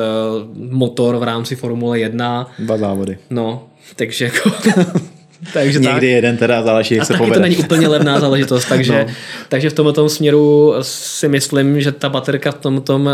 motor 0.55 1.17
v 1.17 1.23
rámci 1.23 1.57
Formule 1.57 1.99
1. 1.99 2.51
Dva 2.59 2.79
závody. 2.79 3.19
No, 3.31 3.67
takže 3.97 4.25
jako 4.25 4.51
takže 5.53 5.79
Někdy 5.79 5.93
tak. 5.93 6.03
jeden 6.03 6.37
teda 6.37 6.63
záleží, 6.63 6.95
jak 6.95 7.03
a 7.03 7.05
se 7.05 7.13
taky 7.13 7.19
povede. 7.19 7.37
to 7.37 7.43
není 7.43 7.57
úplně 7.57 7.89
levná 7.89 8.21
záležitost, 8.21 8.65
takže, 8.69 9.05
no. 9.09 9.15
takže 9.49 9.71
v 9.71 9.73
tomto 9.73 10.09
směru 10.09 10.75
si 10.83 11.29
myslím, 11.29 11.81
že 11.81 11.93
ta 11.93 12.09
baterka 12.09 12.53
v 12.53 12.59
tomto 12.59 12.97
hmm. 12.97 13.07
uh, 13.07 13.13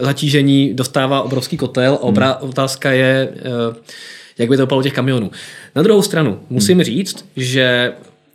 zatížení 0.00 0.74
dostává 0.74 1.22
obrovský 1.22 1.56
kotel. 1.56 1.98
Obra, 2.00 2.38
hmm. 2.40 2.50
Otázka 2.50 2.92
je, 2.92 3.28
uh, 3.68 3.76
jak 4.38 4.48
by 4.48 4.56
to 4.56 4.66
bylo 4.66 4.82
těch 4.82 4.92
kamionů. 4.92 5.30
Na 5.74 5.82
druhou 5.82 6.02
stranu 6.02 6.38
musím 6.50 6.76
hmm. 6.76 6.84
říct, 6.84 7.24
že 7.36 7.92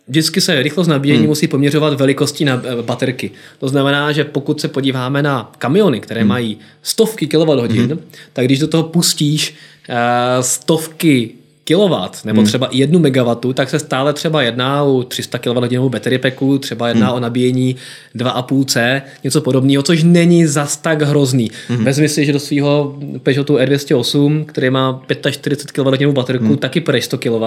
vždycky 0.08 0.42
se 0.42 0.64
rychlost 0.64 0.88
nabíjení 0.88 1.20
hmm. 1.20 1.28
musí 1.28 1.48
poměřovat 1.48 1.94
velikostí 1.94 2.46
na 2.46 2.62
eh, 2.66 2.82
baterky. 2.82 3.32
To 3.60 3.68
znamená, 3.68 4.12
že 4.12 4.24
pokud 4.24 4.62
se 4.62 4.68
podíváme 4.68 5.24
na 5.24 5.52
kamiony, 5.58 6.00
které 6.00 6.22
hmm. 6.22 6.30
mají 6.30 6.58
stovky 6.84 7.28
kWh, 7.28 7.72
hmm. 7.72 8.00
tak 8.34 8.46
když 8.46 8.60
do 8.60 8.68
toho 8.68 8.84
pustíš 8.84 9.56
uh, 9.90 9.96
stovky 10.42 11.32
kW 11.70 12.26
nebo 12.26 12.42
hmm. 12.42 12.48
třeba 12.48 12.68
i 12.68 12.78
jednu 12.78 13.00
megawatu, 13.00 13.54
tak 13.54 13.70
se 13.70 13.80
stále 13.80 14.14
třeba 14.14 14.42
jedná 14.42 14.84
u 14.84 15.04
300 15.04 15.38
kWh 15.38 15.90
battery 15.90 16.18
packu, 16.18 16.58
třeba 16.58 16.88
jedná 16.88 17.08
hmm. 17.08 17.16
o 17.16 17.20
nabíjení 17.20 17.76
2,5C, 18.16 19.02
něco 19.24 19.42
podobného, 19.42 19.84
což 19.84 20.04
není 20.04 20.46
zas 20.46 20.78
tak 20.78 21.02
hrozný. 21.02 21.52
Hmm. 21.68 21.86
Vezmi 21.86 22.10
si, 22.10 22.26
že 22.26 22.34
do 22.34 22.40
svého 22.40 22.96
Peugeotu 23.24 23.56
R208, 23.56 24.46
který 24.46 24.70
má 24.70 25.02
45 25.32 25.72
kWh 25.72 26.14
baterku, 26.14 26.46
hmm. 26.46 26.58
taky 26.58 26.82
půjde 26.82 27.02
100 27.02 27.18
kW, 27.18 27.44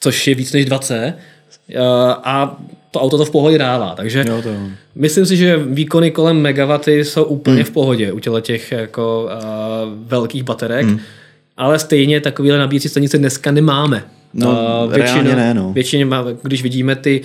což 0.00 0.26
je 0.26 0.34
víc 0.34 0.52
než 0.52 0.66
2C 0.66 0.94
eh, 0.94 1.78
a 2.24 2.56
to 2.90 3.00
auto 3.00 3.18
to 3.18 3.24
v 3.24 3.30
pohodě 3.30 3.58
dává. 3.58 3.94
Takže 3.94 4.24
jo, 4.28 4.42
to 4.42 4.48
jo. 4.48 4.60
myslím 4.94 5.26
si, 5.26 5.36
že 5.36 5.56
výkony 5.56 6.10
kolem 6.10 6.36
megawaty 6.36 7.04
jsou 7.04 7.24
úplně 7.24 7.56
hmm. 7.56 7.64
v 7.64 7.70
pohodě 7.70 8.12
u 8.12 8.40
těch 8.40 8.72
jako 8.72 9.24
uh, 9.24 10.08
velkých 10.08 10.42
baterek. 10.42 10.86
Hmm 10.86 11.00
ale 11.56 11.78
stejně 11.78 12.20
takovéhle 12.20 12.58
nabíjecí 12.58 12.88
stanice 12.88 13.18
dneska 13.18 13.50
nemáme. 13.50 14.04
No, 14.34 14.84
uh, 14.86 14.92
většina, 14.92 15.34
ne, 15.34 15.54
no. 15.54 15.72
Většině, 15.72 16.06
když 16.42 16.62
vidíme 16.62 16.96
ty 16.96 17.20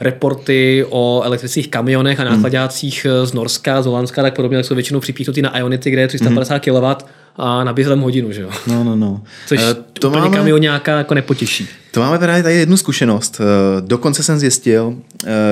reporty 0.00 0.86
o 0.90 1.22
elektrických 1.24 1.68
kamionech 1.68 2.20
a 2.20 2.22
hmm. 2.22 2.32
nákladácích 2.32 3.06
hmm. 3.06 3.26
z 3.26 3.32
Norska, 3.32 3.82
z 3.82 3.86
Holandska, 3.86 4.22
tak 4.22 4.36
podobně, 4.36 4.58
tak 4.58 4.66
jsou 4.66 4.74
většinou 4.74 5.00
připíchnutý 5.00 5.42
na 5.42 5.58
Ionity, 5.58 5.90
kde 5.90 6.00
je 6.00 6.08
350 6.08 6.66
hmm. 6.66 6.80
kW 6.80 7.04
a 7.36 7.64
nabízem 7.64 8.00
hodinu, 8.00 8.32
že 8.32 8.42
jo? 8.42 8.50
No, 8.66 8.84
no, 8.84 8.96
no. 8.96 9.22
Což 9.46 9.60
uh, 9.60 9.64
to 9.92 10.08
úplně 10.08 10.22
máme, 10.22 10.36
kamion 10.36 10.60
nějaká 10.60 10.98
jako 10.98 11.14
nepotěší. 11.14 11.68
To 11.90 12.00
máme 12.00 12.18
teda 12.18 12.42
tady 12.42 12.54
jednu 12.54 12.76
zkušenost. 12.76 13.40
Eh, 13.40 13.80
dokonce 13.80 14.22
jsem 14.22 14.38
zjistil, 14.38 14.96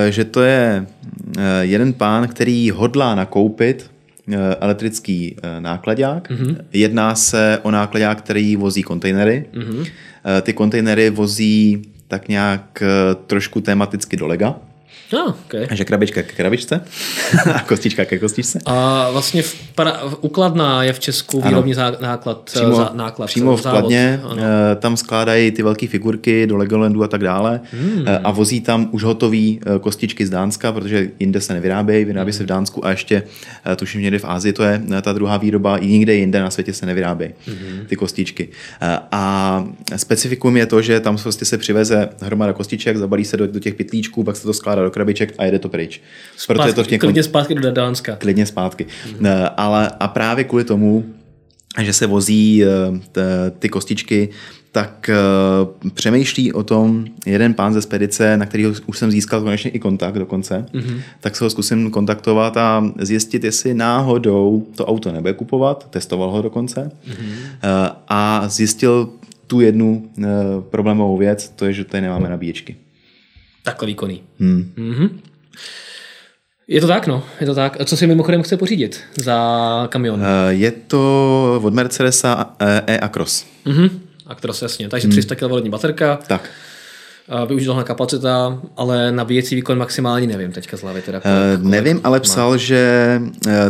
že 0.09 0.25
to 0.25 0.43
je 0.43 0.87
jeden 1.61 1.93
pán, 1.93 2.29
který 2.29 2.71
hodlá 2.71 3.15
nakoupit 3.15 3.87
Eh, 3.87 3.94
elektrický 4.61 5.37
eh, 5.37 5.61
nákladák. 5.61 6.31
Mm-hmm. 6.31 6.57
Jedná 6.73 7.15
se 7.15 7.59
o 7.63 7.71
nákladák, 7.71 8.19
který 8.19 8.57
vozí 8.57 8.83
kontejnery. 8.83 9.47
Mm-hmm. 9.53 9.87
Ty 10.43 10.53
kontejnery 10.53 11.11
vozí 11.11 11.83
tak 12.09 12.29
nějak 12.29 12.83
trošku 13.27 13.61
tematicky 13.61 14.17
do 14.17 14.27
lega. 14.27 14.57
Oh, 15.15 15.35
okay. 15.47 15.67
Že 15.71 15.85
krabička 15.85 16.23
ke 16.23 16.33
krabičce 16.33 16.81
a 17.55 17.61
kostička 17.61 18.05
ke 18.05 18.19
kostičce. 18.19 18.59
A 18.67 19.11
vlastně 19.11 19.43
v 19.43 19.55
para, 19.75 20.01
ukladná 20.21 20.83
je 20.83 20.93
v 20.93 21.01
Česku 21.01 21.43
výrobní 21.43 21.75
ano. 21.75 21.97
základ. 22.01 22.39
Přímo, 22.39 22.77
za, 22.77 22.91
náklad, 22.95 23.27
přímo 23.27 23.57
v 23.57 23.63
kladně, 23.63 24.21
tam 24.79 24.97
skládají 24.97 25.51
ty 25.51 25.63
velké 25.63 25.87
figurky 25.89 26.47
do 26.47 26.57
Legolandu 26.57 27.03
a 27.03 27.09
tak 27.09 27.21
dále 27.21 27.61
hmm. 27.73 28.05
a 28.25 28.31
vozí 28.31 28.61
tam 28.61 28.89
už 28.93 29.03
hotový 29.03 29.61
kostičky 29.81 30.27
z 30.27 30.31
Dánska, 30.31 30.73
protože 30.73 31.11
jinde 31.21 31.41
se 31.41 31.55
nevyrábějí, 31.55 32.05
vyrábí 32.05 32.31
hmm. 32.31 32.39
se 32.39 32.45
v 32.45 32.47
Dánsku 32.47 32.87
a 32.87 32.91
ještě 32.91 33.23
tuším 33.77 34.01
někde 34.01 34.19
v 34.19 34.25
Ázii 34.25 34.53
to 34.53 34.63
je 34.63 34.83
ta 35.03 35.13
druhá 35.13 35.37
výroba, 35.37 35.77
i 35.77 35.87
nikde 35.87 36.15
jinde 36.15 36.41
na 36.41 36.51
světě 36.51 36.73
se 36.73 36.87
nevyrábějí 36.87 37.33
hmm. 37.47 37.87
ty 37.87 37.97
kostičky. 37.97 38.49
A 39.13 39.65
specifikum 39.97 40.57
je 40.57 40.67
to, 40.67 40.83
že 40.83 41.01
tam 41.01 41.17
prostě 41.17 41.45
se 41.45 41.59
přiveze 41.59 42.09
hromada 42.21 42.53
kostiček, 42.53 42.97
zabalí 42.97 43.25
se 43.25 43.37
do, 43.37 43.47
do 43.47 43.61
těch 43.61 43.75
pytlíčků, 43.75 44.25
pak 44.25 44.37
se 44.37 44.43
to 44.43 44.53
skládá 44.53 44.83
do 44.83 44.91
krabiček 45.05 45.35
a 45.39 45.45
jede 45.45 45.59
to 45.59 45.69
pryč. 45.69 46.01
Zpátky, 46.37 46.47
Proto 46.47 46.69
je 46.69 46.75
to 46.75 46.85
v 46.85 46.87
těch... 46.87 47.01
Klidně 47.01 47.23
zpátky 47.23 47.55
do 47.55 47.73
Dánska. 47.73 48.17
Klidně 48.17 48.47
zpátky. 48.47 48.87
Mm. 49.21 49.27
Ale 49.57 49.91
a 50.01 50.09
právě 50.09 50.45
kvůli 50.45 50.65
tomu, 50.65 51.05
že 51.81 51.93
se 51.93 52.07
vozí 52.07 52.65
eh, 52.65 52.69
ty 53.59 53.69
kostičky, 53.69 54.29
tak 54.73 55.11
uh, 55.85 55.91
přemýšlí 55.91 56.53
o 56.53 56.63
tom 56.63 57.05
jeden 57.27 57.55
pán 57.55 57.75
ze 57.75 57.83
spedice, 57.83 58.37
na 58.37 58.47
kterého 58.47 58.73
už 58.87 58.99
jsem 58.99 59.11
získal 59.11 59.41
konečně 59.41 59.71
i 59.71 59.79
kontakt 59.79 60.15
dokonce, 60.15 60.67
mm-hmm. 60.73 61.01
tak 61.21 61.37
se 61.37 61.45
ho 61.45 61.51
zkusím 61.51 61.91
kontaktovat 61.91 62.57
a 62.57 62.85
zjistit, 62.99 63.45
jestli 63.45 63.75
náhodou 63.75 64.67
to 64.77 64.87
auto 64.87 65.13
nebude 65.13 65.33
kupovat, 65.33 65.91
testoval 65.91 66.31
ho 66.31 66.43
dokonce 66.43 66.91
mm-hmm. 67.09 67.37
a 68.09 68.49
zjistil 68.49 69.09
tu 69.47 69.61
jednu 69.61 70.11
problémovou 70.71 71.17
věc, 71.17 71.53
to 71.57 71.65
je, 71.65 71.73
že 71.73 71.85
tady 71.85 72.01
nemáme 72.01 72.29
nabíječky. 72.29 72.77
Takhle 73.65 73.87
výkonný. 73.87 74.23
Hmm. 74.41 74.73
Mm-hmm. 74.77 75.11
Je 76.69 76.81
to 76.81 76.87
tak, 76.87 77.07
no. 77.07 77.23
Je 77.41 77.47
to 77.47 77.55
tak. 77.55 77.77
Co 77.85 77.97
si 77.97 78.07
mimochodem 78.07 78.43
chce 78.43 78.57
pořídit 78.57 79.01
za 79.17 79.39
kamion? 79.91 80.21
Uh, 80.21 80.27
je 80.49 80.71
to 80.71 81.61
od 81.65 81.75
Mercedesa 81.75 82.55
e-Acros. 82.87 83.47
Mm-hmm. 83.67 83.91
Acros, 84.27 84.63
jasně. 84.63 84.89
Takže 84.89 85.09
300 85.09 85.35
kW 85.35 85.69
baterka. 85.69 86.19
Tak. 86.27 86.51
Uh, 87.43 87.49
využitelná 87.49 87.83
kapacita, 87.83 88.61
ale 88.77 89.13
nabíjecí 89.13 89.55
výkon 89.55 89.79
maximální 89.79 90.27
nevím 90.27 90.53
teďka 90.53 90.77
z 90.77 90.83
hlavy. 90.83 91.03
Teda 91.03 91.21
kolik, 91.21 91.65
uh, 91.65 91.71
nevím, 91.71 92.01
ale 92.05 92.21
psal, 92.21 92.51
má. 92.51 92.57
že 92.57 93.21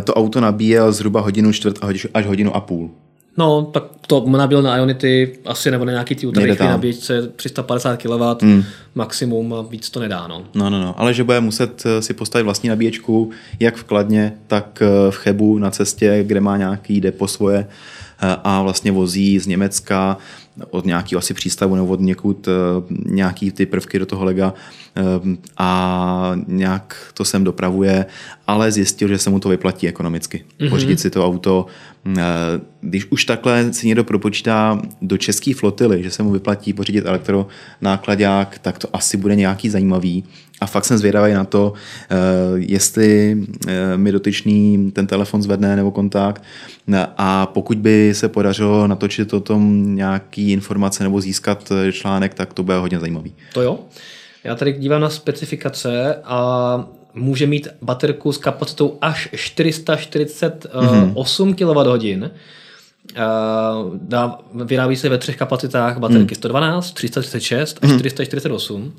to 0.03 0.13
auto 0.13 0.41
nabíjel 0.41 0.91
zhruba 0.91 1.21
hodinu 1.21 1.53
čtvrt 1.53 1.79
až 2.13 2.25
hodinu 2.25 2.55
a 2.55 2.59
půl. 2.59 2.91
No, 3.37 3.69
tak 3.73 3.83
to 4.07 4.23
nabil 4.27 4.61
na 4.61 4.77
Ionity 4.77 5.37
asi 5.45 5.71
nebo 5.71 5.85
na 5.85 5.91
nějaký 5.91 6.15
ty 6.15 6.27
ultrarychlý 6.27 6.67
nabíječce 6.67 7.27
350 7.35 7.97
kW 7.97 8.45
mm. 8.45 8.63
maximum 8.95 9.53
a 9.53 9.61
víc 9.61 9.89
to 9.89 9.99
nedá. 9.99 10.27
No. 10.27 10.43
no, 10.53 10.69
no, 10.69 10.81
no. 10.81 10.99
Ale 10.99 11.13
že 11.13 11.23
bude 11.23 11.39
muset 11.39 11.83
eh, 11.85 12.01
si 12.01 12.13
postavit 12.13 12.43
vlastní 12.43 12.69
nabíječku, 12.69 13.31
jak 13.59 13.75
v 13.75 13.83
Kladně, 13.83 14.33
tak 14.47 14.81
eh, 14.81 15.11
v 15.11 15.15
Chebu 15.15 15.57
na 15.57 15.71
cestě, 15.71 16.23
kde 16.23 16.41
má 16.41 16.57
nějaký 16.57 17.01
depo 17.01 17.27
svoje 17.27 17.67
eh, 18.21 18.35
a 18.43 18.61
vlastně 18.61 18.91
vozí 18.91 19.39
z 19.39 19.47
Německa 19.47 20.17
od 20.69 20.85
nějakého 20.85 21.19
asi 21.19 21.33
přístavu 21.33 21.75
nebo 21.75 21.87
od 21.87 21.99
někud 21.99 22.47
nějaký 23.05 23.51
ty 23.51 23.65
prvky 23.65 23.99
do 23.99 24.05
toho 24.05 24.25
lega 24.25 24.53
a 25.57 26.31
nějak 26.47 27.11
to 27.13 27.25
sem 27.25 27.43
dopravuje, 27.43 28.05
ale 28.47 28.71
zjistil, 28.71 29.07
že 29.07 29.17
se 29.17 29.29
mu 29.29 29.39
to 29.39 29.49
vyplatí 29.49 29.87
ekonomicky. 29.87 30.43
Mm-hmm. 30.59 30.69
Pořídit 30.69 30.99
si 30.99 31.09
to 31.09 31.25
auto, 31.25 31.65
když 32.81 33.05
už 33.05 33.25
takhle 33.25 33.73
si 33.73 33.87
někdo 33.87 34.03
propočítá 34.03 34.81
do 35.01 35.17
české 35.17 35.53
flotily, 35.53 36.03
že 36.03 36.11
se 36.11 36.23
mu 36.23 36.31
vyplatí 36.31 36.73
pořídit 36.73 37.05
elektronákladák, 37.05 38.59
tak 38.59 38.77
to 38.77 38.87
asi 38.93 39.17
bude 39.17 39.35
nějaký 39.35 39.69
zajímavý. 39.69 40.23
A 40.61 40.65
fakt 40.65 40.85
jsem 40.85 40.97
zvědavý 40.97 41.33
na 41.33 41.43
to, 41.43 41.73
jestli 42.55 43.37
mi 43.95 44.11
dotyčný 44.11 44.91
ten 44.91 45.07
telefon 45.07 45.41
zvedne 45.41 45.75
nebo 45.75 45.91
kontakt. 45.91 46.43
A 47.17 47.45
pokud 47.45 47.77
by 47.77 48.13
se 48.13 48.29
podařilo 48.29 48.87
natočit 48.87 49.33
o 49.33 49.39
tom 49.39 49.95
nějaký 49.95 50.51
informace 50.51 51.03
nebo 51.03 51.21
získat 51.21 51.71
článek, 51.91 52.33
tak 52.33 52.53
to 52.53 52.63
bude 52.63 52.77
hodně 52.77 52.99
zajímavý. 52.99 53.33
To 53.53 53.61
jo. 53.61 53.79
Já 54.43 54.55
tady 54.55 54.73
dívám 54.73 55.01
na 55.01 55.09
specifikace 55.09 56.15
a 56.23 56.87
může 57.15 57.47
mít 57.47 57.67
baterku 57.81 58.31
s 58.31 58.37
kapacitou 58.37 58.97
až 59.01 59.29
448 59.33 61.53
mm-hmm. 61.53 61.55
kWh. 61.55 62.31
Vyrábí 64.65 64.95
se 64.95 65.09
ve 65.09 65.17
třech 65.17 65.37
kapacitách 65.37 65.97
baterky 65.97 66.31
mm. 66.31 66.35
112, 66.35 66.91
336 66.91 67.79
a 67.81 67.87
448. 67.87 68.93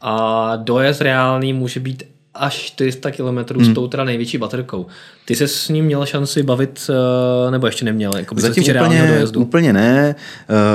a 0.00 0.56
dojezd 0.56 1.00
reálný 1.00 1.52
může 1.52 1.80
být 1.80 2.02
až 2.34 2.54
400 2.54 3.10
km 3.10 3.54
hmm. 3.54 3.64
s 3.64 3.74
tou 3.74 3.88
teda 3.88 4.04
největší 4.04 4.38
baterkou. 4.38 4.86
Ty 5.24 5.36
se 5.36 5.48
s 5.48 5.68
ním 5.68 5.84
měl 5.84 6.06
šanci 6.06 6.42
bavit, 6.42 6.90
eh, 7.48 7.50
nebo 7.50 7.66
ještě 7.66 7.84
neměl? 7.84 8.12
Jako 8.16 8.34
Zatím 8.38 8.64
úplně, 8.64 9.06
dojezdu? 9.08 9.40
úplně 9.40 9.72
ne. 9.72 10.14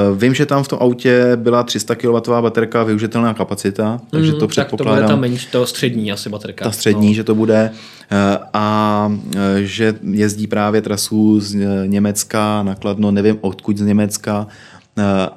Uh, 0.09 0.17
vím, 0.17 0.33
že 0.33 0.45
tam 0.45 0.63
v 0.63 0.67
tom 0.67 0.79
autě 0.81 1.31
byla 1.35 1.63
300 1.63 1.95
kW 1.95 2.17
baterka, 2.41 2.83
využitelná 2.83 3.33
kapacita, 3.33 4.01
takže 4.11 4.31
mm, 4.31 4.39
to 4.39 4.47
předpokládám. 4.47 4.95
Tak 4.95 5.01
to 5.01 5.07
bude 5.07 5.15
ta 5.15 5.21
menší, 5.21 5.47
to 5.51 5.65
střední 5.65 6.11
asi 6.11 6.29
baterka. 6.29 6.65
Ta 6.65 6.71
střední, 6.71 7.07
no. 7.07 7.13
že 7.13 7.23
to 7.23 7.35
bude. 7.35 7.71
Uh, 8.11 8.17
a 8.53 9.11
že 9.59 9.93
jezdí 10.11 10.47
právě 10.47 10.81
trasu 10.81 11.39
z 11.39 11.55
Německa 11.85 12.63
nakladno, 12.63 13.11
nevím 13.11 13.37
odkud 13.41 13.77
z 13.77 13.81
Německa, 13.81 14.47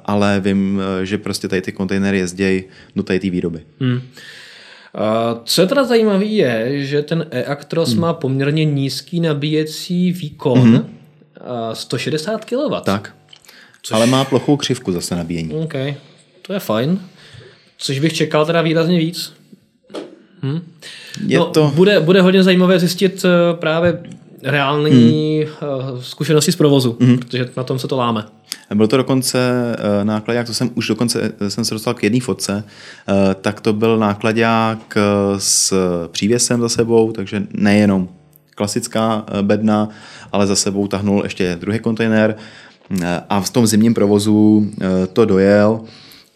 ale 0.05 0.39
vím, 0.39 0.81
že 1.03 1.17
prostě 1.17 1.47
tady 1.47 1.61
ty 1.61 1.71
kontejnery 1.71 2.17
jezdí 2.17 2.63
do 2.95 3.03
tady 3.03 3.19
té 3.19 3.29
výroby. 3.29 3.59
Hmm. 3.79 4.01
Co 5.43 5.61
je 5.61 5.67
teda 5.67 5.83
zajímavé 5.83 6.25
je, 6.25 6.85
že 6.85 7.01
ten 7.01 7.25
e-Actros 7.31 7.91
hmm. 7.91 8.01
má 8.01 8.13
poměrně 8.13 8.65
nízký 8.65 9.19
nabíjecí 9.19 10.11
výkon, 10.11 10.59
hmm. 10.59 10.99
160 11.73 12.45
kW. 12.45 12.73
Tak, 12.83 13.15
Což... 13.81 13.95
ale 13.95 14.05
má 14.07 14.25
plochou 14.25 14.57
křivku 14.57 14.91
zase 14.91 15.15
nabíjení. 15.15 15.53
OK, 15.53 15.73
to 16.41 16.53
je 16.53 16.59
fajn. 16.59 16.99
Což 17.77 17.99
bych 17.99 18.13
čekal 18.13 18.45
teda 18.45 18.61
výrazně 18.61 18.99
víc. 18.99 19.33
Hm? 20.43 20.71
Je 21.27 21.39
no, 21.39 21.45
to... 21.45 21.71
bude, 21.75 21.99
bude 21.99 22.21
hodně 22.21 22.43
zajímavé 22.43 22.79
zjistit 22.79 23.25
eh, 23.25 23.53
právě 23.53 24.03
reální 24.43 25.45
hmm. 25.61 26.01
zkušenosti 26.01 26.51
z 26.51 26.55
provozu, 26.55 26.97
hmm. 27.01 27.17
protože 27.17 27.49
na 27.57 27.63
tom 27.63 27.79
se 27.79 27.87
to 27.87 27.97
láme. 27.97 28.25
Byl 28.73 28.87
to 28.87 28.97
dokonce 28.97 29.39
eh, 29.77 30.05
nákladák, 30.05 30.47
to 30.47 30.53
jsem 30.53 30.69
už 30.75 30.87
dokonce 30.87 31.31
eh, 31.39 31.49
jsem 31.49 31.65
se 31.65 31.75
dostal 31.75 31.93
k 31.93 32.03
jedné 32.03 32.19
fotce, 32.19 32.63
tak 33.41 33.61
to 33.61 33.73
byl 33.73 33.97
nákladák 33.97 34.97
s 35.37 35.73
přívěsem 36.07 36.61
za 36.61 36.69
sebou, 36.69 37.11
takže 37.11 37.43
nejenom 37.53 38.09
klasická 38.55 39.25
bedna, 39.41 39.89
ale 40.31 40.47
za 40.47 40.55
sebou 40.55 40.87
tahnul 40.87 41.21
ještě 41.23 41.57
druhý 41.61 41.79
kontejner 41.79 42.35
a 43.29 43.41
v 43.41 43.49
tom 43.49 43.67
zimním 43.67 43.93
provozu 43.93 44.71
to 45.13 45.25
dojel 45.25 45.81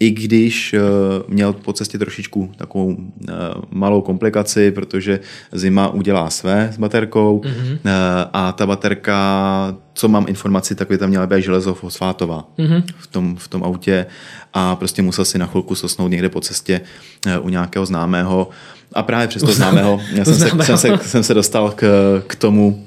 i 0.03 0.11
když 0.11 0.73
eh, 0.73 0.79
měl 1.27 1.53
po 1.53 1.73
cestě 1.73 1.97
trošičku 1.97 2.51
takovou 2.55 2.97
eh, 2.97 3.33
malou 3.71 4.01
komplikaci, 4.01 4.71
protože 4.71 5.19
zima 5.51 5.87
udělá 5.87 6.29
své 6.29 6.69
s 6.73 6.77
baterkou 6.77 7.41
mm-hmm. 7.45 7.79
a 8.33 8.51
ta 8.51 8.65
baterka, 8.65 9.77
co 9.93 10.07
mám 10.07 10.25
informaci, 10.27 10.75
tak 10.75 10.87
by 10.87 10.97
tam 10.97 11.09
měla 11.09 11.27
být 11.27 11.43
železofosfátová 11.43 12.49
mm-hmm. 12.57 12.83
v, 12.97 13.07
tom, 13.07 13.35
v 13.35 13.47
tom 13.47 13.63
autě 13.63 14.05
a 14.53 14.75
prostě 14.75 15.01
musel 15.01 15.25
si 15.25 15.37
na 15.37 15.45
chvilku 15.45 15.75
sosnout 15.75 16.11
někde 16.11 16.29
po 16.29 16.41
cestě 16.41 16.81
u 17.41 17.49
nějakého 17.49 17.85
známého 17.85 18.49
a 18.93 19.03
právě 19.03 19.27
přes 19.27 19.43
to 19.43 19.51
známého 19.51 20.01
já 20.13 20.25
jsem, 20.25 20.35
se, 20.35 20.49
jsem, 20.63 20.77
se, 20.77 20.97
jsem 21.01 21.23
se 21.23 21.33
dostal 21.33 21.71
k, 21.75 21.83
k, 22.27 22.35
tomu, 22.35 22.85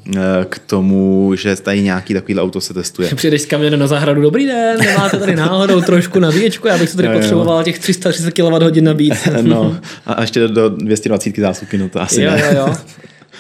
k 0.49 0.59
tomu, 0.59 1.33
že 1.37 1.57
tady 1.57 1.83
nějaký 1.83 2.15
takový 2.15 2.39
auto 2.39 2.61
se 2.61 2.75
testuje. 2.75 3.11
Přijdeš 3.15 3.43
s 3.43 3.47
kamionem 3.47 3.81
na 3.81 3.87
zahradu, 3.87 4.23
dobrý 4.23 4.47
den, 4.47 4.79
nemáte 4.79 5.17
tady 5.17 5.37
náhodou 5.37 5.81
trošku 5.81 6.21
nabíječku, 6.21 6.69
já 6.69 6.79
bych 6.79 6.91
se 6.91 6.97
tady 6.97 7.09
jo, 7.09 7.15
potřeboval 7.15 7.59
jo. 7.59 7.65
těch 7.65 7.79
330 7.79 8.31
kWh 8.31 8.83
nabít. 8.83 9.15
no 9.43 9.77
a 10.07 10.21
ještě 10.21 10.41
do, 10.41 10.49
do 10.49 10.69
220 10.69 11.37
zásuvky, 11.37 11.79
no 11.79 11.89
to 11.89 12.03
asi 12.03 12.23
jo, 12.23 12.31
ne. 12.31 12.41
Jo, 12.41 12.67
jo. 12.67 12.75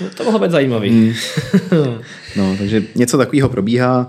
No, 0.00 0.06
to 0.14 0.24
mohlo 0.24 0.38
být 0.38 0.50
zajímavý. 0.50 0.90
Mm. 0.90 1.12
No, 2.36 2.56
takže 2.58 2.82
něco 2.94 3.18
takového 3.18 3.48
probíhá. 3.48 4.08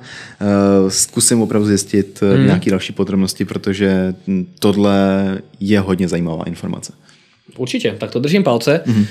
Zkusím 0.87 1.41
opravdu 1.41 1.67
zjistit 1.67 2.23
mm. 2.37 2.45
nějaké 2.45 2.71
další 2.71 2.93
podrobnosti, 2.93 3.45
protože 3.45 4.15
tohle 4.59 5.37
je 5.59 5.79
hodně 5.79 6.07
zajímavá 6.07 6.43
informace. 6.43 6.93
Určitě, 7.59 7.95
tak 7.97 8.11
to 8.11 8.19
držím 8.19 8.43
palce. 8.43 8.81
Mm-hmm. 8.85 9.05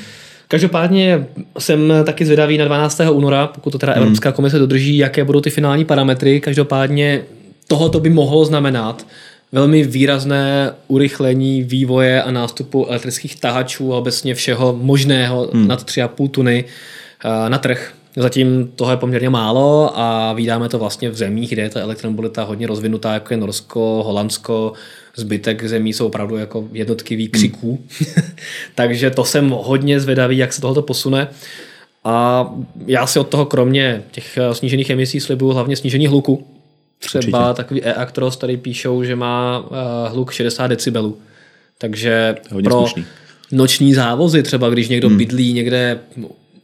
Každopádně 0.48 1.26
jsem 1.58 1.92
taky 2.04 2.24
zvědavý 2.24 2.58
na 2.58 2.64
12. 2.64 3.00
února, 3.10 3.46
pokud 3.46 3.70
to 3.70 3.78
teda 3.78 3.92
mm. 3.92 4.02
Evropská 4.02 4.32
komise 4.32 4.58
dodrží, 4.58 4.96
jaké 4.96 5.24
budou 5.24 5.40
ty 5.40 5.50
finální 5.50 5.84
parametry. 5.84 6.40
Každopádně 6.40 7.22
tohoto 7.68 8.00
by 8.00 8.10
mohlo 8.10 8.44
znamenat 8.44 9.06
velmi 9.52 9.84
výrazné 9.84 10.72
urychlení 10.88 11.62
vývoje 11.62 12.22
a 12.22 12.30
nástupu 12.30 12.86
elektrických 12.86 13.40
tahačů 13.40 13.94
a 13.94 13.96
obecně 13.96 14.34
všeho 14.34 14.78
možného 14.80 15.50
mm. 15.52 15.68
nad 15.68 15.82
3,5 15.82 16.30
tuny 16.30 16.64
eh, 17.24 17.50
na 17.50 17.58
trh. 17.58 17.92
Zatím 18.16 18.72
toho 18.76 18.90
je 18.90 18.96
poměrně 18.96 19.30
málo 19.30 19.98
a 19.98 20.32
vydáme 20.32 20.68
to 20.68 20.78
vlastně 20.78 21.10
v 21.10 21.16
zemích, 21.16 21.50
kde 21.50 21.62
je 21.62 21.70
ta 21.70 21.80
elektromobilita 21.80 22.42
hodně 22.42 22.66
rozvinutá, 22.66 23.14
jako 23.14 23.34
je 23.34 23.36
Norsko, 23.36 24.02
Holandsko, 24.06 24.72
zbytek 25.16 25.64
zemí 25.68 25.92
jsou 25.92 26.06
opravdu 26.06 26.36
jako 26.36 26.68
jednotky 26.72 27.16
výkřiků. 27.16 27.84
Hmm. 27.98 28.24
Takže 28.74 29.10
to 29.10 29.24
jsem 29.24 29.50
hodně 29.50 30.00
zvědavý, 30.00 30.38
jak 30.38 30.52
se 30.52 30.60
tohoto 30.60 30.82
posune. 30.82 31.28
A 32.04 32.46
já 32.86 33.06
si 33.06 33.18
od 33.18 33.28
toho 33.28 33.46
kromě 33.46 34.02
těch 34.10 34.38
eh, 34.38 34.54
snížených 34.54 34.90
emisí 34.90 35.20
slibuju 35.20 35.52
hlavně 35.52 35.76
snížení 35.76 36.06
hluku. 36.06 36.46
Třeba 36.98 37.48
Určitě. 37.48 37.56
takový 37.56 37.82
e-Actros 37.84 38.36
tady 38.36 38.56
píšou, 38.56 39.04
že 39.04 39.16
má 39.16 39.58
uh, 39.58 39.76
hluk 40.12 40.32
60 40.32 40.66
decibelů. 40.66 41.18
Takže 41.78 42.34
pro 42.64 42.78
slušný. 42.78 43.04
noční 43.52 43.94
závozy, 43.94 44.42
třeba 44.42 44.70
když 44.70 44.88
někdo 44.88 45.08
hmm. 45.08 45.18
bydlí 45.18 45.52
někde 45.52 45.98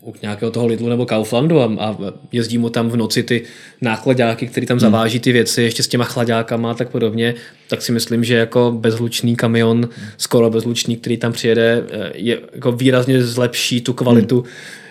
u 0.02 0.14
nějakého 0.22 0.50
toho 0.50 0.66
Lidlu 0.66 0.88
nebo 0.88 1.06
Kauflandu 1.06 1.60
a, 1.60 1.72
a 1.78 1.96
jezdí 2.32 2.58
mu 2.58 2.68
tam 2.68 2.90
v 2.90 2.96
noci 2.96 3.22
ty 3.22 3.42
nákladáky, 3.80 4.46
který 4.46 4.66
tam 4.66 4.80
zaváží 4.80 5.20
ty 5.20 5.32
věci 5.32 5.62
ještě 5.62 5.82
s 5.82 5.88
těma 5.88 6.04
chladákama 6.04 6.70
a 6.70 6.74
tak 6.74 6.90
podobně, 6.90 7.34
tak 7.68 7.82
si 7.82 7.92
myslím, 7.92 8.24
že 8.24 8.36
jako 8.36 8.72
bezhlučný 8.76 9.36
kamion, 9.36 9.88
skoro 10.18 10.50
bezhlučný, 10.50 10.96
který 10.96 11.16
tam 11.16 11.32
přijede, 11.32 11.84
je 12.14 12.40
jako 12.54 12.72
výrazně 12.72 13.22
zlepší 13.22 13.80
tu 13.80 13.92
kvalitu 13.92 14.36
hmm 14.40 14.81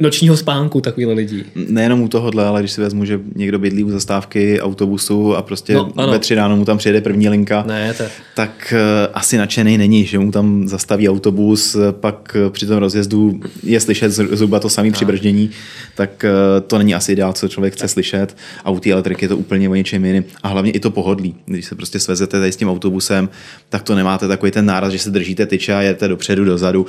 nočního 0.00 0.36
spánku 0.36 0.80
takovýhle 0.80 1.14
lidí. 1.14 1.44
Nejenom 1.68 2.02
u 2.02 2.08
tohohle, 2.08 2.46
ale 2.46 2.60
když 2.60 2.72
si 2.72 2.80
vezmu, 2.80 3.04
že 3.04 3.20
někdo 3.36 3.58
bydlí 3.58 3.84
u 3.84 3.90
zastávky 3.90 4.60
autobusu 4.60 5.36
a 5.36 5.42
prostě 5.42 5.74
no, 5.74 5.92
ve 6.10 6.18
tři 6.18 6.34
ráno 6.34 6.56
mu 6.56 6.64
tam 6.64 6.78
přijede 6.78 7.00
první 7.00 7.28
linka, 7.28 7.64
ne, 7.66 7.94
to... 7.94 8.04
tak 8.36 8.74
uh, 8.74 9.12
asi 9.14 9.36
nadšený 9.38 9.78
není, 9.78 10.04
že 10.04 10.18
mu 10.18 10.32
tam 10.32 10.68
zastaví 10.68 11.08
autobus, 11.08 11.76
pak 11.90 12.36
uh, 12.44 12.52
při 12.52 12.66
tom 12.66 12.76
rozjezdu 12.76 13.40
je 13.62 13.80
slyšet 13.80 14.12
zhruba 14.12 14.60
to 14.60 14.68
samé 14.68 14.88
no. 14.88 14.92
přibrždění, 14.92 15.50
tak 15.94 16.24
uh, 16.24 16.66
to 16.66 16.78
není 16.78 16.94
asi 16.94 17.12
ideál, 17.12 17.32
co 17.32 17.48
člověk 17.48 17.74
chce 17.74 17.88
slyšet. 17.88 18.36
A 18.64 18.70
u 18.70 18.80
té 18.80 18.90
elektriky 18.90 19.24
je 19.24 19.28
to 19.28 19.36
úplně 19.36 19.68
o 19.68 19.74
něčem 19.74 20.04
jiným. 20.04 20.24
A 20.42 20.48
hlavně 20.48 20.70
i 20.70 20.80
to 20.80 20.90
pohodlí. 20.90 21.34
Když 21.46 21.64
se 21.64 21.74
prostě 21.74 22.00
svezete 22.00 22.38
tady 22.40 22.52
s 22.52 22.56
tím 22.56 22.68
autobusem, 22.68 23.28
tak 23.68 23.82
to 23.82 23.94
nemáte 23.94 24.28
takový 24.28 24.52
ten 24.52 24.66
náraz, 24.66 24.92
že 24.92 24.98
se 24.98 25.10
držíte 25.10 25.46
tyče 25.46 25.74
a 25.74 25.80
jedete 25.80 26.08
dopředu, 26.08 26.44
dozadu. 26.44 26.86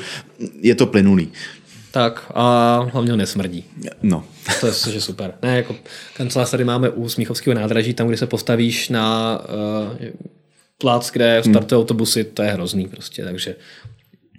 Je 0.61 0.75
to 0.75 0.85
plynulý. 0.85 1.29
Tak 1.91 2.31
a 2.33 2.77
hlavně 2.93 3.11
ho 3.11 3.17
nesmrdí. 3.17 3.65
No. 4.01 4.23
To 4.59 4.67
je 4.67 4.73
že 4.89 5.01
super. 5.01 5.33
Ne, 5.41 5.57
jako 5.57 5.75
kancelář 6.17 6.51
tady 6.51 6.63
máme 6.63 6.89
u 6.89 7.09
Smíchovského 7.09 7.53
nádraží, 7.53 7.93
tam, 7.93 8.07
kde 8.07 8.17
se 8.17 8.27
postavíš 8.27 8.89
na 8.89 9.39
uh, 9.91 10.07
plac, 10.77 11.11
kde 11.11 11.41
hmm. 11.45 11.53
startují 11.53 11.81
autobusy, 11.81 12.23
to 12.23 12.43
je 12.43 12.49
hrozný 12.49 12.87
prostě, 12.87 13.23
takže 13.23 13.55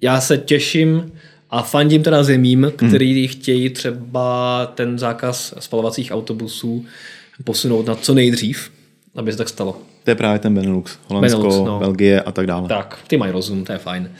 já 0.02 0.20
se 0.20 0.38
těším 0.38 1.12
a 1.50 1.62
fandím 1.62 2.02
teda 2.02 2.22
zemím, 2.22 2.62
hmm. 2.62 2.88
který 2.88 3.26
hmm. 3.26 3.28
chtějí 3.28 3.70
třeba 3.70 4.66
ten 4.74 4.98
zákaz 4.98 5.54
spalovacích 5.58 6.12
autobusů 6.12 6.84
posunout 7.44 7.86
na 7.86 7.94
co 7.94 8.14
nejdřív, 8.14 8.70
aby 9.14 9.32
se 9.32 9.38
tak 9.38 9.48
stalo. 9.48 9.78
To 10.04 10.10
je 10.10 10.14
právě 10.14 10.38
ten 10.38 10.54
Benelux, 10.54 10.98
Holandsko, 11.06 11.42
Benelux, 11.42 11.66
no. 11.66 11.78
Belgie 11.78 12.20
a 12.20 12.32
tak 12.32 12.46
dále. 12.46 12.68
Tak, 12.68 12.98
ty 13.06 13.16
mají 13.16 13.32
rozum, 13.32 13.64
to 13.64 13.72
je 13.72 13.78
fajn. 13.78 14.10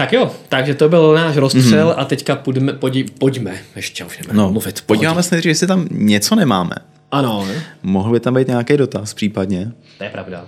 Tak 0.00 0.12
jo, 0.12 0.30
takže 0.48 0.74
to 0.74 0.88
byl 0.88 1.14
náš 1.14 1.36
rozstřel 1.36 1.88
mm-hmm. 1.88 2.00
a 2.00 2.04
teďka 2.04 2.36
půjdeme, 2.36 2.72
pojď, 2.72 3.10
pojďme, 3.18 3.54
ještě 3.76 4.04
už 4.04 4.20
no, 4.32 4.52
mluvit. 4.52 4.82
Podíváme 4.86 5.22
se 5.22 5.34
nejdřív, 5.34 5.48
jestli 5.48 5.66
tam 5.66 5.86
něco 5.90 6.34
nemáme. 6.34 6.74
Ano. 7.10 7.46
Mohl 7.82 8.12
by 8.12 8.20
tam 8.20 8.34
být 8.34 8.48
nějaký 8.48 8.76
dotaz 8.76 9.14
případně? 9.14 9.72
To 9.98 10.04
je 10.04 10.10
pravda. 10.10 10.46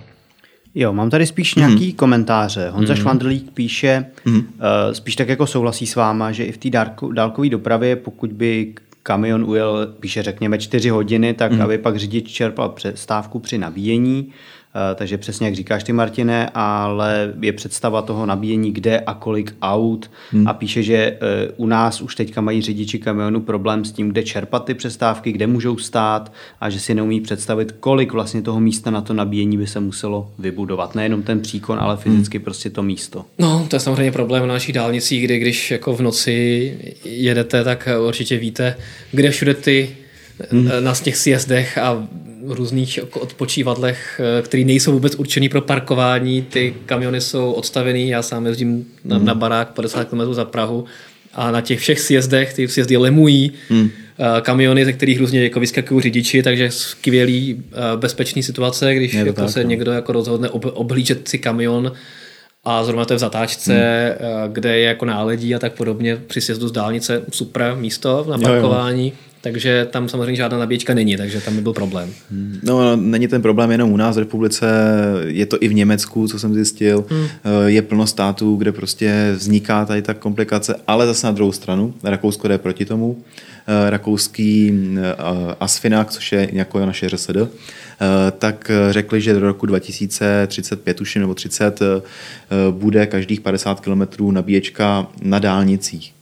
Jo, 0.75 0.93
mám 0.93 1.09
tady 1.09 1.25
spíš 1.25 1.55
nějaký 1.55 1.85
mm. 1.85 1.91
komentáře. 1.91 2.69
Honza 2.69 2.93
mm. 2.93 2.99
Švandlík 2.99 3.51
píše, 3.51 4.05
mm. 4.25 4.35
uh, 4.37 4.43
spíš 4.91 5.15
tak 5.15 5.29
jako 5.29 5.47
souhlasí 5.47 5.87
s 5.87 5.95
váma, 5.95 6.31
že 6.31 6.45
i 6.45 6.51
v 6.51 6.57
té 6.57 6.69
dálkové 7.13 7.49
dopravě, 7.49 7.95
pokud 7.95 8.31
by 8.33 8.73
kamion 9.03 9.43
ujel, 9.43 9.87
píše 9.99 10.23
řekněme 10.23 10.57
čtyři 10.57 10.89
hodiny, 10.89 11.33
tak 11.33 11.51
mm. 11.51 11.61
aby 11.61 11.77
pak 11.77 11.97
řidič 11.97 12.31
čerpal 12.31 12.69
přestávku 12.69 13.39
při 13.39 13.57
nabíjení, 13.57 14.31
takže 14.95 15.17
přesně 15.17 15.47
jak 15.47 15.55
říkáš 15.55 15.83
ty, 15.83 15.93
Martine, 15.93 16.49
ale 16.53 17.33
je 17.41 17.53
představa 17.53 18.01
toho 18.01 18.25
nabíjení 18.25 18.71
kde 18.71 18.99
a 18.99 19.13
kolik 19.13 19.55
aut 19.61 20.11
hmm. 20.31 20.47
a 20.47 20.53
píše, 20.53 20.83
že 20.83 20.95
eh, 20.95 21.17
u 21.57 21.65
nás 21.67 22.01
už 22.01 22.15
teďka 22.15 22.41
mají 22.41 22.61
řidiči 22.61 22.99
kamionu 22.99 23.41
problém 23.41 23.85
s 23.85 23.91
tím, 23.91 24.09
kde 24.09 24.23
čerpat 24.23 24.65
ty 24.65 24.73
přestávky, 24.73 25.31
kde 25.31 25.47
můžou 25.47 25.77
stát 25.77 26.33
a 26.61 26.69
že 26.69 26.79
si 26.79 26.95
neumí 26.95 27.21
představit, 27.21 27.75
kolik 27.79 28.13
vlastně 28.13 28.41
toho 28.41 28.59
místa 28.59 28.91
na 28.91 29.01
to 29.01 29.13
nabíjení 29.13 29.57
by 29.57 29.67
se 29.67 29.79
muselo 29.79 30.31
vybudovat. 30.39 30.95
Nejenom 30.95 31.23
ten 31.23 31.39
příkon, 31.39 31.79
ale 31.79 31.97
fyzicky 31.97 32.37
hmm. 32.37 32.45
prostě 32.45 32.69
to 32.69 32.83
místo. 32.83 33.25
No, 33.39 33.65
to 33.69 33.75
je 33.75 33.79
samozřejmě 33.79 34.11
problém 34.11 34.47
na 34.47 34.53
našich 34.53 34.75
dálnicích, 34.75 35.23
kdy 35.23 35.39
když 35.39 35.71
jako 35.71 35.95
v 35.95 36.01
noci 36.01 36.77
jedete, 37.03 37.63
tak 37.63 37.89
určitě 38.07 38.37
víte, 38.37 38.75
kde 39.11 39.29
všude 39.29 39.53
ty 39.53 39.95
hmm. 40.51 40.69
na 40.79 40.93
těch 40.95 41.17
sjezdech 41.17 41.77
a 41.77 42.07
různých 42.47 42.97
jako 42.97 43.19
odpočívadlech, 43.19 44.21
eh, 44.39 44.41
které 44.41 44.63
nejsou 44.63 44.91
vůbec 44.91 45.15
určený 45.15 45.49
pro 45.49 45.61
parkování. 45.61 46.41
Ty 46.41 46.75
kamiony 46.85 47.21
jsou 47.21 47.51
odstavený, 47.51 48.09
já 48.09 48.21
sám 48.21 48.45
jezdím 48.45 48.85
na, 49.05 49.17
mm. 49.17 49.25
na 49.25 49.35
barák 49.35 49.73
50 49.73 50.09
km 50.09 50.33
za 50.33 50.45
Prahu 50.45 50.85
a 51.33 51.51
na 51.51 51.61
těch 51.61 51.79
všech 51.79 51.99
sjezdech, 51.99 52.53
ty 52.53 52.67
sjezdy 52.67 52.97
lemují 52.97 53.51
mm. 53.69 53.89
kamiony, 54.41 54.85
ze 54.85 54.93
kterých 54.93 55.19
různě 55.19 55.43
jako 55.43 55.59
vyskakují 55.59 56.01
řidiči, 56.01 56.43
takže 56.43 56.71
skvělý 56.71 57.63
bezpečný 57.95 58.43
situace, 58.43 58.95
když 58.95 59.13
jako 59.13 59.33
tak, 59.33 59.49
se 59.49 59.63
no. 59.63 59.69
někdo 59.69 59.91
jako 59.91 60.11
rozhodne 60.11 60.49
ob, 60.49 60.65
obhlížet 60.73 61.27
si 61.27 61.37
kamion 61.37 61.91
a 62.63 62.83
zrovna 62.83 63.05
to 63.05 63.13
je 63.13 63.17
v 63.17 63.19
zatáčce, 63.19 63.73
hmm. 64.19 64.53
kde 64.53 64.77
je 64.77 64.83
jako 64.83 65.05
náledí 65.05 65.55
a 65.55 65.59
tak 65.59 65.73
podobně 65.73 66.17
při 66.27 66.41
sjezdu 66.41 66.67
z 66.67 66.71
dálnice 66.71 67.21
super 67.31 67.75
místo 67.75 68.25
na 68.29 68.37
parkování. 68.37 69.07
Jo, 69.07 69.13
jo. 69.13 69.32
Takže 69.43 69.87
tam 69.91 70.09
samozřejmě 70.09 70.35
žádná 70.35 70.57
nabíječka 70.57 70.93
není, 70.93 71.17
takže 71.17 71.41
tam 71.41 71.55
by 71.55 71.61
byl 71.61 71.73
problém. 71.73 72.09
Hmm. 72.31 72.59
No, 72.63 72.95
není 72.95 73.27
ten 73.27 73.41
problém 73.41 73.71
jenom 73.71 73.91
u 73.91 73.97
nás 73.97 74.15
v 74.15 74.19
republice, 74.19 74.65
je 75.25 75.45
to 75.45 75.57
i 75.59 75.67
v 75.67 75.73
Německu, 75.73 76.27
co 76.27 76.39
jsem 76.39 76.53
zjistil. 76.53 77.05
Hmm. 77.09 77.25
Eh, 77.25 77.71
je 77.71 77.81
plno 77.81 78.07
států, 78.07 78.55
kde 78.55 78.71
prostě 78.71 79.33
vzniká 79.35 79.85
tady 79.85 80.01
ta 80.01 80.13
komplikace, 80.13 80.75
ale 80.87 81.07
zase 81.07 81.27
na 81.27 81.31
druhou 81.31 81.51
stranu, 81.51 81.93
Rakousko 82.03 82.47
jde 82.47 82.57
proti 82.57 82.85
tomu. 82.85 83.17
Eh, 83.67 83.89
rakouský 83.89 84.71
eh, 84.97 85.15
ASFINAG, 85.59 86.11
což 86.11 86.31
je 86.31 86.49
jako 86.51 86.85
naše 86.85 87.09
ŘSD, 87.09 87.37
tak 88.37 88.71
řekli, 88.89 89.21
že 89.21 89.33
do 89.33 89.39
roku 89.39 89.65
2035 89.65 91.01
už 91.01 91.15
nebo 91.15 91.33
30 91.33 91.79
bude 92.71 93.05
každých 93.05 93.41
50 93.41 93.79
km 93.79 94.33
nabíječka 94.33 95.07
na 95.21 95.39
dálnicích. 95.39 96.13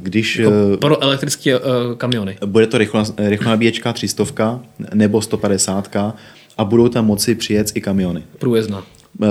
Když, 0.00 0.36
jako 0.36 0.76
pro 0.80 1.02
elektrické 1.02 1.58
uh, 1.58 1.64
kamiony. 1.96 2.38
Bude 2.46 2.66
to 2.66 2.78
rychlo, 2.78 3.04
nabíječka 3.44 3.92
300 3.92 4.60
nebo 4.94 5.22
150 5.22 5.96
a 6.58 6.64
budou 6.64 6.88
tam 6.88 7.06
moci 7.06 7.34
přijet 7.34 7.72
i 7.74 7.80
kamiony. 7.80 8.22
Průjezdná. 8.38 8.84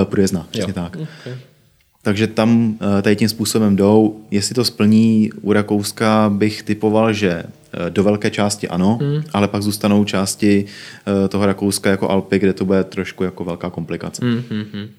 Průjezdná, 0.03 0.47
přesně 0.51 0.69
jo. 0.69 0.73
tak. 0.73 0.95
Okay. 0.95 1.37
Takže 2.03 2.27
tam 2.27 2.77
tady 3.01 3.15
tím 3.15 3.29
způsobem 3.29 3.75
jdou. 3.75 4.21
Jestli 4.31 4.55
to 4.55 4.65
splní 4.65 5.29
u 5.41 5.53
Rakouska, 5.53 6.31
bych 6.33 6.63
typoval, 6.63 7.13
že 7.13 7.43
do 7.89 8.03
velké 8.03 8.29
části 8.29 8.67
ano, 8.67 8.99
hmm. 9.01 9.23
ale 9.33 9.47
pak 9.47 9.61
zůstanou 9.61 10.05
části 10.05 10.65
toho 11.29 11.45
Rakouska 11.45 11.89
jako 11.89 12.09
Alpy, 12.09 12.39
kde 12.39 12.53
to 12.53 12.65
bude 12.65 12.83
trošku 12.83 13.23
jako 13.23 13.43
velká 13.43 13.69
komplikace. 13.69 14.25
Hmm, 14.25 14.43
hmm, 14.49 14.65
hmm. 14.73 14.89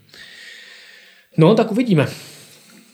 No, 1.37 1.55
tak 1.55 1.72
uvidíme. 1.72 2.09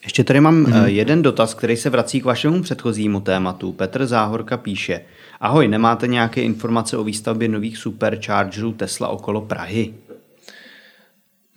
Ještě 0.05 0.25
tady 0.25 0.41
mám 0.41 0.65
mm-hmm. 0.65 0.85
jeden 0.85 1.23
dotaz, 1.23 1.55
který 1.55 1.77
se 1.77 1.91
vrací 1.91 2.21
k 2.21 2.25
vašemu 2.25 2.63
předchozímu 2.63 3.21
tématu. 3.21 3.73
Petr 3.73 4.07
Záhorka 4.07 4.57
píše, 4.57 5.01
ahoj, 5.41 5.69
nemáte 5.69 6.07
nějaké 6.07 6.43
informace 6.43 6.97
o 6.97 7.05
výstavbě 7.05 7.49
nových 7.49 7.79
superchargerů 7.79 8.73
Tesla 8.73 9.09
okolo 9.09 9.41
Prahy? 9.41 9.95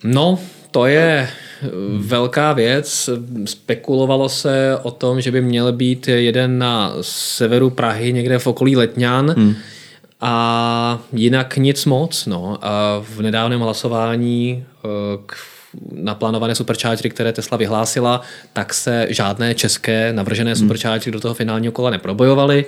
No, 0.04 0.38
to 0.70 0.86
je 0.86 1.28
eh, 1.28 1.68
velká 1.98 2.52
věc. 2.52 3.10
Spekulovalo 3.44 4.28
se 4.28 4.78
o 4.82 4.90
tom, 4.90 5.20
že 5.20 5.30
by 5.30 5.40
měl 5.40 5.72
být 5.72 6.08
jeden 6.08 6.58
na 6.58 6.92
severu 7.00 7.70
Prahy, 7.70 8.12
někde 8.12 8.38
v 8.38 8.46
okolí 8.46 8.76
Letňan. 8.76 9.30
Hmm. 9.30 9.54
A 10.20 10.98
jinak 11.12 11.56
nic 11.56 11.84
moc. 11.84 12.26
No. 12.26 12.58
A 12.62 13.02
v 13.02 13.22
nedávném 13.22 13.60
hlasování 13.60 14.64
eh, 14.66 14.88
k 15.26 15.34
naplánované 15.92 16.54
superchargery, 16.54 17.10
které 17.10 17.32
Tesla 17.32 17.58
vyhlásila, 17.58 18.20
tak 18.52 18.74
se 18.74 19.06
žádné 19.10 19.54
české 19.54 20.12
navržené 20.12 20.50
hmm. 20.50 20.60
superchargery 20.60 21.10
do 21.10 21.20
toho 21.20 21.34
finálního 21.34 21.72
kola 21.72 21.90
neprobojovaly. 21.90 22.64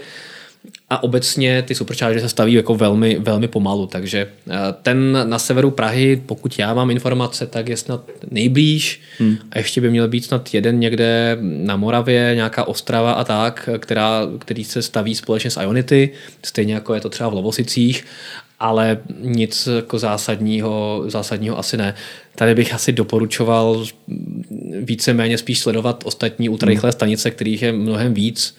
A 0.90 1.02
obecně 1.02 1.62
ty 1.62 1.74
superchargery 1.74 2.20
se 2.20 2.28
staví 2.28 2.52
jako 2.52 2.74
velmi, 2.74 3.18
velmi 3.18 3.48
pomalu, 3.48 3.86
takže 3.86 4.28
eh, 4.50 4.52
ten 4.82 5.18
na 5.24 5.38
severu 5.38 5.70
Prahy, 5.70 6.22
pokud 6.26 6.58
já 6.58 6.74
mám 6.74 6.90
informace, 6.90 7.46
tak 7.46 7.68
je 7.68 7.76
snad 7.76 8.04
nejblíž 8.30 9.00
hmm. 9.18 9.36
a 9.50 9.58
ještě 9.58 9.80
by 9.80 9.90
měl 9.90 10.08
být 10.08 10.24
snad 10.24 10.54
jeden 10.54 10.78
někde 10.78 11.36
na 11.40 11.76
Moravě, 11.76 12.32
nějaká 12.34 12.64
Ostrava 12.64 13.12
a 13.12 13.24
tak, 13.24 13.68
která, 13.78 14.20
který 14.38 14.64
se 14.64 14.82
staví 14.82 15.14
společně 15.14 15.50
s 15.50 15.60
Ionity, 15.60 16.10
stejně 16.42 16.74
jako 16.74 16.94
je 16.94 17.00
to 17.00 17.08
třeba 17.08 17.28
v 17.28 17.34
Lovosicích 17.34 18.04
ale 18.64 18.98
nic 19.20 19.68
jako 19.76 19.98
zásadního, 19.98 21.04
zásadního 21.06 21.58
asi 21.58 21.76
ne. 21.76 21.94
Tady 22.34 22.54
bych 22.54 22.74
asi 22.74 22.92
doporučoval 22.92 23.84
víceméně 24.80 25.38
spíš 25.38 25.58
sledovat 25.58 26.02
ostatní 26.06 26.48
ultrarychlé 26.48 26.88
hmm. 26.88 26.92
stanice, 26.92 27.30
kterých 27.30 27.62
je 27.62 27.72
mnohem 27.72 28.14
víc 28.14 28.56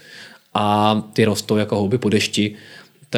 a 0.53 1.01
ty 1.13 1.25
rostou 1.25 1.57
jako 1.57 1.75
houby 1.75 1.97
po 1.97 2.09
dešti 2.09 2.55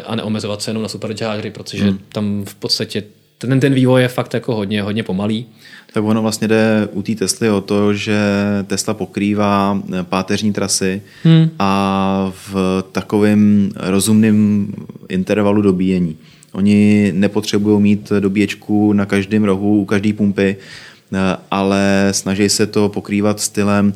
a 0.06 0.16
neomezovat 0.16 0.62
se 0.62 0.70
jenom 0.70 0.84
na 0.84 0.90
superchargery, 0.90 1.52
protože 1.52 1.84
hmm. 1.84 2.00
tam 2.10 2.46
v 2.46 2.56
podstatě 2.56 3.04
ten, 3.38 3.60
ten 3.60 3.74
vývoj 3.74 4.02
je 4.02 4.08
fakt 4.08 4.34
jako 4.34 4.56
hodně, 4.56 4.82
hodně 4.82 5.04
pomalý. 5.04 5.46
Tak 5.94 6.04
ono 6.04 6.22
vlastně 6.22 6.48
jde 6.48 6.88
u 6.92 7.02
té 7.02 7.16
Tesly 7.16 7.50
o 7.50 7.62
to, 7.62 7.94
že 7.94 8.20
Tesla 8.68 8.94
pokrývá 8.94 9.82
páteřní 10.04 10.54
trasy 10.54 11.02
hmm. 11.24 11.50
a 11.60 12.32
v 12.48 12.84
takovém 12.92 13.72
rozumném 13.76 14.68
intervalu 15.10 15.62
dobíjení. 15.62 16.18
Oni 16.58 17.12
nepotřebují 17.16 17.82
mít 17.82 18.12
dobíječku 18.20 18.94
na 18.94 19.06
každém 19.06 19.44
rohu, 19.44 19.82
u 19.82 19.86
každé 19.86 20.14
pumpy, 20.14 20.56
eh, 21.14 21.18
ale 21.52 22.10
snaží 22.12 22.50
se 22.50 22.68
to 22.68 22.90
pokrývat 22.90 23.40
stylem, 23.40 23.94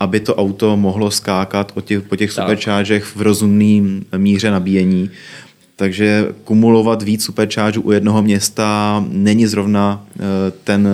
aby 0.00 0.20
to 0.20 0.34
auto 0.34 0.76
mohlo 0.76 1.10
skákat 1.10 1.72
po 1.72 1.80
těch, 1.80 2.02
po 2.02 2.16
těch 2.16 2.32
superchargech 2.32 3.04
v 3.04 3.20
rozumném 3.20 4.04
míře 4.16 4.50
nabíjení. 4.50 5.10
Takže 5.82 6.26
kumulovat 6.44 7.02
víc 7.02 7.24
superchargeů 7.24 7.82
u 7.82 7.92
jednoho 7.92 8.22
města 8.22 9.04
není 9.08 9.46
zrovna 9.46 10.06
eh, 10.16 10.22
ten 10.64 10.88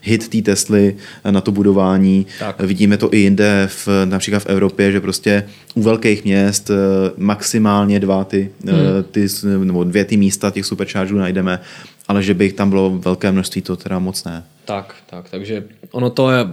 hit 0.00 0.28
té 0.28 0.42
Tesly 0.42 0.96
na 1.30 1.40
to 1.40 1.52
budování. 1.52 2.26
Tak. 2.38 2.60
Vidíme 2.60 2.96
to 2.96 3.14
i 3.14 3.18
jinde, 3.18 3.68
v, 3.70 3.88
například 4.04 4.42
v 4.42 4.46
Evropě, 4.46 4.92
že 4.92 5.00
prostě 5.00 5.44
u 5.74 5.82
velkých 5.82 6.24
měst 6.24 6.70
eh, 6.70 6.74
maximálně 7.16 8.00
dva 8.00 8.24
ty, 8.24 8.50
eh, 8.66 8.72
hmm. 8.72 9.04
ty 9.10 9.26
nebo 9.64 9.84
dvě 9.84 10.04
ty 10.04 10.16
místa 10.16 10.50
těch 10.50 10.66
superchargeů 10.66 11.18
najdeme, 11.18 11.60
ale 12.08 12.22
že 12.22 12.34
by 12.34 12.44
jich 12.44 12.52
tam 12.52 12.70
bylo 12.70 12.90
velké 12.90 13.32
množství, 13.32 13.62
to 13.62 13.76
teda 13.76 13.98
moc 13.98 14.24
ne. 14.24 14.44
Tak, 14.64 14.94
tak, 15.06 15.30
takže 15.30 15.64
ono 15.90 16.10
to 16.10 16.30
je 16.30 16.46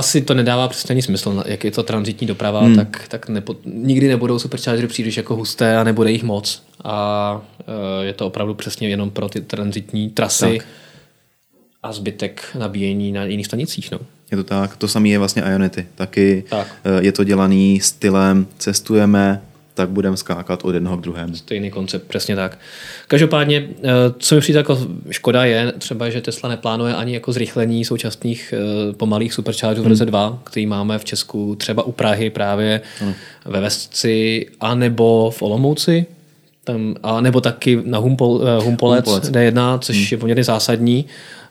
asi 0.00 0.20
to 0.20 0.34
nedává 0.34 0.68
přesně 0.68 0.92
ani 0.92 1.02
smysl, 1.02 1.42
jak 1.46 1.64
je 1.64 1.70
to 1.70 1.82
transitní 1.82 2.26
doprava, 2.26 2.60
hmm. 2.60 2.76
tak, 2.76 3.08
tak 3.08 3.28
nepo, 3.28 3.56
nikdy 3.64 4.08
nebudou 4.08 4.38
superchargery 4.38 4.88
příliš 4.88 5.16
jako 5.16 5.36
husté 5.36 5.76
a 5.76 5.84
nebude 5.84 6.10
jich 6.10 6.22
moc. 6.22 6.62
A 6.84 7.40
e, 8.00 8.04
je 8.04 8.12
to 8.12 8.26
opravdu 8.26 8.54
přesně 8.54 8.88
jenom 8.88 9.10
pro 9.10 9.28
ty 9.28 9.40
transitní 9.40 10.10
trasy 10.10 10.58
tak. 10.58 10.66
a 11.82 11.92
zbytek 11.92 12.42
nabíjení 12.58 13.12
na 13.12 13.24
jiných 13.24 13.46
stanicích. 13.46 13.90
No. 13.90 13.98
Je 14.30 14.36
to 14.36 14.44
tak. 14.44 14.76
To 14.76 14.88
samé 14.88 15.08
je 15.08 15.18
vlastně 15.18 15.42
Ionity. 15.42 15.86
Taky 15.94 16.44
tak. 16.48 16.66
E, 16.84 17.04
je 17.04 17.12
to 17.12 17.24
dělaný 17.24 17.80
stylem 17.80 18.46
cestujeme, 18.58 19.42
tak 19.80 19.90
budeme 19.90 20.16
skákat 20.16 20.64
od 20.64 20.74
jednoho 20.74 20.96
k 20.96 21.00
druhému. 21.00 21.36
Stejný 21.36 21.70
koncept, 21.70 22.08
přesně 22.08 22.36
tak. 22.36 22.58
Každopádně, 23.08 23.68
eh, 23.82 23.88
co 24.18 24.34
mi 24.34 24.40
přijde 24.40 24.58
jako 24.58 24.78
škoda 25.10 25.44
je 25.44 25.72
třeba, 25.78 26.10
že 26.10 26.20
Tesla 26.20 26.48
neplánuje 26.48 26.94
ani 26.94 27.14
jako 27.14 27.32
zrychlení 27.32 27.84
současných 27.84 28.54
eh, 28.56 28.92
pomalých 28.92 29.32
superchargerů 29.32 29.82
hmm. 29.82 29.88
v 29.88 29.92
roce 29.92 30.06
2, 30.06 30.38
který 30.44 30.66
máme 30.66 30.98
v 30.98 31.04
Česku 31.04 31.54
třeba 31.54 31.82
u 31.82 31.92
Prahy 31.92 32.30
právě 32.30 32.80
hmm. 32.98 33.14
ve 33.44 33.60
Vesci 33.60 34.46
a 34.60 34.74
nebo 34.74 35.30
v 35.30 35.42
Olomouci, 35.42 36.06
tam, 36.64 36.94
a 37.02 37.20
nebo 37.20 37.40
taky 37.40 37.82
na 37.84 37.98
Humpol, 37.98 38.40
eh, 38.42 38.62
Humpolec, 38.64 39.06
Humpolec 39.06 39.30
D1, 39.30 39.78
což 39.78 39.96
hmm. 39.96 40.06
je 40.10 40.18
poměrně 40.18 40.44
zásadní 40.44 41.04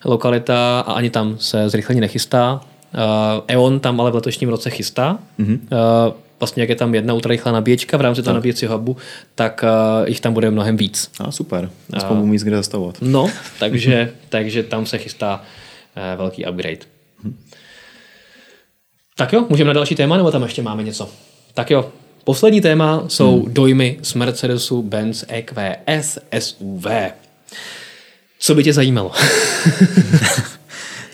lokalita 0.05 0.80
a 0.80 0.91
ani 0.91 1.09
tam 1.09 1.38
se 1.39 1.69
zrychlení 1.69 2.01
nechystá. 2.01 2.61
Uh, 2.93 3.43
E.ON 3.47 3.80
tam 3.80 4.01
ale 4.01 4.11
v 4.11 4.15
letošním 4.15 4.49
roce 4.49 4.69
chystá. 4.69 5.19
Hmm. 5.39 5.67
Uh, 5.71 6.13
vlastně 6.39 6.63
jak 6.63 6.69
je 6.69 6.75
tam 6.75 6.95
jedna 6.95 7.13
ultrarychlá 7.13 7.51
nabíječka 7.51 7.97
v 7.97 8.01
rámci 8.01 8.23
toho 8.23 8.33
nabíjecího 8.33 8.77
hubu, 8.77 8.97
tak 9.35 9.63
uh, 9.63 10.07
jich 10.07 10.21
tam 10.21 10.33
bude 10.33 10.51
mnohem 10.51 10.77
víc. 10.77 11.11
A 11.19 11.31
super, 11.31 11.69
aspoň 11.93 12.17
uh, 12.17 12.25
míst 12.25 12.43
kde 12.43 12.55
zastavovat. 12.55 12.97
No, 13.01 13.31
takže, 13.59 14.11
takže 14.29 14.63
tam 14.63 14.85
se 14.85 14.97
chystá 14.97 15.41
uh, 15.97 16.19
velký 16.19 16.45
upgrade. 16.45 16.85
Hm. 17.23 17.37
Tak 19.17 19.33
jo, 19.33 19.45
můžeme 19.49 19.67
na 19.67 19.73
další 19.73 19.95
téma, 19.95 20.17
nebo 20.17 20.31
tam 20.31 20.43
ještě 20.43 20.61
máme 20.61 20.83
něco? 20.83 21.09
Tak 21.53 21.71
jo, 21.71 21.91
poslední 22.23 22.61
téma 22.61 23.03
jsou 23.07 23.41
hmm. 23.41 23.53
dojmy 23.53 23.99
z 24.01 24.13
Mercedesu 24.13 24.81
Benz 24.81 25.25
EQS 25.27 26.17
SUV. 26.39 26.87
Co 28.39 28.55
by 28.55 28.63
tě 28.63 28.73
zajímalo? 28.73 29.11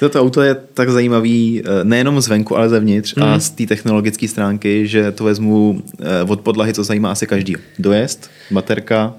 Toto 0.06 0.22
auto 0.22 0.41
je 0.41 0.56
tak 0.74 0.89
zajímavý 0.89 1.66
eh, 1.66 1.84
nejenom 1.84 2.22
zvenku, 2.22 2.58
ale 2.58 2.70
zevnitř 2.70 3.16
mm. 3.16 3.24
a 3.24 3.32
mhm. 3.32 3.39
z 3.39 3.49
té 3.49 3.66
technologické 3.66 4.28
stránky, 4.28 4.88
že 4.88 5.12
to 5.12 5.24
vezmu 5.24 5.82
eh, 5.99 6.24
od 6.30 6.41
podlahy, 6.41 6.74
co 6.74 6.84
zajímá 6.84 7.12
asi 7.12 7.28
každý. 7.28 7.56
Dojezd, 7.80 8.30
baterka 8.51 9.14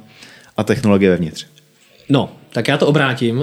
a 0.57 0.65
technologie 0.65 1.11
vevnitř. 1.11 1.47
No, 2.09 2.31
tak 2.53 2.69
já 2.69 2.79
to 2.79 2.87
obrátím. 2.87 3.43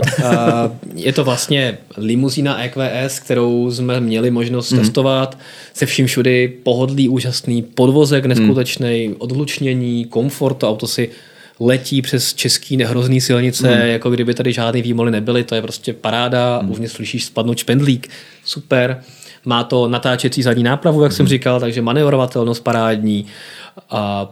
je 0.96 1.14
to 1.14 1.24
vlastně 1.24 1.78
limuzína 1.98 2.64
EQS, 2.64 3.20
kterou 3.20 3.72
jsme 3.72 4.00
měli 4.00 4.32
možnost 4.32 4.72
mm. 4.72 4.80
testovat. 4.80 5.38
Se 5.74 5.86
vším 5.86 6.06
všudy 6.08 6.54
pohodlý, 6.64 7.10
úžasný, 7.10 7.62
podvozek 7.62 8.26
neskutečný, 8.26 9.08
mm. 9.08 9.16
odlučnění, 9.18 10.06
komfort. 10.06 10.58
To 10.58 10.70
auto 10.70 10.88
si 10.88 11.10
letí 11.60 12.02
přes 12.02 12.34
český 12.34 12.78
nehrozný 12.78 13.22
silnice, 13.22 13.76
mm. 13.76 13.88
jako 13.88 14.10
kdyby 14.10 14.34
tady 14.34 14.54
žádný 14.54 14.82
výmoly 14.82 15.12
nebyly, 15.12 15.44
to 15.44 15.56
je 15.56 15.62
prostě 15.62 15.94
paráda, 15.94 16.60
mm. 16.62 16.72
uvnitř 16.72 16.94
slyšíš 16.94 17.26
spadnout 17.26 17.58
špendlík, 17.58 18.10
super. 18.46 19.04
Má 19.46 19.64
to 19.64 19.88
natáčecí 19.88 20.44
zadní 20.44 20.64
nápravu, 20.64 21.04
jak 21.04 21.12
mm. 21.12 21.16
jsem 21.16 21.28
říkal, 21.28 21.60
takže 21.60 21.82
manevrovatelnost 21.82 22.64
parádní. 22.64 23.26
A 23.90 24.32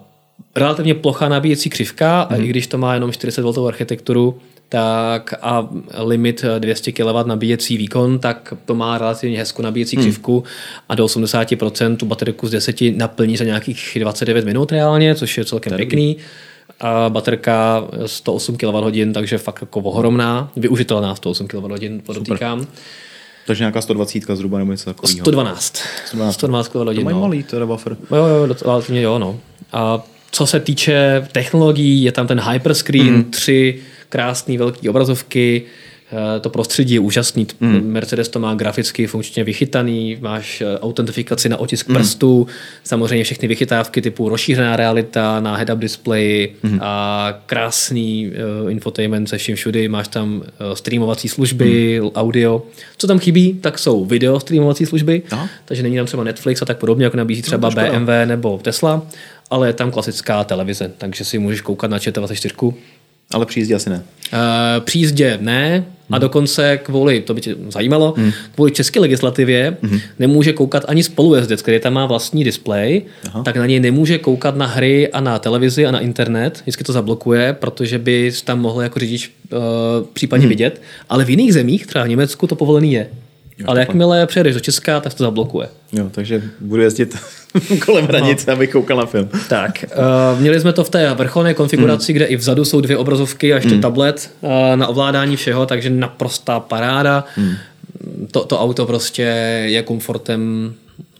relativně 0.56 0.94
plochá 0.94 1.30
nabíjecí 1.30 1.70
křivka, 1.70 2.28
mm. 2.30 2.36
a 2.36 2.44
i 2.44 2.48
když 2.48 2.68
to 2.68 2.78
má 2.78 2.94
jenom 2.94 3.12
40 3.12 3.42
V 3.42 3.68
architekturu, 3.68 4.40
tak 4.72 5.34
a 5.42 5.70
limit 5.98 6.46
200 6.60 6.92
kW 6.92 7.26
nabíjecí 7.26 7.78
výkon, 7.78 8.20
tak 8.20 8.54
to 8.66 8.76
má 8.76 8.98
relativně 8.98 9.38
hezkou 9.38 9.62
nabíjecí 9.62 9.96
hmm. 9.96 10.06
křivku 10.06 10.44
a 10.90 10.96
do 10.96 11.06
80% 11.06 11.98
tu 11.98 12.06
baterku 12.06 12.48
z 12.48 12.52
10 12.52 12.76
naplní 12.96 13.38
za 13.38 13.44
nějakých 13.44 13.98
29 14.00 14.46
minut 14.46 14.72
reálně, 14.72 15.16
což 15.16 15.38
je 15.38 15.46
celkem 15.46 15.76
pěkný. 15.76 16.18
A 16.84 17.10
baterka 17.10 17.84
108 18.06 18.58
kWh, 18.58 19.14
takže 19.14 19.38
fakt 19.38 19.62
jako 19.62 19.80
ohromná, 19.80 20.52
využitelná 20.56 21.16
108 21.16 21.48
kWh, 21.48 22.02
podotýkám. 22.06 22.60
Super. 22.60 22.76
Takže 23.48 23.62
nějaká 23.62 23.82
120 23.82 24.24
zhruba 24.34 24.58
nebo 24.58 24.72
něco 24.72 24.86
takového. 24.86 25.16
112. 25.16 25.78
112, 26.06 26.34
112 26.34 26.68
kWh. 26.68 26.74
To 26.74 26.84
mají 26.84 27.16
no. 27.16 27.22
malý 27.22 27.44
teda 27.44 27.66
buffer. 27.66 27.98
Jo, 28.12 28.26
jo, 28.26 28.56
relativně 28.62 29.02
jo, 29.02 29.20
no. 29.20 29.40
A 29.74 30.04
co 30.32 30.48
se 30.48 30.60
týče 30.60 31.28
technologií, 31.32 32.04
je 32.04 32.12
tam 32.12 32.28
ten 32.28 32.42
hyperscreen 32.52 33.14
mm. 33.14 33.24
3 33.24 33.82
krásný 34.10 34.58
velký 34.58 34.90
obrazovky, 34.90 35.64
to 36.42 36.50
prostředí 36.50 36.94
je 36.94 37.00
úžasný. 37.00 37.48
Mm. 37.60 37.92
Mercedes 37.92 38.30
to 38.30 38.40
má 38.40 38.54
graficky 38.54 39.08
funkčně 39.08 39.44
vychytaný, 39.44 40.18
máš 40.22 40.62
eh, 40.62 40.80
autentifikaci 40.80 41.50
na 41.50 41.58
otisk 41.58 41.88
mm. 41.88 41.96
prstů, 41.96 42.48
samozřejmě 42.84 43.24
všechny 43.24 43.48
vychytávky 43.48 44.02
typu 44.02 44.30
rozšířená 44.30 44.76
realita 44.76 45.40
na 45.40 45.58
head-up 45.58 45.80
displeji 45.80 46.56
mm. 46.64 46.80
a 46.82 47.42
krásný 47.46 48.32
uh, 48.64 48.72
infotainment 48.72 49.30
se 49.30 49.38
vším 49.38 49.56
všudy, 49.56 49.88
máš 49.88 50.08
tam 50.08 50.36
uh, 50.36 50.74
streamovací 50.74 51.30
služby, 51.30 52.00
mm. 52.02 52.10
audio. 52.16 52.64
Co 52.98 53.08
tam 53.08 53.20
chybí, 53.20 53.54
tak 53.54 53.80
jsou 53.80 54.06
video 54.06 54.40
streamovací 54.40 54.86
služby, 54.86 55.22
no. 55.32 55.50
takže 55.66 55.84
není 55.84 55.96
tam 55.98 56.06
třeba 56.06 56.24
Netflix 56.24 56.62
a 56.62 56.66
tak 56.66 56.78
podobně, 56.78 57.06
jako 57.06 57.18
nabízí 57.18 57.42
no, 57.42 57.46
třeba 57.46 57.70
no, 57.70 57.76
BMW 57.76 58.10
nebo 58.26 58.60
Tesla, 58.62 59.02
ale 59.50 59.68
je 59.68 59.74
tam 59.74 59.92
klasická 59.92 60.44
televize, 60.44 60.92
takže 60.98 61.26
si 61.26 61.40
můžeš 61.40 61.62
koukat 61.62 61.92
na 61.92 61.98
ČT24 61.98 62.74
ale 63.34 63.46
při 63.46 63.60
jízdě 63.60 63.76
asi 63.76 63.90
ne. 63.90 64.04
Uh, 64.34 64.84
při 64.84 65.00
jízdě 65.00 65.38
ne 65.42 65.86
a 66.12 66.16
hmm. 66.16 66.22
dokonce 66.22 66.78
kvůli, 66.78 67.22
to 67.22 67.34
by 67.34 67.42
tě 67.42 67.56
zajímalo, 67.70 68.14
hmm. 68.18 68.32
kvůli 68.56 68.72
české 68.72 69.00
legislativě 69.00 69.78
hmm. 69.82 70.00
nemůže 70.20 70.54
koukat 70.54 70.86
ani 70.88 71.04
spolujezdec, 71.04 71.62
který 71.62 71.80
tam 71.80 71.94
má 71.94 72.06
vlastní 72.06 72.44
displej, 72.44 73.02
Aha. 73.28 73.44
tak 73.44 73.56
na 73.56 73.66
něj 73.66 73.80
nemůže 73.80 74.18
koukat 74.18 74.56
na 74.56 74.66
hry 74.66 75.12
a 75.12 75.20
na 75.20 75.40
televizi 75.40 75.86
a 75.86 75.92
na 75.92 76.00
internet, 76.00 76.60
vždycky 76.62 76.84
to 76.84 76.94
zablokuje, 76.94 77.54
protože 77.54 78.00
by 78.00 78.32
tam 78.44 78.60
mohl 78.60 78.82
jako 78.82 79.00
řidič 79.00 79.32
uh, 79.52 79.60
případně 80.14 80.44
hmm. 80.44 80.50
vidět, 80.50 80.82
ale 81.10 81.26
v 81.26 81.30
jiných 81.30 81.54
zemích, 81.54 81.88
třeba 81.88 82.04
v 82.06 82.10
Německu, 82.10 82.48
to 82.48 82.56
povolený 82.56 82.94
je. 82.94 83.08
Jo, 83.62 83.66
Ale 83.68 83.80
jakmile 83.80 84.26
přejdeš 84.26 84.54
do 84.54 84.60
Česka, 84.60 85.00
tak 85.00 85.14
to 85.14 85.24
zablokuje. 85.24 85.68
Jo, 85.92 86.10
takže 86.12 86.42
budu 86.60 86.82
jezdit 86.82 87.18
kolem 87.86 88.06
hranice, 88.06 88.52
no. 88.52 88.54
abych 88.54 88.72
koukal 88.72 88.98
na 88.98 89.06
film. 89.06 89.30
Tak, 89.50 89.86
uh, 90.34 90.40
měli 90.40 90.60
jsme 90.60 90.74
to 90.74 90.84
v 90.84 90.90
té 90.90 91.14
vrcholné 91.14 91.54
konfiguraci, 91.54 92.12
mm. 92.12 92.16
kde 92.16 92.26
i 92.26 92.36
vzadu 92.36 92.66
jsou 92.66 92.82
dvě 92.82 92.98
obrazovky 92.98 93.54
a 93.54 93.56
ještě 93.56 93.76
mm. 93.76 93.82
tablet 93.82 94.32
uh, 94.42 94.52
na 94.76 94.88
ovládání 94.88 95.36
všeho, 95.36 95.66
takže 95.66 95.90
naprostá 95.90 96.60
paráda. 96.60 97.24
Mm. 97.38 97.56
To, 98.32 98.46
to 98.46 98.60
auto 98.60 98.86
prostě 98.86 99.22
je 99.66 99.84
komfortem 99.84 100.74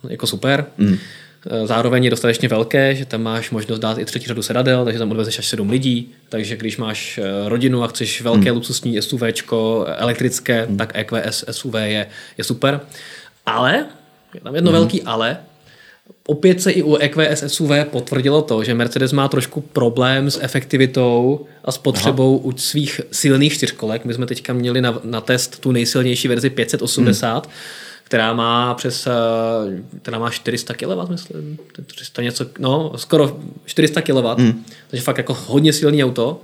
jako 0.10 0.28
super. 0.28 0.66
Mm. 0.78 0.98
Eh, 1.46 1.68
zároveň 1.68 2.04
je 2.04 2.10
dostatečně 2.10 2.48
velké, 2.48 2.96
že 2.96 3.06
tam 3.06 3.24
máš 3.24 3.52
možnost 3.52 3.80
dát 3.80 3.98
i 3.98 4.06
třetí 4.06 4.28
řadu 4.28 4.42
sedadel, 4.42 4.86
takže 4.86 5.00
tam 5.00 5.12
odvezeš 5.12 5.40
až 5.40 5.48
sedm 5.48 5.70
lidí. 5.70 6.12
Takže 6.30 6.58
když 6.58 6.78
máš 6.78 7.18
eh, 7.18 7.50
rodinu 7.50 7.84
a 7.84 7.88
chceš 7.88 8.22
velké 8.22 8.50
hmm. 8.50 8.56
luxusní 8.56 9.02
SUV 9.02 9.24
elektrické, 9.86 10.66
hmm. 10.66 10.78
tak 10.78 10.92
EQS 10.96 11.46
SUV 11.52 11.74
je, 11.74 12.08
je 12.38 12.44
super. 12.44 12.80
Ale, 13.46 13.86
je 14.34 14.42
tam 14.42 14.56
jedno 14.56 14.72
hmm. 14.72 14.80
velký 14.80 15.02
ale, 15.02 15.38
opět 16.26 16.62
se 16.62 16.72
i 16.72 16.84
u 16.84 16.96
EQS 16.96 17.44
SUV 17.48 17.72
potvrdilo 17.92 18.42
to, 18.42 18.64
že 18.64 18.74
Mercedes 18.74 19.12
má 19.12 19.28
trošku 19.28 19.62
problém 19.62 20.32
s 20.32 20.44
efektivitou 20.44 21.46
a 21.66 21.72
spotřebou 21.72 22.40
Aha. 22.40 22.46
u 22.46 22.58
svých 22.58 23.02
silných 23.12 23.54
čtyřkolek. 23.54 24.06
My 24.06 24.14
jsme 24.14 24.26
teďka 24.26 24.54
měli 24.54 24.82
na, 24.82 25.00
na 25.04 25.22
test 25.22 25.60
tu 25.60 25.72
nejsilnější 25.72 26.28
verzi 26.28 26.50
580, 26.50 27.46
hmm 27.46 27.54
která 28.12 28.34
má 28.34 28.74
přes, 28.74 29.08
eh, 29.08 29.12
která 30.02 30.20
má 30.20 30.30
400 30.30 30.74
kW, 30.74 31.10
myslím, 31.10 31.58
300 31.86 32.22
něco, 32.22 32.46
no, 32.60 32.94
skoro 32.96 33.40
400 33.66 34.02
kW, 34.02 34.28
mm. 34.38 34.66
takže 34.88 35.04
fakt 35.04 35.18
jako 35.18 35.34
hodně 35.34 35.74
silný 35.74 36.04
auto. 36.04 36.42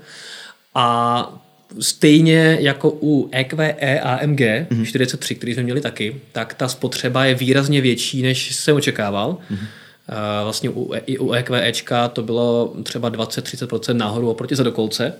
A 0.75 1.43
stejně 1.79 2.57
jako 2.61 2.91
u 3.01 3.29
EQE 3.31 3.99
AMG 3.99 4.41
mm. 4.69 4.85
43, 4.85 5.35
který 5.35 5.53
jsme 5.53 5.63
měli 5.63 5.81
taky, 5.81 6.21
tak 6.31 6.53
ta 6.53 6.67
spotřeba 6.67 7.25
je 7.25 7.35
výrazně 7.35 7.81
větší, 7.81 8.21
než 8.21 8.55
jsem 8.55 8.75
očekával. 8.75 9.37
Mm. 9.49 9.57
Vlastně 10.43 10.69
u, 10.69 10.93
i 11.05 11.17
u 11.17 11.33
EQEčka 11.33 12.07
to 12.07 12.23
bylo 12.23 12.73
třeba 12.83 13.11
20-30% 13.11 13.97
nahoru 13.97 14.29
oproti 14.29 14.55
zadokolce, 14.55 15.13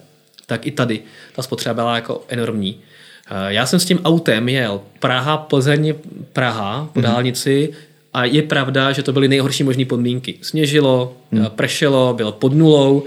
tak 0.46 0.68
i 0.68 0.72
tady 0.72 1.00
ta 1.36 1.42
spotřeba 1.42 1.74
byla 1.74 1.96
jako 1.96 2.26
enormní. 2.28 2.82
Eh, 3.30 3.54
já 3.54 3.66
jsem 3.66 3.80
s 3.80 3.86
tím 3.86 4.00
autem 4.04 4.50
jel 4.50 4.82
Praha, 5.00 5.38
Plzeň, 5.38 5.94
Praha 6.34 6.90
po 6.94 7.00
mm-hmm. 7.00 7.04
dálnici 7.04 7.74
a 8.14 8.26
je 8.26 8.42
pravda, 8.42 8.92
že 8.92 9.04
to 9.04 9.14
byly 9.14 9.28
nejhorší 9.28 9.64
možné 9.64 9.86
podmínky. 9.86 10.40
Sněžilo, 10.42 11.18
mm. 11.32 11.46
pršelo, 11.46 12.14
bylo 12.14 12.32
pod 12.32 12.54
nulou, 12.54 13.04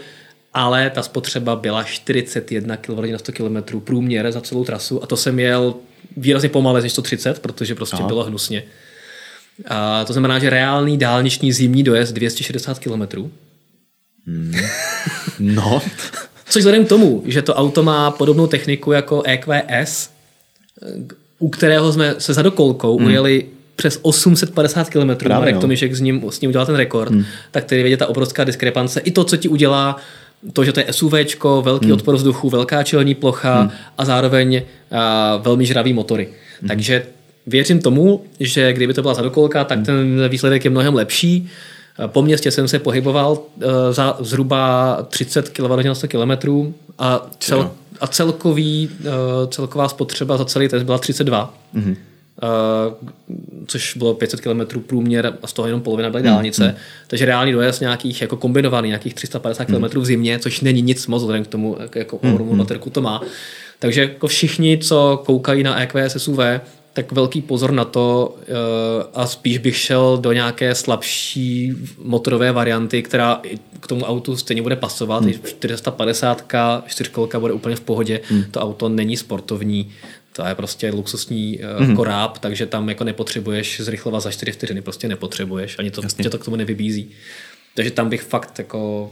ale 0.54 0.90
ta 0.90 1.02
spotřeba 1.02 1.56
byla 1.56 1.82
41 1.82 2.76
kW 2.76 3.06
na 3.12 3.18
100 3.18 3.32
km 3.32 3.80
průměr 3.80 4.32
za 4.32 4.40
celou 4.40 4.64
trasu 4.64 5.02
a 5.02 5.06
to 5.06 5.16
jsem 5.16 5.38
jel 5.38 5.74
výrazně 6.16 6.48
pomalé 6.48 6.82
než 6.82 6.92
130, 6.92 7.38
protože 7.38 7.74
prostě 7.74 7.96
Aha. 7.96 8.06
bylo 8.06 8.24
hnusně. 8.24 8.62
A 9.66 10.04
to 10.04 10.12
znamená, 10.12 10.38
že 10.38 10.50
reálný 10.50 10.98
dálniční 10.98 11.52
zimní 11.52 11.82
dojezd 11.82 12.12
260 12.12 12.78
km. 12.78 13.30
Mm. 14.26 14.54
No. 15.38 15.82
Což 16.50 16.60
vzhledem 16.60 16.84
k 16.84 16.88
tomu, 16.88 17.22
že 17.26 17.42
to 17.42 17.54
auto 17.54 17.82
má 17.82 18.10
podobnou 18.10 18.46
techniku 18.46 18.92
jako 18.92 19.22
EQS, 19.22 20.10
u 21.38 21.48
kterého 21.48 21.92
jsme 21.92 22.14
se 22.18 22.34
za 22.34 22.42
dokolkou 22.42 22.98
hmm. 22.98 23.06
ujeli 23.06 23.46
přes 23.76 23.98
850 24.02 24.90
km, 24.90 25.08
Právě, 25.14 25.38
Marek 25.38 25.54
no. 25.54 25.60
Tomišek 25.60 25.94
s 25.94 26.00
ním, 26.00 26.24
s 26.30 26.40
ním 26.40 26.48
udělal 26.48 26.66
ten 26.66 26.74
rekord, 26.74 27.12
hmm. 27.12 27.24
tak 27.50 27.64
tady 27.64 27.82
vidět 27.82 27.96
ta 27.96 28.06
obrovská 28.06 28.44
diskrepance. 28.44 29.00
I 29.00 29.10
to, 29.10 29.24
co 29.24 29.36
ti 29.36 29.48
udělá 29.48 29.96
to, 30.52 30.64
že 30.64 30.72
to 30.72 30.80
je 30.80 30.86
SUV, 30.90 31.12
velký 31.62 31.86
hmm. 31.86 31.94
odpor 31.94 32.14
vzduchu, 32.14 32.50
velká 32.50 32.82
čelní 32.82 33.14
plocha 33.14 33.60
hmm. 33.60 33.70
a 33.98 34.04
zároveň 34.04 34.62
a, 34.90 35.36
velmi 35.36 35.66
žravý 35.66 35.92
motory. 35.92 36.28
Hmm. 36.60 36.68
Takže 36.68 37.06
věřím 37.46 37.80
tomu, 37.80 38.24
že 38.40 38.72
kdyby 38.72 38.94
to 38.94 39.02
byla 39.02 39.14
zadokolka, 39.14 39.64
tak 39.64 39.78
hmm. 39.78 39.86
ten 39.86 40.28
výsledek 40.28 40.64
je 40.64 40.70
mnohem 40.70 40.94
lepší. 40.94 41.48
Po 42.06 42.22
městě 42.22 42.50
jsem 42.50 42.68
se 42.68 42.78
pohyboval 42.78 43.38
eh, 43.60 43.92
za 43.92 44.16
zhruba 44.20 44.96
30 45.08 45.48
kWh 45.48 45.84
na 45.84 45.94
100 45.94 46.08
km 46.08 46.72
a, 46.98 47.26
cel, 47.38 47.70
a 48.00 48.06
celkový, 48.06 48.90
eh, 49.00 49.10
celková 49.48 49.88
spotřeba 49.88 50.36
za 50.36 50.44
celý 50.44 50.68
test 50.68 50.82
byla 50.82 50.98
32. 50.98 51.54
Mm-hmm. 51.74 51.96
což 53.66 53.96
bylo 53.96 54.14
500 54.14 54.40
km 54.40 54.80
průměr 54.80 55.32
a 55.42 55.46
z 55.46 55.52
toho 55.52 55.66
jenom 55.66 55.80
polovina 55.80 56.10
byly 56.10 56.22
dálnice. 56.22 56.68
Mm. 56.68 56.74
Takže 57.06 57.24
reálný 57.24 57.52
dojezd 57.52 57.80
nějakých 57.80 58.22
jako 58.22 58.36
kombinovaný, 58.36 58.88
nějakých 58.88 59.14
350 59.14 59.64
km 59.64 59.74
mm. 59.74 59.88
v 59.88 60.04
zimě, 60.04 60.38
což 60.38 60.60
není 60.60 60.82
nic 60.82 61.06
moc 61.06 61.22
vzhledem 61.22 61.44
k 61.44 61.48
tomu, 61.48 61.76
jako 61.94 62.18
mm. 62.22 62.68
to 62.92 63.00
má. 63.00 63.22
Takže 63.78 64.00
jako 64.00 64.26
všichni, 64.26 64.78
co 64.78 65.22
koukají 65.26 65.62
na 65.62 65.82
EQS 65.82 66.16
SUV, 66.16 66.38
tak 66.92 67.12
velký 67.12 67.42
pozor 67.42 67.72
na 67.72 67.84
to 67.84 68.36
eh, 68.42 68.52
a 69.14 69.26
spíš 69.26 69.58
bych 69.58 69.76
šel 69.76 70.18
do 70.18 70.32
nějaké 70.32 70.74
slabší 70.74 71.72
motorové 71.98 72.52
varianty, 72.52 73.02
která 73.02 73.40
k 73.80 73.86
tomu 73.86 74.04
autu 74.04 74.36
stejně 74.36 74.62
bude 74.62 74.76
pasovat. 74.76 75.24
Hmm. 75.24 75.32
450 75.44 76.52
čtyřkolka 76.86 77.40
bude 77.40 77.52
úplně 77.52 77.76
v 77.76 77.80
pohodě. 77.80 78.20
Hmm. 78.24 78.44
To 78.50 78.60
auto 78.60 78.88
není 78.88 79.16
sportovní, 79.16 79.90
to 80.32 80.46
je 80.46 80.54
prostě 80.54 80.90
luxusní 80.90 81.60
hmm. 81.78 81.96
koráb, 81.96 82.38
takže 82.38 82.66
tam 82.66 82.88
jako 82.88 83.04
nepotřebuješ 83.04 83.80
zrychlovat 83.80 84.22
za 84.22 84.30
4 84.30 84.52
vteřiny, 84.52 84.82
prostě 84.82 85.08
nepotřebuješ, 85.08 85.78
ani 85.78 85.90
to, 85.90 86.02
tě 86.22 86.30
to 86.30 86.38
k 86.38 86.44
tomu 86.44 86.56
nevybízí. 86.56 87.10
Takže 87.74 87.90
tam 87.90 88.08
bych 88.08 88.22
fakt 88.22 88.58
jako 88.58 89.10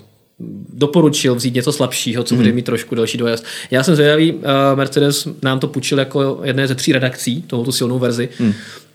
doporučil 0.74 1.34
vzít 1.34 1.54
něco 1.54 1.72
slabšího, 1.72 2.22
co 2.22 2.34
mm. 2.34 2.40
bude 2.40 2.52
mít 2.52 2.64
trošku 2.64 2.94
další 2.94 3.18
dojezd. 3.18 3.44
Já 3.70 3.82
jsem 3.82 3.94
zvědavý, 3.94 4.32
uh, 4.32 4.42
Mercedes 4.74 5.28
nám 5.42 5.58
to 5.58 5.68
půjčil 5.68 5.98
jako 5.98 6.40
jedné 6.44 6.68
ze 6.68 6.74
tří 6.74 6.92
redakcí, 6.92 7.42
tohoto 7.42 7.72
silnou 7.72 7.98
verzi. 7.98 8.28
Mm. 8.40 8.52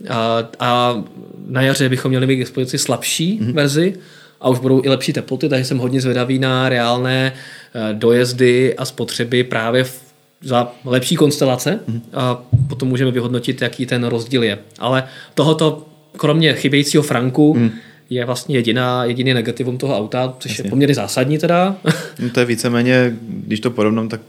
A, 0.10 0.50
a 0.60 1.04
na 1.48 1.62
jaře 1.62 1.90
bychom 1.90 2.10
měli 2.10 2.28
mít 2.28 2.36
k 2.36 2.40
dispozici 2.40 2.78
slabší 2.78 3.40
mm. 3.42 3.54
verzi 3.54 3.94
a 4.42 4.50
už 4.50 4.60
budou 4.60 4.82
i 4.86 4.90
lepší 4.90 5.14
teploty, 5.14 5.50
takže 5.50 5.66
jsem 5.66 5.78
hodně 5.78 6.02
zvědavý 6.02 6.40
na 6.40 6.70
reálné 6.70 7.34
uh, 7.34 8.00
dojezdy 8.00 8.76
a 8.76 8.86
spotřeby 8.86 9.44
právě 9.44 9.84
v, 9.84 10.02
za 10.42 10.72
lepší 10.86 11.16
konstelace 11.16 11.80
mm. 11.88 12.02
a 12.14 12.44
potom 12.70 12.90
můžeme 12.90 13.12
vyhodnotit, 13.12 13.62
jaký 13.62 13.86
ten 13.86 14.04
rozdíl 14.04 14.44
je. 14.44 14.60
Ale 14.80 15.04
tohoto, 15.34 15.86
kromě 16.18 16.54
chybějícího 16.54 17.04
franku, 17.04 17.54
mm 17.54 17.72
je 18.14 18.26
vlastně 18.26 18.58
jediná, 18.58 19.06
jediný 19.06 19.34
negativum 19.34 19.78
toho 19.78 19.98
auta, 19.98 20.34
což 20.40 20.52
Jasně. 20.52 20.66
je 20.66 20.70
poměrně 20.70 20.96
zásadní 20.96 21.38
teda. 21.38 21.76
No 22.20 22.30
to 22.30 22.40
je 22.40 22.46
víceméně, 22.46 23.16
když 23.22 23.60
to 23.60 23.72
porovnám, 23.72 24.10
tak 24.10 24.22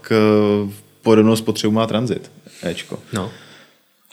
uh, 0.63 0.71
podobnou 1.01 1.35
spotřebu 1.35 1.73
má 1.73 1.87
Transit. 1.87 2.31
Ečko. 2.63 2.99
No. 3.13 3.31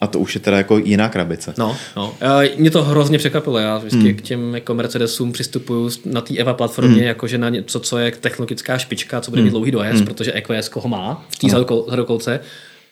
A 0.00 0.06
to 0.06 0.18
už 0.18 0.34
je 0.34 0.40
teda 0.40 0.56
jako 0.56 0.78
jiná 0.78 1.08
krabice. 1.08 1.54
No, 1.58 1.76
no. 1.96 2.14
Mě 2.56 2.70
to 2.70 2.82
hrozně 2.82 3.18
překvapilo. 3.18 3.58
Já 3.58 3.78
vždycky 3.78 3.98
hmm. 3.98 4.14
k 4.14 4.22
těm 4.22 4.54
jako 4.54 4.74
Mercedesům 4.74 5.32
přistupuju 5.32 5.90
na 6.06 6.20
té 6.20 6.36
EVA 6.36 6.54
platformě, 6.54 6.94
hmm. 6.94 7.04
jakože 7.04 7.38
na 7.38 7.48
něco, 7.48 7.80
co 7.80 7.98
je 7.98 8.10
technologická 8.10 8.78
špička, 8.78 9.20
co 9.20 9.30
bude 9.30 9.40
hmm. 9.40 9.44
mít 9.44 9.50
dlouhý 9.50 9.70
dojezd, 9.70 9.96
hmm. 9.96 10.06
protože 10.06 10.32
EQS 10.32 10.70
ho 10.74 10.88
má 10.88 11.24
v 11.28 11.36
té 11.36 11.48
zadokolce. 11.88 12.40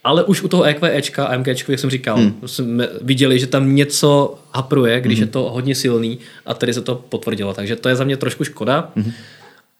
Ale 0.04 0.24
už 0.24 0.42
u 0.42 0.48
toho 0.48 0.64
EQEčka 0.64 1.24
a 1.24 1.36
MGčka, 1.36 1.72
jak 1.72 1.80
jsem 1.80 1.90
říkal, 1.90 2.16
hmm. 2.16 2.40
jsme 2.46 2.88
viděli, 3.02 3.38
že 3.38 3.46
tam 3.46 3.74
něco 3.74 4.38
hapruje, 4.52 5.00
když 5.00 5.18
hmm. 5.18 5.26
je 5.26 5.32
to 5.32 5.50
hodně 5.50 5.74
silný 5.74 6.18
a 6.46 6.54
tady 6.54 6.74
se 6.74 6.80
to 6.80 6.94
potvrdilo. 6.94 7.54
Takže 7.54 7.76
to 7.76 7.88
je 7.88 7.96
za 7.96 8.04
mě 8.04 8.16
trošku 8.16 8.44
škoda. 8.44 8.90
Hmm 8.96 9.12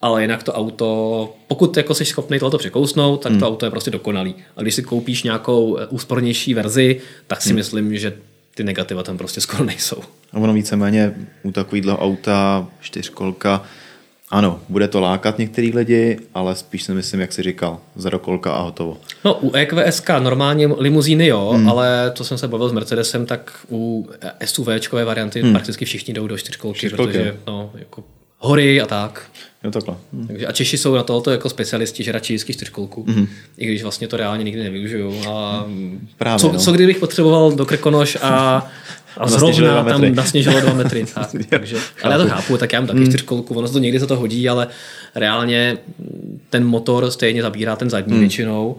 ale 0.01 0.21
jinak 0.21 0.43
to 0.43 0.53
auto, 0.53 1.33
pokud 1.47 1.77
jako 1.77 1.93
jsi 1.93 2.05
schopný 2.05 2.39
tohoto 2.39 2.57
překousnout, 2.57 3.21
tak 3.23 3.31
hmm. 3.31 3.39
to 3.39 3.47
auto 3.47 3.65
je 3.65 3.69
prostě 3.69 3.91
dokonalý. 3.91 4.35
A 4.57 4.61
když 4.61 4.75
si 4.75 4.83
koupíš 4.83 5.23
nějakou 5.23 5.77
eh, 5.77 5.87
úspornější 5.87 6.53
verzi, 6.53 7.01
tak 7.27 7.41
si 7.41 7.49
hmm. 7.49 7.55
myslím, 7.55 7.97
že 7.97 8.13
ty 8.55 8.63
negativa 8.63 9.03
tam 9.03 9.17
prostě 9.17 9.41
skoro 9.41 9.63
nejsou. 9.63 10.01
A 10.33 10.37
ono 10.37 10.53
víceméně 10.53 11.13
u 11.43 11.51
takového 11.51 11.97
auta, 11.97 12.67
čtyřkolka, 12.79 13.63
ano, 14.31 14.59
bude 14.69 14.87
to 14.87 14.99
lákat 14.99 15.37
některý 15.37 15.71
lidi, 15.75 16.19
ale 16.33 16.55
spíš 16.55 16.83
si 16.83 16.93
myslím, 16.93 17.21
jak 17.21 17.33
jsi 17.33 17.43
říkal, 17.43 17.79
zadokolka 17.95 18.51
a 18.53 18.61
hotovo. 18.61 18.97
No, 19.25 19.33
u 19.41 19.51
EQSK 19.55 20.09
normálně 20.19 20.67
limuzíny 20.77 21.27
jo, 21.27 21.53
hmm. 21.55 21.69
ale 21.69 22.11
to 22.11 22.23
jsem 22.23 22.37
se 22.37 22.47
bavil 22.47 22.69
s 22.69 22.71
Mercedesem, 22.71 23.25
tak 23.25 23.65
u 23.71 24.09
SUVčkové 24.45 25.05
varianty 25.05 25.41
hmm. 25.41 25.51
prakticky 25.51 25.85
všichni 25.85 26.13
jdou 26.13 26.27
do 26.27 26.37
čtyřkolky, 26.37 26.77
čtyřkolky. 26.77 27.13
protože 27.13 27.37
no, 27.47 27.71
jako 27.73 28.03
hory 28.41 28.81
a 28.81 28.85
tak. 28.85 29.23
Jo, 29.63 29.71
takhle. 29.71 29.95
Hm. 30.13 30.27
Takže 30.27 30.47
a 30.47 30.51
Češi 30.51 30.77
jsou 30.77 30.95
na 30.95 31.03
tohoto 31.03 31.31
jako 31.31 31.49
specialisti, 31.49 32.03
že 32.03 32.11
radši 32.11 32.33
vždycky 32.33 32.53
čtyřkolku, 32.53 33.03
mm-hmm. 33.03 33.27
i 33.57 33.65
když 33.65 33.83
vlastně 33.83 34.07
to 34.07 34.17
reálně 34.17 34.43
nikdy 34.43 34.63
nevyužiju. 34.63 35.21
A 35.29 35.65
Právě, 36.17 36.39
co, 36.39 36.51
no. 36.51 36.59
co 36.59 36.71
kdybych 36.71 36.99
potřeboval 36.99 37.51
do 37.51 37.65
Krkonoš 37.65 38.17
a, 38.21 38.67
a 39.17 39.29
zrovna 39.29 39.83
tam 39.83 40.15
nasněžilo 40.15 40.59
dva 40.61 40.73
metry. 40.73 41.05
Tak, 41.13 41.29
takže, 41.49 41.77
ale 42.03 42.13
já 42.13 42.19
to 42.19 42.29
chápu, 42.29 42.57
tak 42.57 42.73
já 42.73 42.79
mám 42.79 42.87
taky 42.87 42.99
mm. 42.99 43.07
čtyřkolku, 43.07 43.55
ono 43.55 43.67
se 43.67 43.73
to 43.73 43.79
někdy 43.79 43.99
se 43.99 44.07
to 44.07 44.15
hodí, 44.15 44.49
ale 44.49 44.67
reálně 45.15 45.77
ten 46.49 46.65
motor 46.65 47.11
stejně 47.11 47.41
zabírá 47.41 47.75
ten 47.75 47.89
zadní 47.89 48.13
mm. 48.13 48.19
většinou. 48.19 48.77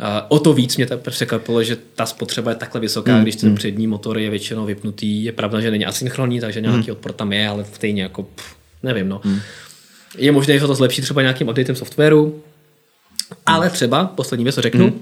A 0.00 0.30
o 0.30 0.38
to 0.38 0.52
víc 0.52 0.76
mě 0.76 0.86
překvapilo, 1.10 1.62
že 1.62 1.76
ta 1.94 2.06
spotřeba 2.06 2.50
je 2.50 2.56
takhle 2.56 2.80
vysoká, 2.80 3.16
mm. 3.16 3.22
když 3.22 3.36
ten 3.36 3.48
mm. 3.50 3.56
přední 3.56 3.86
motor 3.86 4.18
je 4.18 4.30
většinou 4.30 4.64
vypnutý. 4.66 5.24
Je 5.24 5.32
pravda, 5.32 5.60
že 5.60 5.70
není 5.70 5.86
asynchronní, 5.86 6.40
takže 6.40 6.60
nějaký 6.60 6.90
mm. 6.90 6.92
odpor 6.92 7.12
tam 7.12 7.32
je, 7.32 7.48
ale 7.48 7.64
stejně 7.64 8.02
jako 8.02 8.22
pff, 8.22 8.56
nevím. 8.82 9.08
No. 9.08 9.20
Mm. 9.24 9.40
Je 10.18 10.32
možné, 10.32 10.58
že 10.58 10.66
to 10.66 10.74
zlepší 10.74 11.02
třeba 11.02 11.22
nějakým 11.22 11.48
updatem 11.48 11.76
softwaru, 11.76 12.42
ale 13.46 13.70
třeba, 13.70 14.04
poslední 14.04 14.44
věc, 14.44 14.54
co 14.54 14.62
řeknu, 14.62 14.86
mm. 14.86 15.00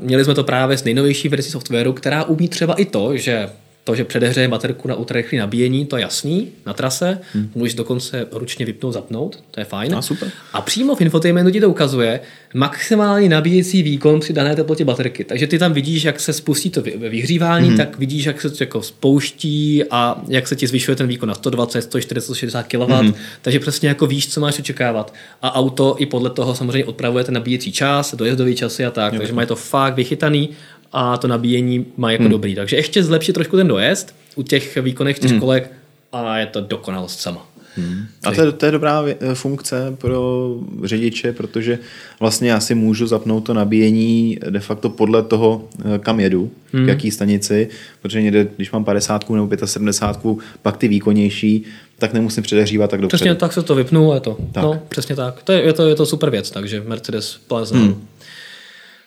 Měli 0.00 0.24
jsme 0.24 0.34
to 0.34 0.44
právě 0.44 0.78
s 0.78 0.84
nejnovější 0.84 1.28
verzí 1.28 1.50
softwaru, 1.50 1.92
která 1.92 2.24
umí 2.24 2.48
třeba 2.48 2.74
i 2.74 2.84
to, 2.84 3.16
že 3.16 3.50
to, 3.90 3.96
že 3.96 4.04
předehřeje 4.04 4.48
baterku 4.48 4.88
na 4.88 4.94
ultrarychlé 4.94 5.38
nabíjení, 5.38 5.86
to 5.86 5.96
je 5.96 6.02
jasný 6.02 6.48
na 6.66 6.72
trase, 6.72 7.18
hmm. 7.32 7.50
můžeš 7.54 7.74
dokonce 7.74 8.26
ručně 8.32 8.66
vypnout, 8.66 8.94
zapnout, 8.94 9.42
to 9.50 9.60
je 9.60 9.64
fajn. 9.64 9.94
A, 9.94 10.02
super. 10.02 10.30
a 10.52 10.60
přímo 10.60 10.94
v 10.96 11.00
infotainmentu 11.00 11.50
ti 11.50 11.60
to 11.60 11.70
ukazuje 11.70 12.20
maximální 12.54 13.28
nabíjecí 13.28 13.82
výkon 13.82 14.20
při 14.20 14.32
dané 14.32 14.56
teplotě 14.56 14.84
baterky. 14.84 15.24
Takže 15.24 15.46
ty 15.46 15.58
tam 15.58 15.72
vidíš, 15.72 16.04
jak 16.04 16.20
se 16.20 16.32
spustí 16.32 16.70
to 16.70 16.82
vyhřívání, 16.82 17.68
hmm. 17.68 17.76
tak 17.76 17.98
vidíš, 17.98 18.24
jak 18.24 18.40
se 18.40 18.50
to 18.50 18.56
jako 18.60 18.82
spouští 18.82 19.84
a 19.90 20.22
jak 20.28 20.48
se 20.48 20.56
ti 20.56 20.66
zvyšuje 20.66 20.96
ten 20.96 21.06
výkon 21.06 21.28
na 21.28 21.34
120, 21.34 21.82
140, 21.82 22.24
160 22.24 22.62
kW. 22.62 22.92
Hmm. 22.92 23.14
Takže 23.42 23.60
přesně 23.60 23.88
jako 23.88 24.06
víš, 24.06 24.28
co 24.28 24.40
máš 24.40 24.58
očekávat. 24.58 25.14
A 25.42 25.54
auto 25.54 25.96
i 25.98 26.06
podle 26.06 26.30
toho 26.30 26.54
samozřejmě 26.54 26.84
odpravuje 26.84 27.24
ten 27.24 27.34
nabíjecí 27.34 27.72
čas, 27.72 28.14
dojezdový 28.14 28.54
časy 28.54 28.84
a 28.84 28.90
tak. 28.90 29.12
Jo. 29.12 29.18
Takže 29.18 29.32
má 29.32 29.46
to 29.46 29.56
fakt 29.56 29.94
vychytaný 29.94 30.48
a 30.92 31.16
to 31.16 31.28
nabíjení 31.28 31.86
má 31.96 32.12
jako 32.12 32.22
hmm. 32.22 32.32
dobrý. 32.32 32.54
Takže 32.54 32.76
ještě 32.76 33.04
zlepšit 33.04 33.32
trošku 33.32 33.56
ten 33.56 33.68
dojezd 33.68 34.14
u 34.34 34.42
těch 34.42 34.76
výkonných 34.76 35.16
čtyřkolek 35.16 35.72
hmm. 36.12 36.26
a 36.26 36.38
je 36.38 36.46
to 36.46 36.60
dokonalost 36.60 37.20
sama. 37.20 37.50
Hmm. 37.76 38.06
A 38.24 38.32
to 38.32 38.42
je, 38.42 38.52
to 38.52 38.66
je 38.66 38.72
dobrá 38.72 39.04
funkce 39.34 39.96
pro 39.98 40.54
řidiče, 40.84 41.32
protože 41.32 41.78
vlastně 42.20 42.50
já 42.50 42.60
si 42.60 42.74
můžu 42.74 43.06
zapnout 43.06 43.44
to 43.44 43.54
nabíjení 43.54 44.38
de 44.50 44.60
facto 44.60 44.90
podle 44.90 45.22
toho, 45.22 45.68
eh, 45.94 45.98
kam 45.98 46.20
jedu, 46.20 46.50
hmm. 46.72 46.84
k 46.84 46.88
jaký 46.88 47.10
stanici, 47.10 47.68
protože 48.02 48.22
někde, 48.22 48.48
když 48.56 48.70
mám 48.70 48.84
50 48.84 49.30
nebo 49.30 49.66
75, 49.66 50.36
pak 50.62 50.76
ty 50.76 50.88
výkonnější, 50.88 51.64
tak 51.98 52.12
nemusím 52.12 52.42
předehřívat 52.42 52.90
tak 52.90 53.00
dobře. 53.00 53.16
Přesně 53.16 53.34
tak 53.34 53.52
se 53.52 53.62
to 53.62 53.74
vypnu 53.74 54.12
a 54.12 54.14
je 54.14 54.20
to. 54.20 54.36
Tak. 54.52 54.64
No, 54.64 54.82
přesně 54.88 55.16
tak. 55.16 55.42
To 55.42 55.52
je, 55.52 55.62
je, 55.62 55.72
to, 55.72 55.88
je 55.88 55.94
to 55.94 56.06
super 56.06 56.30
věc, 56.30 56.50
takže 56.50 56.82
Mercedes 56.86 57.40
Plaza. 57.46 57.76
Hmm. 57.76 58.06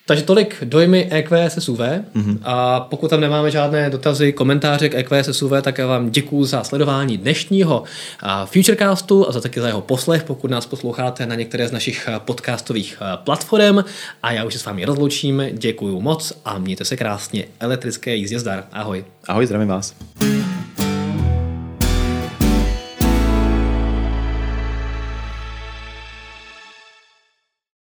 Takže 0.06 0.24
tolik 0.24 0.64
dojmy 0.64 1.08
EQS 1.12 1.54
SUV 1.60 1.80
mm-hmm. 1.80 2.40
a 2.44 2.80
pokud 2.80 3.08
tam 3.08 3.22
nemáme 3.22 3.52
žádné 3.52 3.90
dotazy, 3.90 4.34
komentáře 4.34 4.90
k 4.90 4.96
EQS 4.96 5.30
SUV, 5.32 5.52
tak 5.62 5.78
já 5.78 5.88
vám 5.88 6.10
děkuji 6.10 6.46
za 6.46 6.64
sledování 6.64 7.18
dnešního 7.18 7.84
Futurecastu 8.46 9.30
a 9.30 9.32
za 9.32 9.42
taky 9.42 9.62
za 9.62 9.68
jeho 9.68 9.82
poslech, 9.82 10.24
pokud 10.24 10.52
nás 10.52 10.66
posloucháte 10.66 11.26
na 11.26 11.36
některé 11.36 11.68
z 11.68 11.72
našich 11.72 12.10
podcastových 12.18 12.98
platform 13.16 13.80
a 14.24 14.32
já 14.32 14.44
už 14.44 14.54
se 14.54 14.60
s 14.60 14.66
vámi 14.66 14.86
rozloučím, 14.86 15.44
děkuji 15.54 16.02
moc 16.02 16.34
a 16.46 16.58
mějte 16.58 16.86
se 16.86 16.98
krásně, 16.98 17.46
elektrické 17.60 18.16
jízdě 18.16 18.40
zdar, 18.40 18.64
ahoj. 18.72 19.06
Ahoj, 19.28 19.46
zdravím 19.46 19.68
vás. 19.68 19.96